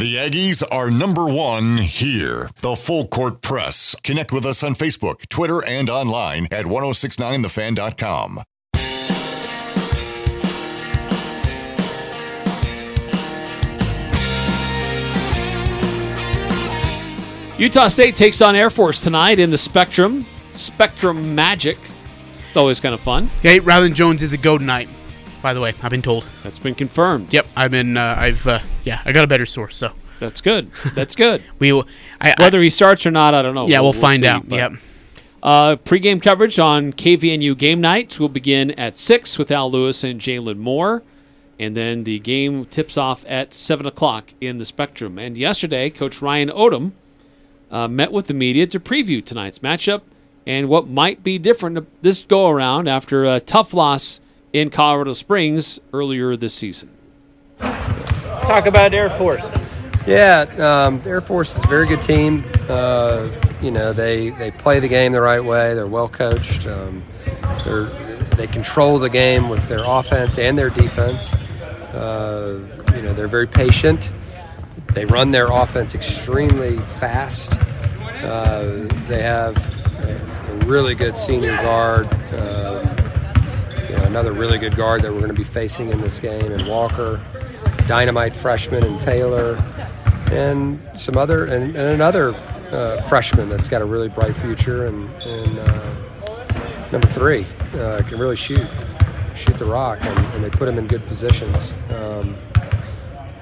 [0.00, 2.48] The Aggies are number one here.
[2.62, 3.94] The Full Court Press.
[4.02, 8.42] Connect with us on Facebook, Twitter, and online at 1069thefan.com.
[17.58, 20.24] Utah State takes on Air Force tonight in the Spectrum.
[20.52, 21.76] Spectrum Magic.
[22.48, 23.28] It's always kind of fun.
[23.42, 24.88] Yeah, Rylan Jones is a go tonight.
[25.42, 26.26] By the way, I've been told.
[26.42, 27.32] That's been confirmed.
[27.32, 27.96] Yep, I've been.
[27.96, 28.46] Uh, I've.
[28.46, 29.76] Uh, yeah, I got a better source.
[29.76, 30.70] So That's good.
[30.94, 31.42] That's good.
[31.58, 31.86] we will.
[32.20, 33.66] I, Whether he starts or not, I don't know.
[33.66, 34.48] Yeah, we'll find see, out.
[34.48, 34.72] but- Yep.
[35.42, 40.20] Uh, pre-game coverage on KVNU game nights will begin at six with Al Lewis and
[40.20, 41.02] Jalen Moore,
[41.58, 45.16] and then the game tips off at seven o'clock in the Spectrum.
[45.18, 46.92] And yesterday, Coach Ryan Odom
[47.70, 50.02] uh, met with the media to preview tonight's matchup
[50.46, 54.20] and what might be different this go around after a tough loss
[54.52, 56.90] in Colorado Springs earlier this season.
[57.58, 59.70] Talk about Air Force.
[60.06, 62.44] Yeah, um, the Air Force is a very good team.
[62.68, 63.28] Uh,
[63.60, 65.74] you know, they, they play the game the right way.
[65.74, 66.66] They're well coached.
[66.66, 67.04] Um,
[67.64, 67.84] they're,
[68.36, 71.32] they control the game with their offense and their defense.
[71.92, 72.60] Uh,
[72.94, 74.10] you know, they're very patient.
[74.94, 77.52] They run their offense extremely fast.
[77.52, 79.56] Uh, they have
[80.04, 82.06] a, a really good senior guard.
[82.32, 82.96] Uh,
[83.90, 86.52] you know, another really good guard that we're going to be facing in this game,
[86.52, 87.20] and Walker,
[87.88, 89.56] dynamite freshman, and Taylor,
[90.30, 92.32] and some other, and, and another
[92.70, 97.44] uh, freshman that's got a really bright future, and, and uh, number three
[97.74, 98.64] uh, can really shoot,
[99.34, 101.74] shoot the rock, and, and they put him in good positions.
[101.88, 102.38] Um,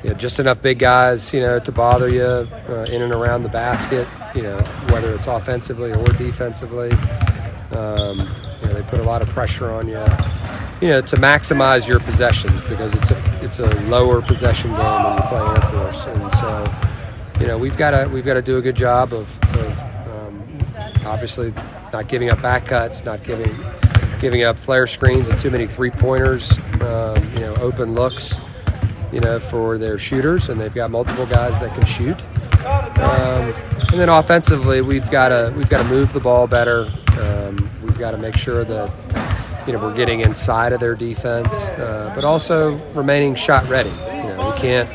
[0.03, 3.43] you know, just enough big guys, you know, to bother you uh, in and around
[3.43, 4.09] the basket.
[4.35, 4.57] You know,
[4.93, 6.91] whether it's offensively or defensively.
[7.73, 8.27] Um,
[8.69, 10.05] know, they put a lot of pressure on you.
[10.81, 15.17] You know, to maximize your possessions because it's a it's a lower possession game when
[15.17, 16.73] you play Air Force, and so
[17.41, 19.79] you know we've got to we've got to do a good job of, of
[20.09, 21.53] um, obviously
[21.93, 23.55] not giving up back cuts, not giving
[24.21, 28.41] giving up flare screens and too many three pointers, um, you know, open looks,
[29.13, 32.21] you know, for their shooters, and they've got multiple guys that can shoot.
[32.65, 33.55] Um,
[33.91, 36.93] and then offensively, we've got to we've got to move the ball better.
[37.19, 41.69] Um, we've got to make sure that you know we're getting inside of their defense,
[41.71, 43.91] uh, but also remaining shot ready.
[43.91, 44.89] You know, we can't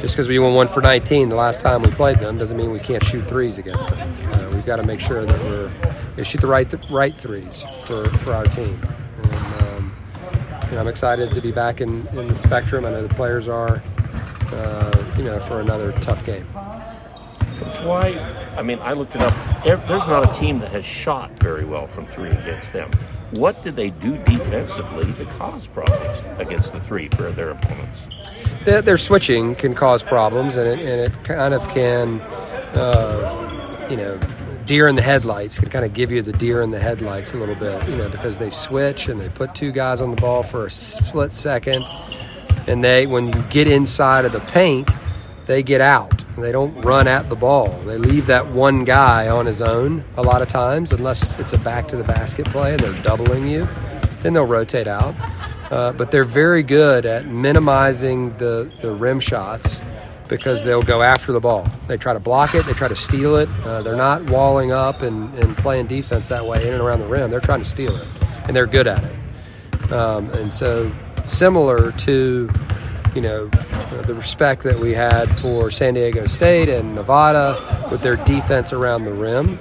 [0.00, 2.70] just because we won one for 19 the last time we played them doesn't mean
[2.70, 4.32] we can't shoot threes against them.
[4.32, 5.70] Uh, we've got to make sure that we're
[6.16, 8.80] we shoot the right right threes for, for our team.
[9.22, 9.96] And, um,
[10.64, 12.86] you know, I'm excited to be back in, in the spectrum.
[12.86, 13.82] I know the players are,
[14.52, 16.46] uh, you know, for another tough game.
[17.58, 18.08] Coach why,
[18.56, 19.34] I mean, I looked it up.
[19.64, 22.90] There's not a team that has shot very well from three against them.
[23.30, 28.00] What did they do defensively to cause problems against the three for their opponents?
[28.64, 32.20] their, their switching can cause problems, and it, and it kind of can,
[32.74, 34.18] uh, you know,
[34.66, 37.36] deer in the headlights can kind of give you the deer in the headlights a
[37.38, 40.42] little bit, you know, because they switch and they put two guys on the ball
[40.42, 41.82] for a split second,
[42.66, 44.90] and they when you get inside of the paint,
[45.46, 46.17] they get out.
[46.40, 47.70] They don't run at the ball.
[47.84, 51.58] They leave that one guy on his own a lot of times, unless it's a
[51.58, 53.68] back to the basket play and they're doubling you.
[54.22, 55.14] Then they'll rotate out.
[55.70, 59.82] Uh, but they're very good at minimizing the, the rim shots
[60.28, 61.66] because they'll go after the ball.
[61.86, 63.48] They try to block it, they try to steal it.
[63.64, 67.06] Uh, they're not walling up and, and playing defense that way in and around the
[67.06, 67.30] rim.
[67.30, 68.06] They're trying to steal it,
[68.44, 69.92] and they're good at it.
[69.92, 70.92] Um, and so,
[71.24, 72.50] similar to
[73.14, 73.46] you know
[74.06, 79.04] the respect that we had for San Diego State and Nevada with their defense around
[79.04, 79.58] the rim,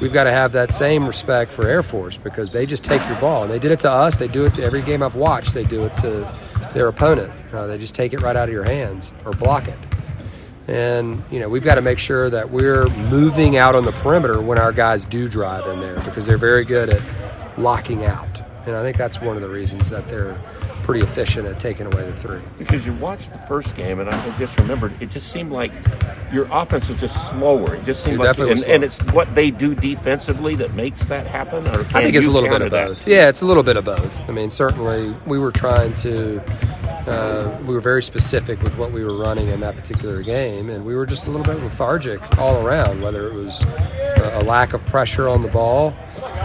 [0.00, 3.18] we've got to have that same respect for Air Force because they just take your
[3.20, 4.16] ball and they did it to us.
[4.16, 5.54] They do it to every game I've watched.
[5.54, 6.32] They do it to
[6.74, 7.32] their opponent.
[7.52, 9.78] Uh, they just take it right out of your hands or block it.
[10.66, 14.40] And you know we've got to make sure that we're moving out on the perimeter
[14.40, 18.42] when our guys do drive in there because they're very good at locking out.
[18.66, 20.38] And I think that's one of the reasons that they're
[20.88, 22.40] pretty efficient at taking away the three.
[22.56, 25.70] Because you watched the first game, and I just remembered, it just seemed like
[26.32, 27.74] your offense was just slower.
[27.74, 31.26] It just seemed It like, and, and it's what they do defensively that makes that
[31.26, 31.66] happen.
[31.66, 32.88] Or can I think it's a little bit of that?
[32.88, 33.06] both.
[33.06, 34.30] Yeah, it's a little bit of both.
[34.30, 36.40] I mean, certainly we were trying to,
[37.06, 40.86] uh, we were very specific with what we were running in that particular game, and
[40.86, 44.72] we were just a little bit lethargic all around, whether it was a a lack
[44.72, 45.94] of pressure on the ball,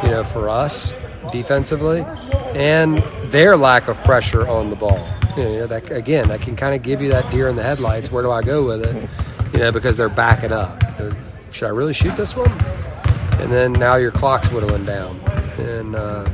[0.04, 0.94] you know, for us
[1.32, 2.06] defensively,
[2.56, 3.00] and
[3.32, 5.08] their lack of pressure on the ball.
[5.36, 8.12] You know, that again, that can kind of give you that deer in the headlights.
[8.12, 9.10] Where do I go with it?
[9.54, 10.84] You know, because they're backing up.
[11.52, 12.52] Should I really shoot this one?
[13.42, 15.20] And then now your clock's whittling down,
[15.58, 16.26] and uh,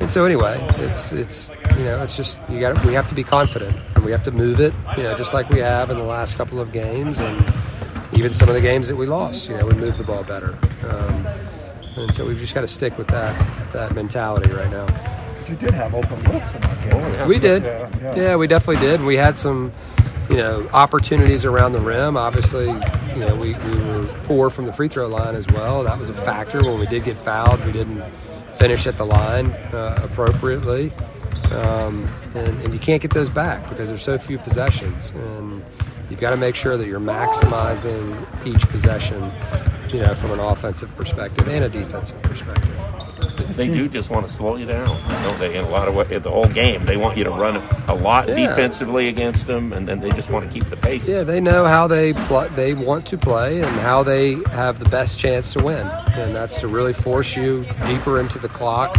[0.00, 3.22] and so anyway, it's it's you know it's just you got we have to be
[3.22, 4.74] confident and we have to move it.
[4.96, 7.54] You know, just like we have in the last couple of games and
[8.12, 9.48] even some of the games that we lost.
[9.48, 10.58] You know, we moved the ball better.
[10.88, 11.26] Um,
[11.96, 14.86] and so we've just got to stick with that that mentality right now.
[15.48, 17.28] You did have open looks in that game.
[17.28, 17.62] We did.
[17.62, 18.36] Yeah, Yeah, yeah.
[18.36, 19.02] we definitely did.
[19.02, 19.72] We had some,
[20.30, 22.16] you know, opportunities around the rim.
[22.16, 25.84] Obviously, you know, we, we were poor from the free throw line as well.
[25.84, 26.60] That was a factor.
[26.62, 28.02] When we did get fouled, we didn't
[28.54, 30.92] finish at the line uh, appropriately.
[31.50, 35.10] Um, and, and you can't get those back because there's so few possessions.
[35.10, 35.62] And
[36.08, 39.30] you've got to make sure that you're maximizing each possession,
[39.92, 42.70] you know, from an offensive perspective and a defensive perspective.
[43.52, 45.56] They do just want to slow you down, don't they?
[45.58, 47.56] In a lot of way, the whole game, they want you to run
[47.88, 48.48] a lot Yeah.
[48.48, 51.08] defensively against them, and then they just want to keep the pace.
[51.08, 54.88] Yeah, they know how they pl- they want to play and how they have the
[54.88, 58.96] best chance to win, and that's to really force you deeper into the clock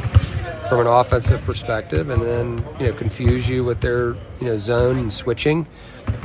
[0.69, 4.09] from an offensive perspective, and then you know confuse you with their
[4.39, 5.65] you know zone and switching,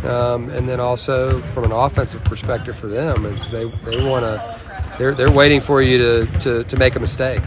[0.05, 4.57] um, and then also from an offensive perspective for them is they they want to
[4.99, 7.43] they're they're waiting for you to, to to make a mistake,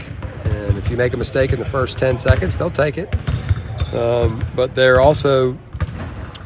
[0.52, 3.14] and if you make a mistake in the first ten seconds, they'll take it,
[3.94, 5.58] um, but they're also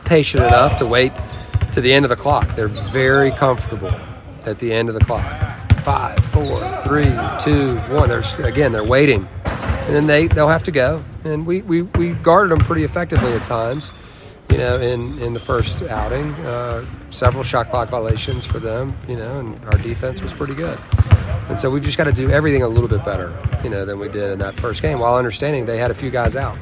[0.05, 1.13] patient enough to wait
[1.73, 2.55] to the end of the clock.
[2.57, 3.93] They're very comfortable
[4.45, 5.25] at the end of the clock.
[5.83, 8.09] Five, four, three, two, one.
[8.09, 11.05] They're again, they're waiting, and then they they'll have to go.
[11.25, 13.93] And we we, we guarded them pretty effectively at times.
[14.51, 18.97] You know, in in the first outing, uh, several shot clock violations for them.
[19.09, 20.79] You know, and our defense was pretty good.
[21.49, 23.33] And so we've just got to do everything a little bit better,
[23.63, 26.11] you know, than we did in that first game, while understanding they had a few
[26.11, 26.59] guys out.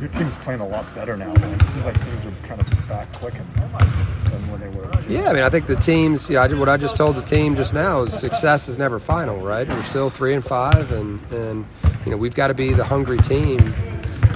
[0.00, 1.60] Your team's playing a lot better now, man.
[1.60, 4.90] It seems like things are kind of back clicking than when they were.
[5.08, 6.28] Yeah, I mean, I think the teams.
[6.28, 9.38] Yeah, I, what I just told the team just now is success is never final,
[9.38, 9.68] right?
[9.68, 11.64] We're still three and five, and and
[12.04, 13.58] you know we've got to be the hungry team.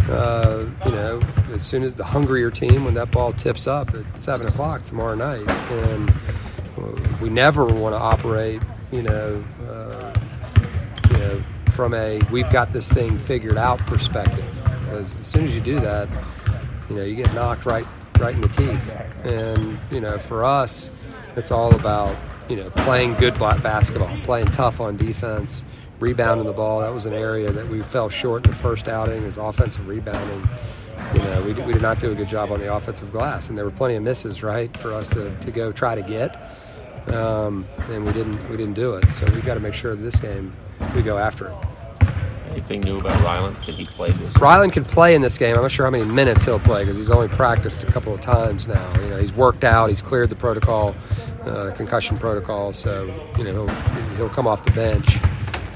[0.08, 1.20] Uh, you know,
[1.52, 5.14] as soon as the hungrier team when that ball tips up at seven o'clock tomorrow
[5.14, 6.10] night, and
[7.20, 8.62] we never want to operate.
[8.90, 10.14] You know, uh,
[11.10, 14.54] you know, from a we've got this thing figured out perspective.
[14.84, 16.08] Because as soon as you do that,
[16.88, 17.86] you know, you get knocked right
[18.18, 18.96] right in the teeth.
[19.24, 20.90] And you know, for us,
[21.36, 22.16] it's all about
[22.48, 25.64] you know playing good basketball, playing tough on defense,
[26.00, 26.80] rebounding the ball.
[26.80, 30.48] That was an area that we fell short in the first outing is offensive rebounding.
[31.14, 33.56] You know, we, we did not do a good job on the offensive glass, and
[33.56, 36.36] there were plenty of misses, right, for us to, to go try to get,
[37.12, 39.12] um, and we didn't we didn't do it.
[39.12, 40.52] So we've got to make sure that this game
[40.94, 41.56] we go after it.
[42.50, 43.62] Anything new about Rylan?
[43.62, 44.32] Can he play this?
[44.34, 45.54] Rylan can play in this game.
[45.54, 48.20] I'm not sure how many minutes he'll play because he's only practiced a couple of
[48.20, 49.00] times now.
[49.00, 49.90] You know, he's worked out.
[49.90, 50.94] He's cleared the protocol,
[51.44, 52.72] uh, concussion protocol.
[52.72, 53.06] So
[53.36, 53.74] you know he'll
[54.16, 55.18] he'll come off the bench,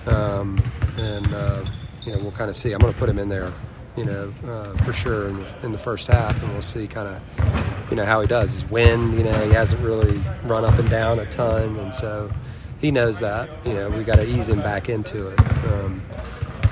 [0.07, 0.63] um,
[0.97, 1.65] and uh,
[2.05, 2.73] you know we'll kind of see.
[2.73, 3.53] I'm going to put him in there,
[3.97, 7.09] you know, uh, for sure in the, in the first half, and we'll see kind
[7.09, 8.53] of you know how he does.
[8.53, 12.33] His wind, you know, he hasn't really run up and down a ton, and so
[12.81, 13.49] he knows that.
[13.67, 15.41] You know, we got to ease him back into it.
[15.71, 16.03] Um,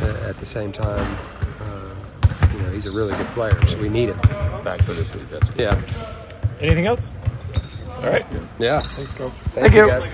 [0.01, 1.17] at the same time,
[1.61, 1.95] uh,
[2.55, 4.19] you know, he's a really good player, so we need him.
[4.65, 5.29] Back for this week.
[5.31, 5.81] That's Yeah.
[6.61, 7.13] Anything else?
[7.97, 8.25] All right.
[8.59, 8.81] Yeah.
[8.81, 9.33] Thanks, Coach.
[9.55, 10.11] Thank, you, guys.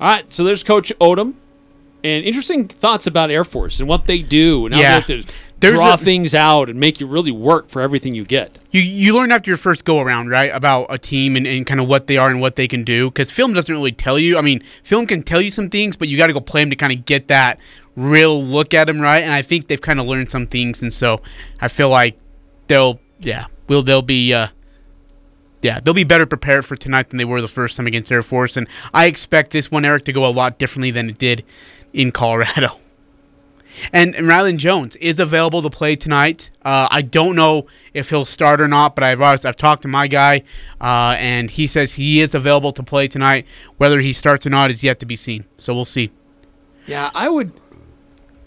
[0.00, 1.34] All right, so there's Coach Odom,
[2.04, 5.00] and interesting thoughts about Air Force and what they do, and how Yeah.
[5.00, 8.14] they have to There's draw a- things out and make you really work for everything
[8.14, 8.58] you get.
[8.70, 11.80] You you learn after your first go around, right, about a team and, and kind
[11.80, 13.08] of what they are and what they can do.
[13.10, 14.36] Because film doesn't really tell you.
[14.36, 16.70] I mean, film can tell you some things, but you got to go play them
[16.70, 17.58] to kind of get that
[17.96, 19.22] real look at them, right?
[19.24, 21.22] And I think they've kind of learned some things, and so
[21.60, 22.18] I feel like
[22.68, 24.48] they'll, yeah, will they'll be, uh,
[25.62, 28.22] yeah, they'll be better prepared for tonight than they were the first time against Air
[28.22, 28.56] Force.
[28.58, 31.42] And I expect this one, Eric, to go a lot differently than it did
[31.94, 32.78] in Colorado.
[33.92, 36.50] And, and Rylan Jones is available to play tonight.
[36.64, 40.06] Uh, I don't know if he'll start or not, but I've I've talked to my
[40.06, 40.42] guy,
[40.80, 43.46] uh, and he says he is available to play tonight.
[43.76, 45.44] Whether he starts or not is yet to be seen.
[45.58, 46.12] So we'll see.
[46.86, 47.52] Yeah, I would.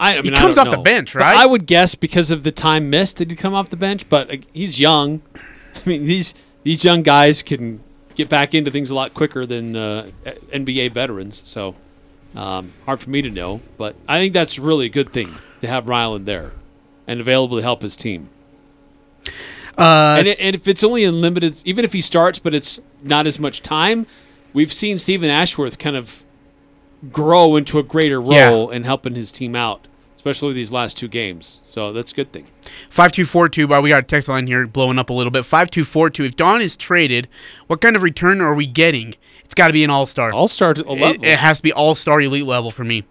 [0.00, 0.82] I, I mean, I comes off the know.
[0.82, 1.36] bench, But right?
[1.36, 4.32] I would guess because of the time missed that he'd come off the bench, but
[4.32, 5.20] uh, he's young.
[5.74, 7.84] I mean, these these young guys can
[8.14, 10.10] get back into things a lot quicker than uh,
[10.52, 11.42] NBA veterans.
[11.46, 11.74] So
[12.36, 15.66] um, hard for me to know, but I think that's really a good thing to
[15.66, 16.52] have Rylan there
[17.06, 18.28] and available to help his team.
[19.76, 22.80] Uh, and, it, and if it's only in limited, even if he starts, but it's
[23.02, 24.06] not as much time,
[24.52, 26.22] we've seen Stephen Ashworth kind of
[27.12, 28.50] grow into a greater Yeah.
[28.50, 29.86] role in helping his team out,
[30.16, 31.60] especially these last two games.
[31.70, 32.48] So that's a good thing.
[32.90, 33.68] Five two four two.
[33.68, 35.44] But we got a text line here blowing up a little bit.
[35.44, 36.24] Five two four two.
[36.24, 37.28] If Don is traded,
[37.68, 39.14] what kind of return are we getting?
[39.48, 40.30] It's got to be an all star.
[40.30, 41.24] All star It, level.
[41.24, 43.04] it has to be all star elite level for me,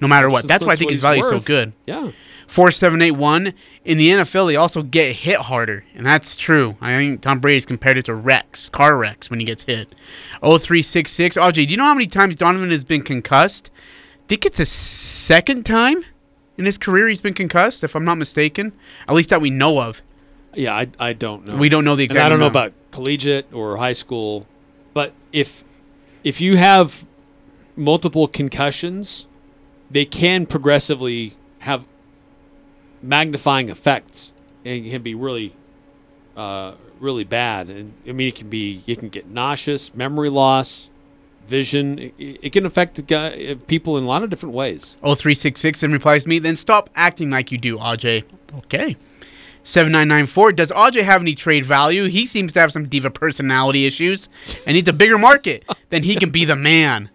[0.00, 0.48] no matter what.
[0.48, 1.72] That's That's why I think his value is so good.
[1.86, 2.10] Yeah.
[2.46, 3.52] Four seven eight one.
[3.84, 6.76] In the NFL, they also get hit harder, and that's true.
[6.80, 9.94] I think Tom Brady's compared it to wrecks, car wrecks, when he gets hit.
[10.42, 11.36] Oh three six six.
[11.36, 13.70] Oh, Audrey, do you know how many times Donovan has been concussed?
[13.76, 15.98] I think it's a second time
[16.56, 18.72] in his career he's been concussed, if I'm not mistaken.
[19.08, 20.00] At least that we know of.
[20.54, 21.56] Yeah, I, I don't know.
[21.56, 24.46] We don't know the And exact I don't know about collegiate or high school,
[24.92, 25.64] but if
[26.24, 27.06] if you have
[27.76, 29.26] multiple concussions,
[29.90, 31.84] they can progressively have
[33.02, 34.32] magnifying effects
[34.64, 35.54] and can be really
[36.36, 37.68] uh, really bad.
[37.68, 40.90] And I mean, it can be you can get nauseous, memory loss,
[41.46, 42.12] vision.
[42.18, 44.96] It, can affect guy, people in a lot of different ways.
[45.02, 48.24] 0366 and replies me, then stop acting like you do, Aj.
[48.58, 48.96] Okay.
[49.64, 52.04] 7994, does Aj have any trade value?
[52.04, 54.28] He seems to have some diva personality issues
[54.66, 55.64] and needs a bigger market.
[55.88, 57.10] then he can be the man.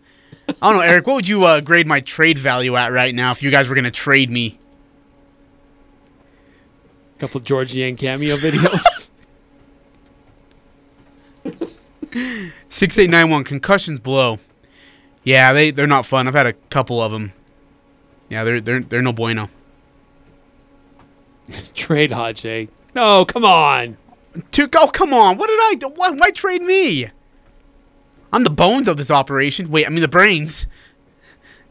[0.61, 3.31] I don't know, Eric, what would you uh, grade my trade value at right now
[3.31, 4.57] if you guys were going to trade me?
[7.15, 9.09] A couple George Niang cameo videos.
[12.69, 14.39] 6891, concussions below.
[15.23, 16.27] Yeah, they, they're not fun.
[16.27, 17.33] I've had a couple of them.
[18.29, 19.49] Yeah, they're, they're, they're no bueno.
[21.73, 22.69] trade Aj.
[22.95, 23.97] No, come on.
[24.51, 25.37] To, oh, come on.
[25.37, 25.89] What did I do?
[25.89, 27.09] Why, why trade me?
[28.31, 29.71] I'm the bones of this operation.
[29.71, 30.67] Wait, I mean the brains.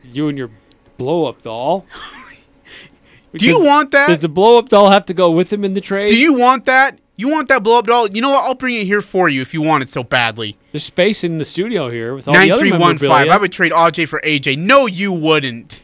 [0.02, 0.50] You and your
[0.96, 1.86] blow up doll.
[3.32, 4.08] Do you want that?
[4.08, 6.08] Does the blow up doll have to go with him in the trade?
[6.08, 6.98] Do you want that?
[7.16, 8.08] You want that blow up doll?
[8.08, 8.44] You know what?
[8.44, 10.56] I'll bring it here for you if you want it so badly.
[10.72, 13.08] There's space in the studio here with all the other 9315.
[13.08, 13.32] memorabilia.
[13.32, 14.56] I would trade AJ for AJ.
[14.56, 15.82] No, you wouldn't.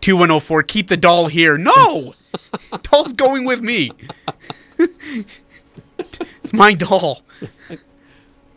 [0.00, 0.62] 2104.
[0.64, 1.56] Keep the doll here.
[1.58, 2.14] No!
[2.82, 3.90] Doll's going with me.
[4.78, 7.22] it's my doll.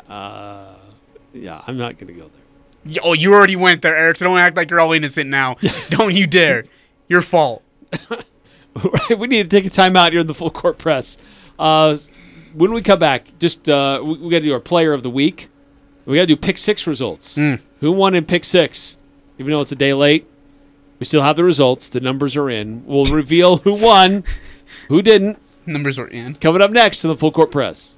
[0.08, 0.76] Uh,
[1.34, 3.02] yeah, I'm not gonna go there.
[3.04, 5.56] Oh, you already went there, Eric, so don't act like you're all innocent now.
[5.90, 6.64] don't you dare.
[7.08, 7.64] Your fault.
[8.10, 11.18] right, we need to take a time out here in the full court press.
[11.60, 11.98] Uh,
[12.54, 15.10] when we come back, just uh, we, we got to do our player of the
[15.10, 15.50] week,
[16.06, 17.36] We got to do pick six results.
[17.36, 17.56] Hmm.
[17.80, 18.98] Who won in pick six?
[19.38, 20.28] Even though it's a day late,
[21.02, 21.90] we still have the results.
[21.90, 22.86] The numbers are in.
[22.86, 24.24] We'll reveal who won,
[24.88, 25.40] who didn't.
[25.66, 26.36] Numbers are in.
[26.36, 27.98] Coming up next in the full court press.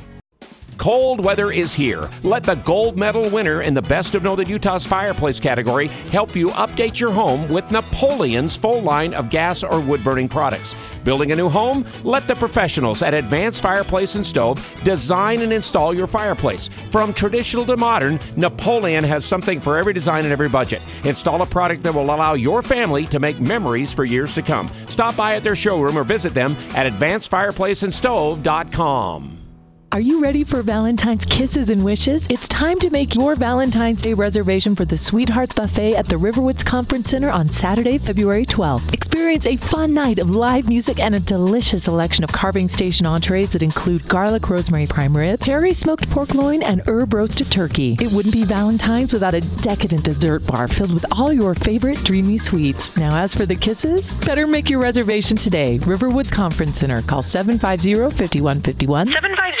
[0.81, 2.09] Cold weather is here.
[2.23, 6.47] Let the gold medal winner in the Best of Northern Utah's fireplace category help you
[6.47, 10.75] update your home with Napoleon's full line of gas or wood burning products.
[11.03, 11.85] Building a new home?
[12.03, 16.67] Let the professionals at Advanced Fireplace and Stove design and install your fireplace.
[16.89, 20.83] From traditional to modern, Napoleon has something for every design and every budget.
[21.05, 24.67] Install a product that will allow your family to make memories for years to come.
[24.89, 29.40] Stop by at their showroom or visit them at advancedfireplaceandstove.com.
[29.93, 32.25] Are you ready for Valentine's kisses and wishes?
[32.29, 36.65] It's time to make your Valentine's Day reservation for the Sweethearts Buffet at the Riverwoods
[36.65, 38.93] Conference Center on Saturday, February 12th.
[38.93, 43.51] Experience a fun night of live music and a delicious selection of carving station entrees
[43.51, 47.97] that include garlic rosemary prime rib, cherry smoked pork loin, and herb roasted turkey.
[47.99, 52.37] It wouldn't be Valentine's without a decadent dessert bar filled with all your favorite dreamy
[52.37, 52.95] sweets.
[52.95, 55.79] Now, as for the kisses, better make your reservation today.
[55.79, 57.01] Riverwoods Conference Center.
[57.01, 59.07] Call 750 5151.
[59.07, 59.60] 750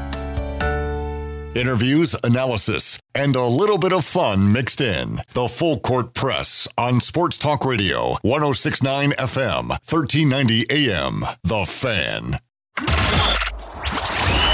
[1.53, 5.19] Interviews, analysis, and a little bit of fun mixed in.
[5.33, 11.25] The Full Court Press on Sports Talk Radio, 1069 FM, 1390 AM.
[11.43, 12.39] The Fan.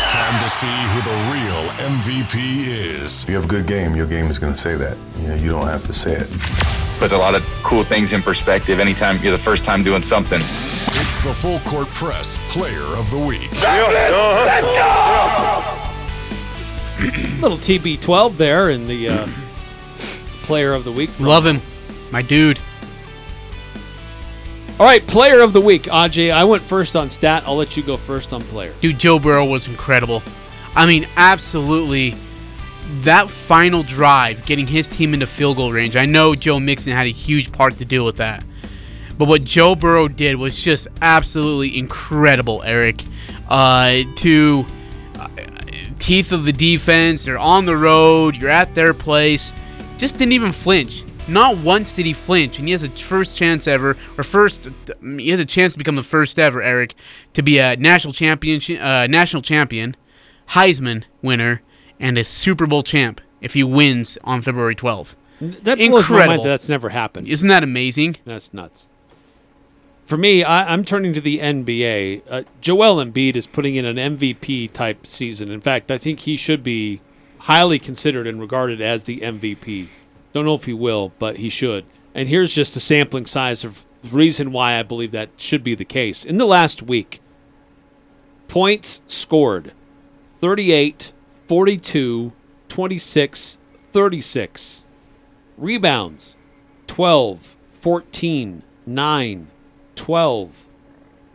[0.10, 3.22] Time to see who the real MVP is.
[3.24, 4.98] If you have a good game, your game is going to say that.
[5.20, 6.28] You know, you don't have to say it.
[6.98, 10.40] puts a lot of cool things in perspective anytime you're the first time doing something.
[10.42, 13.52] It's the Full Court Press Player of the Week.
[13.62, 15.87] Let's go!
[17.42, 19.28] Little TB12 there in the uh,
[20.44, 21.20] Player of the Week.
[21.20, 21.62] Love him.
[22.12, 22.60] My dude.
[24.80, 25.84] All right, Player of the Week.
[25.84, 27.44] Aj, I went first on stat.
[27.46, 28.74] I'll let you go first on player.
[28.80, 30.24] Dude, Joe Burrow was incredible.
[30.76, 32.16] I mean, absolutely.
[33.02, 35.96] That final drive, getting his team into field goal range.
[35.96, 38.44] I know Joe Mixon had a huge part to deal with that.
[39.18, 43.04] But what Joe Burrow did was just absolutely incredible, Eric.
[43.50, 44.66] Uh, to
[46.00, 49.52] teeth of the defense, they're on the road, you're at their place.
[49.98, 51.04] Just didn't even flinch.
[51.28, 54.70] Not once did he flinch, and he has a first chance ever, or first,
[55.02, 56.94] he has a chance to become the first ever, Eric,
[57.34, 59.96] to be a national champion, uh, national champion,
[60.50, 61.62] Heisman winner,
[62.00, 65.16] and a Super Bowl champ if he wins on February 12th.
[65.42, 67.28] That blows my mind that that's never happened.
[67.28, 68.18] Isn't that amazing?
[68.26, 68.88] That's nuts.
[70.08, 72.22] For me, I, am turning to the NBA.
[72.30, 75.52] Uh, Joel Embiid is putting in an MVP type season.
[75.52, 77.02] In fact, I think he should be
[77.40, 79.88] highly considered and regarded as the MVP.
[80.32, 81.86] Don't know if he will, but he should.
[82.16, 85.76] And here's just a sampling size of the reason why I believe that should be
[85.76, 86.24] the case.
[86.24, 87.20] In the last week,
[88.48, 89.74] points scored
[90.40, 91.12] 38,
[91.48, 92.32] 42,
[92.70, 93.58] 26,
[93.92, 94.86] 36.
[95.58, 96.38] Rebounds
[96.88, 99.48] 12, 14, 9,
[99.98, 100.66] 12.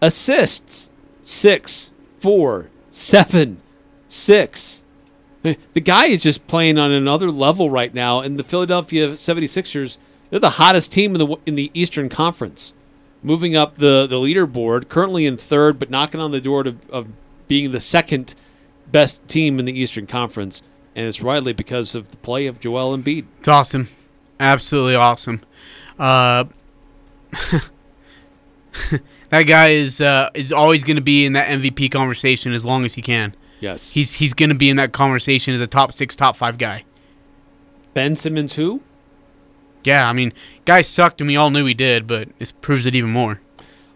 [0.01, 0.91] Assists
[1.23, 3.63] 6, 4, 7,
[4.09, 4.85] 6.
[5.43, 9.99] The guy is just playing on another level right now, and the Philadelphia 76ers,
[10.31, 12.73] they're the hottest team in the in the Eastern Conference.
[13.25, 17.13] Moving up the, the leaderboard, currently in third, but knocking on the door to, of
[17.49, 18.35] being the second
[18.91, 20.63] best team in the Eastern Conference.
[20.95, 23.27] And it's rightly because of the play of Joel Embiid.
[23.39, 23.89] It's awesome.
[24.41, 25.41] Absolutely awesome.
[25.99, 26.45] Uh,
[29.31, 32.85] that guy is uh, is always going to be in that MVP conversation as long
[32.85, 33.35] as he can.
[33.61, 33.93] Yes.
[33.93, 36.85] He's he's going to be in that conversation as a top 6 top 5 guy.
[37.95, 38.83] Ben Simmons who?
[39.85, 40.33] Yeah, I mean,
[40.65, 43.41] guy sucked and we all knew he did, but it proves it even more.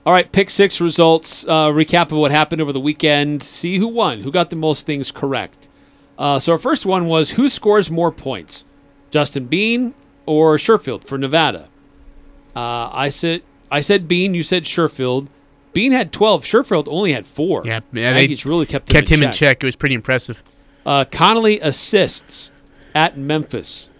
[0.05, 3.89] All right, pick 6 results, uh, recap of what happened over the weekend, see who
[3.89, 5.69] won, who got the most things correct.
[6.17, 8.65] Uh, so our first one was who scores more points,
[9.11, 9.95] Justin Bean
[10.27, 11.69] or Sherfield for Nevada?
[12.55, 14.35] Uh, I said I said Bean.
[14.35, 15.29] You said Sherfield.
[15.73, 16.45] Bean had 12.
[16.45, 17.63] Sherfield only had four.
[17.67, 19.27] Yeah, yeah, they Aggies really kept him, kept in, him check.
[19.27, 19.63] in check.
[19.63, 20.43] It was pretty impressive.
[20.87, 22.51] Uh, Connolly assists
[22.95, 23.91] at Memphis.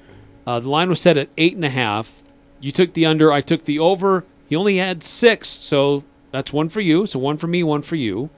[0.47, 2.23] Uh, the line was set at eight and a half.
[2.61, 3.31] You took the under.
[3.33, 4.25] I took the over.
[4.49, 7.05] He only had six, so that's one for you.
[7.07, 8.31] So one for me, one for you.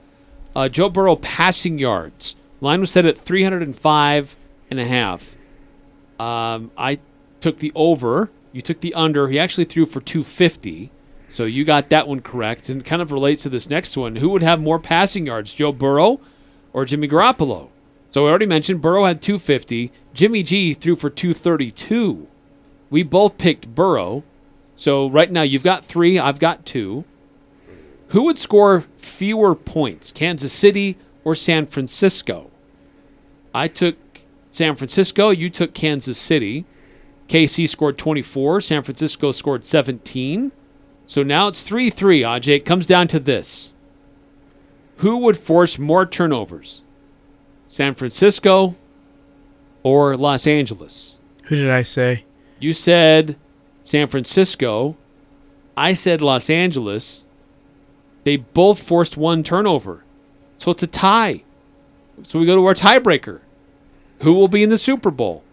[0.55, 2.35] Uh, Joe Burrow passing yards.
[2.59, 4.35] Line was set at 305
[4.69, 5.35] and a half.
[6.19, 6.99] Um, I
[7.39, 8.31] took the over.
[8.51, 9.29] You took the under.
[9.29, 10.91] He actually threw for 250.
[11.29, 12.69] So you got that one correct.
[12.69, 14.17] And kind of relates to this next one.
[14.17, 16.19] Who would have more passing yards, Joe Burrow
[16.73, 17.69] or Jimmy Garoppolo?
[18.11, 19.91] So I already mentioned Burrow had 250.
[20.13, 22.27] Jimmy G threw for 232.
[22.89, 24.23] We both picked Burrow.
[24.75, 27.05] So right now you've got three, I've got two.
[28.07, 32.49] Who would score fewer points, Kansas City or San Francisco?
[33.53, 33.97] I took
[34.49, 36.65] San Francisco, you took Kansas City.
[37.27, 40.51] KC scored 24, San Francisco scored 17.
[41.09, 42.47] So now it's 3 3, Aj.
[42.47, 43.73] It comes down to this
[44.97, 46.83] Who would force more turnovers?
[47.65, 48.75] San Francisco
[49.81, 51.17] or Los Angeles?
[51.45, 52.25] Who did I say?
[52.59, 53.37] You said
[53.81, 54.97] San Francisco.
[55.75, 57.25] I said Los Angeles.
[58.23, 60.03] They both forced one turnover.
[60.59, 61.43] So it's a tie.
[62.21, 63.41] So we go to our tiebreaker.
[64.21, 65.43] Who will be in the Super Bowl?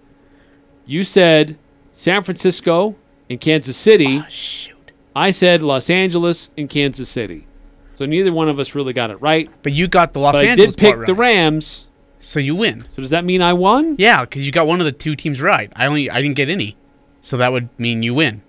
[0.84, 1.56] You said
[1.94, 2.96] San Francisco
[3.30, 4.18] and Kansas City.
[4.18, 4.75] Ah, shoot.
[5.16, 7.46] I said Los Angeles and Kansas City.
[7.94, 9.48] So neither one of us really got it right.
[9.62, 11.14] But you got the Los but Angeles I did pick part the.
[11.14, 11.88] Rams.
[12.20, 12.84] So you win.
[12.90, 13.96] So does that mean I won?
[13.98, 15.72] Yeah, because you got one of the two teams right.
[15.74, 16.76] I only I didn't get any,
[17.22, 18.42] so that would mean you win.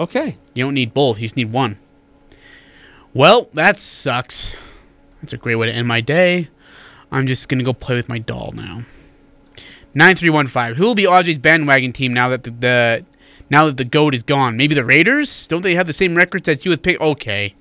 [0.00, 0.36] Okay.
[0.52, 1.20] You don't need both.
[1.20, 1.78] You just need one.
[3.14, 4.56] Well, that sucks.
[5.22, 6.48] That's a great way to end my day.
[7.12, 8.80] I'm just gonna go play with my doll now.
[9.94, 10.76] Nine three one five.
[10.76, 13.04] Who will be Audrey's bandwagon team now that the, the
[13.50, 14.56] now that the goat is gone?
[14.56, 15.48] Maybe the Raiders.
[15.48, 17.00] Don't they have the same records as you with pick?
[17.00, 17.54] Okay,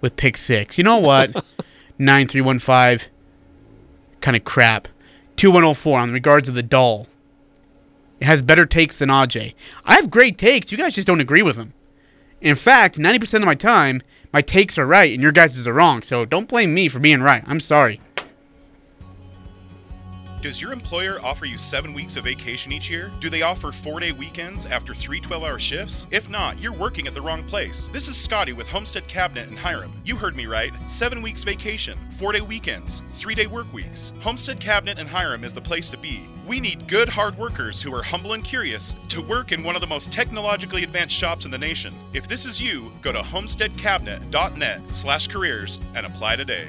[0.00, 0.78] with pick six.
[0.78, 1.44] You know what?
[1.98, 3.08] Nine three one five.
[4.20, 4.88] Kind of crap.
[5.36, 7.06] Two one zero four on regards of the doll.
[8.20, 9.54] It has better takes than Aj.
[9.84, 10.70] I have great takes.
[10.70, 11.72] You guys just don't agree with them.
[12.40, 16.02] In fact, 90% of my time, my takes are right and your guys' are wrong.
[16.02, 17.42] So don't blame me for being right.
[17.46, 18.00] I'm sorry.
[20.42, 23.12] Does your employer offer you seven weeks of vacation each year?
[23.20, 26.06] Do they offer four day weekends after three 12 hour shifts?
[26.10, 27.90] If not, you're working at the wrong place.
[27.92, 29.92] This is Scotty with Homestead Cabinet in Hyrum.
[30.02, 30.72] You heard me right.
[30.88, 34.14] Seven weeks vacation, four day weekends, three day work weeks.
[34.20, 36.26] Homestead Cabinet in Hyrum is the place to be.
[36.46, 39.82] We need good, hard workers who are humble and curious to work in one of
[39.82, 41.94] the most technologically advanced shops in the nation.
[42.14, 46.68] If this is you, go to homesteadcabinet.net slash careers and apply today.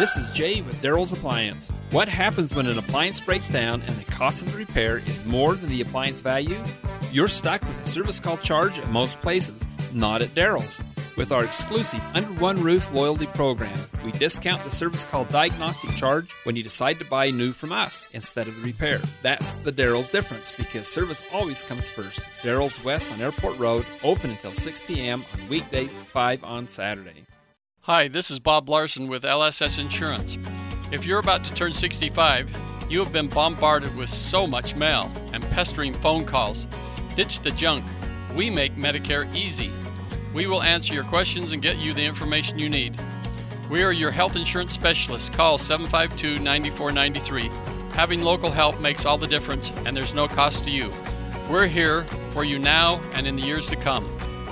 [0.00, 1.70] This is Jay with Daryl's Appliance.
[1.90, 5.54] What happens when an appliance breaks down and the cost of the repair is more
[5.54, 6.56] than the appliance value?
[7.12, 10.82] You're stuck with a service call charge at most places, not at Daryl's.
[11.18, 16.32] With our exclusive Under One Roof loyalty program, we discount the service call diagnostic charge
[16.44, 19.00] when you decide to buy new from us instead of the repair.
[19.20, 22.24] That's the Daryl's difference because service always comes first.
[22.40, 25.26] Daryl's West on Airport Road, open until 6 p.m.
[25.34, 27.26] on weekdays, 5 on Saturday.
[27.92, 30.38] Hi, this is Bob Larson with LSS Insurance.
[30.92, 32.48] If you're about to turn 65,
[32.88, 36.68] you have been bombarded with so much mail and pestering phone calls.
[37.16, 37.84] Ditch the junk.
[38.36, 39.72] We make Medicare easy.
[40.32, 42.96] We will answer your questions and get you the information you need.
[43.68, 45.28] We are your health insurance specialists.
[45.28, 47.50] Call 752 9493.
[47.96, 50.92] Having local help makes all the difference, and there's no cost to you.
[51.50, 52.04] We're here
[52.34, 54.08] for you now and in the years to come.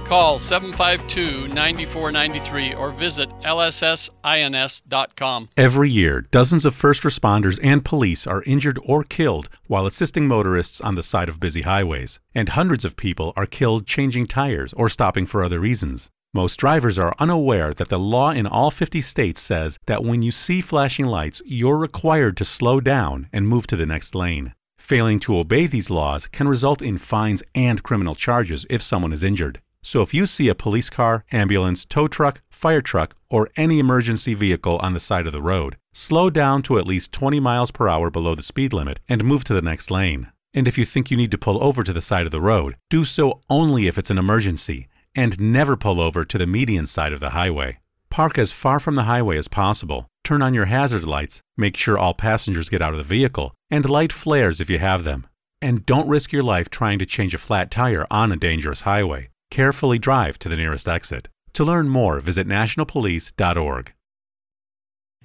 [0.08, 5.50] Call 752 9493 or visit lssins.com.
[5.54, 10.80] Every year, dozens of first responders and police are injured or killed while assisting motorists
[10.80, 14.88] on the side of busy highways, and hundreds of people are killed changing tires or
[14.88, 16.08] stopping for other reasons.
[16.32, 20.30] Most drivers are unaware that the law in all 50 states says that when you
[20.30, 24.54] see flashing lights, you're required to slow down and move to the next lane.
[24.78, 29.22] Failing to obey these laws can result in fines and criminal charges if someone is
[29.22, 29.60] injured.
[29.82, 34.34] So if you see a police car, ambulance, tow truck, fire truck, or any emergency
[34.34, 37.88] vehicle on the side of the road, slow down to at least 20 miles per
[37.88, 40.30] hour below the speed limit and move to the next lane.
[40.54, 42.76] And if you think you need to pull over to the side of the road,
[42.90, 47.12] do so only if it's an emergency, and never pull over to the median side
[47.12, 47.78] of the highway.
[48.10, 51.98] Park as far from the highway as possible, turn on your hazard lights, make sure
[51.98, 55.26] all passengers get out of the vehicle, and light flares if you have them.
[55.60, 59.28] And don't risk your life trying to change a flat tire on a dangerous highway.
[59.50, 61.28] Carefully drive to the nearest exit.
[61.54, 63.92] To learn more, visit nationalpolice.org.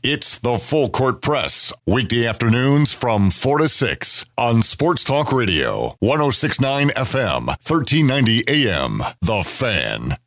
[0.04, 5.96] It's the Full Court Press, weekday afternoons from 4 to 6 on Sports Talk Radio,
[6.00, 9.02] 1069 FM, 1390 AM.
[9.22, 10.18] The Fan.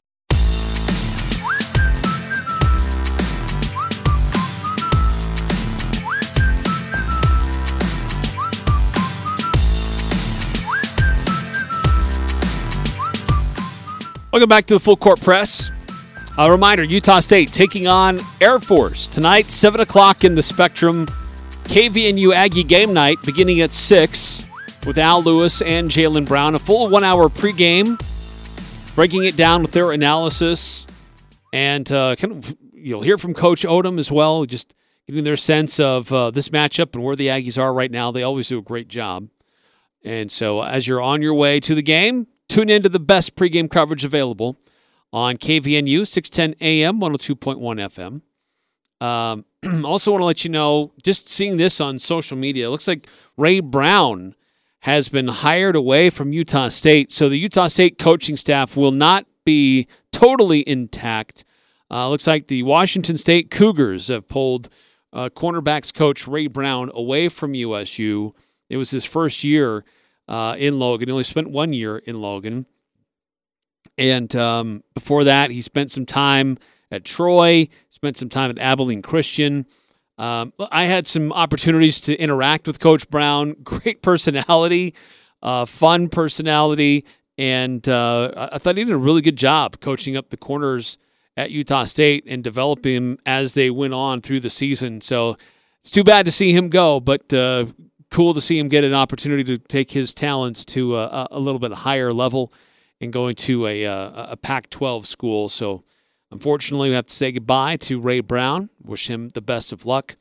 [14.37, 15.71] Welcome back to the Full Court Press.
[16.37, 21.07] A reminder Utah State taking on Air Force tonight, 7 o'clock in the Spectrum.
[21.65, 24.45] KVNU Aggie game night beginning at 6
[24.87, 26.55] with Al Lewis and Jalen Brown.
[26.55, 27.99] A full one hour pregame,
[28.95, 30.87] breaking it down with their analysis.
[31.55, 34.75] And uh, kind of, you'll hear from Coach Odom as well, just
[35.07, 38.11] getting their sense of uh, this matchup and where the Aggies are right now.
[38.13, 39.29] They always do a great job.
[40.05, 43.37] And so, as you're on your way to the game, tune in to the best
[43.37, 44.59] pregame coverage available
[45.13, 48.21] on KVNU 610 AM 102.1
[49.01, 49.05] FM.
[49.05, 49.45] Um,
[49.85, 53.07] also, want to let you know, just seeing this on social media, it looks like
[53.37, 54.35] Ray Brown
[54.81, 57.11] has been hired away from Utah State.
[57.13, 61.45] So the Utah State coaching staff will not be totally intact.
[61.91, 64.69] Uh, looks like the Washington State Cougars have pulled
[65.13, 68.35] uh, cornerbacks coach Ray Brown away from USU.
[68.69, 69.85] It was his first year
[70.29, 71.09] uh, in Logan.
[71.09, 72.67] He only spent one year in Logan.
[73.99, 76.59] And um, before that, he spent some time
[76.91, 79.67] at Troy, spent some time at Abilene Christian.
[80.19, 83.55] Um, I had some opportunities to interact with Coach Brown.
[83.63, 84.95] Great personality,
[85.43, 87.05] uh, fun personality,
[87.39, 90.97] and uh, I thought he did a really good job coaching up the corners
[91.37, 95.03] at Utah State and developing them as they went on through the season.
[95.03, 95.37] So
[95.81, 97.67] it's too bad to see him go, but uh,
[98.11, 101.59] cool to see him get an opportunity to take his talents to a, a little
[101.59, 102.53] bit higher level
[103.01, 105.49] and going to a, a, a Pac 12 school.
[105.49, 105.85] So
[106.31, 108.71] unfortunately, we have to say goodbye to Ray Brown.
[108.83, 110.17] Wish him the best of luck.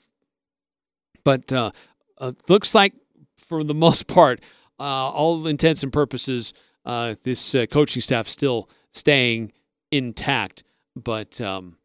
[1.24, 1.72] But uh,
[2.18, 2.94] uh, looks like,
[3.38, 4.42] for the most part,
[4.80, 6.54] uh, all intents and purposes,
[6.86, 9.52] uh, this uh, coaching staff still staying
[9.92, 10.64] intact.
[10.96, 11.78] But um,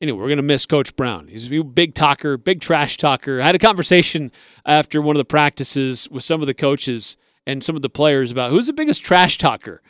[0.00, 1.28] anyway, we're going to miss Coach Brown.
[1.28, 3.40] He's a big talker, big trash talker.
[3.40, 4.30] I had a conversation
[4.64, 7.16] after one of the practices with some of the coaches
[7.46, 9.82] and some of the players about who's the biggest trash talker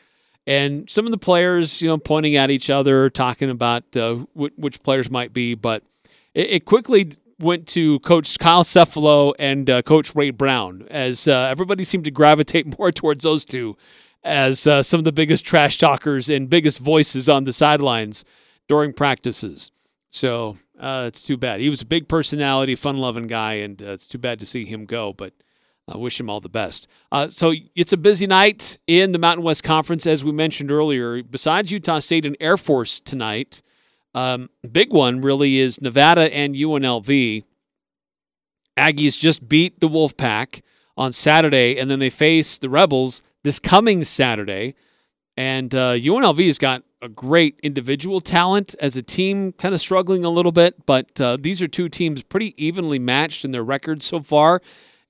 [0.47, 4.83] and some of the players, you know, pointing at each other, talking about uh, which
[4.83, 5.55] players might be.
[5.55, 5.83] But
[6.35, 11.49] it, it, quickly went to Coach Kyle Cefalo and uh, Coach Ray Brown, as uh,
[11.51, 13.77] everybody seemed to gravitate more towards those two
[14.23, 18.25] as uh, some of the biggest trash talkers and biggest voices on the sidelines
[18.67, 19.71] during practices.
[20.11, 21.61] So uh, it's too bad.
[21.61, 24.87] He was a big personality, fun-loving guy, and uh, it's too bad to see him
[24.87, 25.13] go.
[25.13, 25.33] But
[25.89, 26.89] I wish him all the best.
[27.13, 31.23] Uh, so it's a busy night in the Mountain West Conference, as we mentioned earlier.
[31.23, 33.63] Besides Utah State and Air Force tonight,
[34.15, 37.45] um, big one really is Nevada and UNLV.
[38.77, 40.63] Aggies just beat the Wolfpack
[40.97, 44.75] on Saturday, and then they face the Rebels this coming Saturday.
[45.37, 50.29] And uh, UNLV's got a great individual talent as a team, kind of struggling a
[50.29, 54.21] little bit, but uh, these are two teams pretty evenly matched in their records so
[54.21, 54.61] far.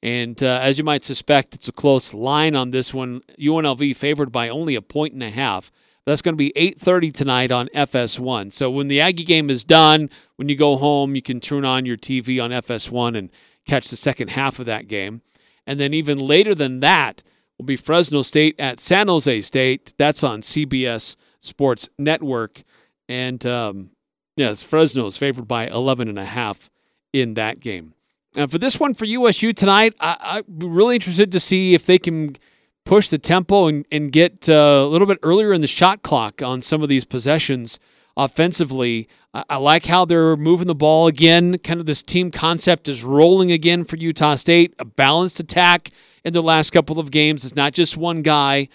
[0.03, 3.23] And uh, as you might suspect, it's a close line on this one.
[3.41, 5.73] UNLV favored by only a point and a half.
[6.05, 8.53] That's going to be 8:30 tonight on FS1.
[8.53, 11.87] So when the Aggie game is done, when you go home, you can turn on
[11.87, 13.33] your TV on FS1 and
[13.67, 15.23] catch the second half of that game.
[15.67, 17.25] And then even later than that
[17.59, 19.95] will be Fresno State at San Jose State.
[19.97, 21.17] That's on CBS
[21.47, 22.63] Sports Network.
[23.09, 23.91] And um,
[24.37, 26.69] yes, Fresno is favored by 11 and a half
[27.13, 27.95] in that game.
[28.37, 31.99] And for this one for USU tonight, I, am really interested to see if they
[31.99, 32.37] can
[32.85, 36.43] push the tempo and, and get uh, a little bit earlier in the shot clock
[36.43, 37.79] on some of these possessions
[38.17, 39.09] offensively.
[39.33, 41.59] I, I like how they're moving the ball again.
[41.59, 44.75] Kind of this team concept is rolling again for Utah State.
[44.79, 45.91] A balanced attack
[46.25, 47.45] in the last couple of games.
[47.45, 48.69] It's not just one guy,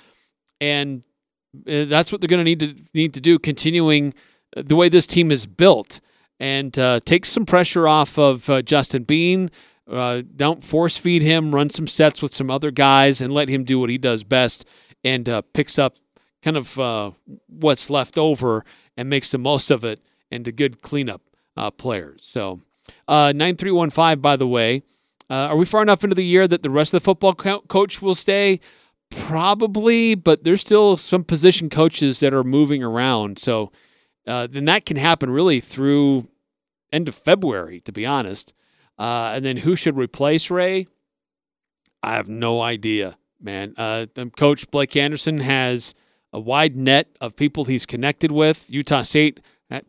[0.60, 1.04] and
[1.54, 3.40] that's what they're going to need to need to do.
[3.40, 4.14] Continuing
[4.56, 6.00] the way this team is built
[6.40, 9.52] and uh, take some pressure off of uh, Justin Bean.
[9.90, 11.54] Uh, don't force feed him.
[11.54, 14.66] Run some sets with some other guys and let him do what he does best
[15.04, 15.96] and uh, picks up
[16.42, 17.12] kind of uh,
[17.48, 18.64] what's left over
[18.98, 20.00] and makes the most of it
[20.30, 21.22] into good cleanup
[21.58, 22.22] uh, players.
[22.24, 22.62] So,
[23.08, 24.84] uh, 9315, by the way,
[25.30, 27.62] uh, are we far enough into the year that the rest of the football co-
[27.62, 28.60] coach will stay?
[29.12, 33.38] Probably, but there's still some position coaches that are moving around.
[33.38, 33.72] So,
[34.26, 36.28] uh, then that can happen really through
[36.92, 38.54] end of February, to be honest.
[38.98, 40.88] Uh, and then who should replace Ray?
[42.04, 43.74] I have no idea, man.
[43.78, 44.08] Uh,
[44.38, 45.94] Coach Blake Anderson has
[46.34, 48.68] a wide net of people he's connected with.
[48.70, 49.40] Utah State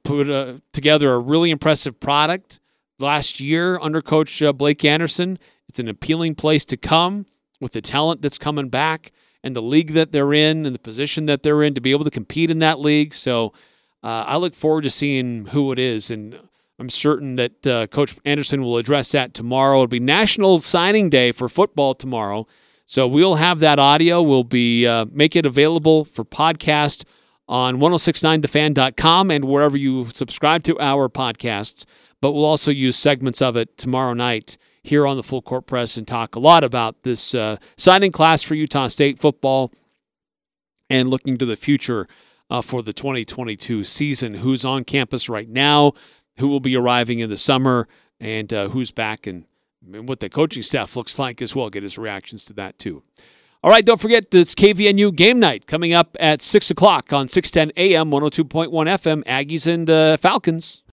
[0.02, 2.60] put uh, together a really impressive product
[2.98, 5.38] last year under Coach uh, Blake Anderson.
[5.68, 7.26] It's an appealing place to come
[7.62, 9.12] with the talent that's coming back
[9.42, 12.04] and the league that they're in and the position that they're in to be able
[12.04, 13.14] to compete in that league.
[13.14, 13.52] So
[14.02, 16.10] uh, I look forward to seeing who it is.
[16.10, 16.38] And
[16.78, 19.78] I'm certain that uh, Coach Anderson will address that tomorrow.
[19.78, 22.46] It'll be National Signing Day for football tomorrow.
[22.86, 24.20] So we'll have that audio.
[24.20, 27.04] We'll be uh, make it available for podcast
[27.48, 31.84] on 1069thefan.com and wherever you subscribe to our podcasts.
[32.20, 35.96] But we'll also use segments of it tomorrow night here on the Full Court Press
[35.96, 39.70] and talk a lot about this uh, signing class for Utah State football
[40.90, 42.06] and looking to the future
[42.50, 44.34] uh, for the 2022 season.
[44.34, 45.92] Who's on campus right now?
[46.38, 47.88] Who will be arriving in the summer?
[48.20, 49.46] And uh, who's back and,
[49.92, 51.70] and what the coaching staff looks like as well.
[51.70, 53.02] Get his reactions to that too.
[53.64, 57.72] All right, don't forget this KVNU game night coming up at 6 o'clock on 610
[57.76, 60.80] AM, 102.1 FM, Aggies and uh, Falcons.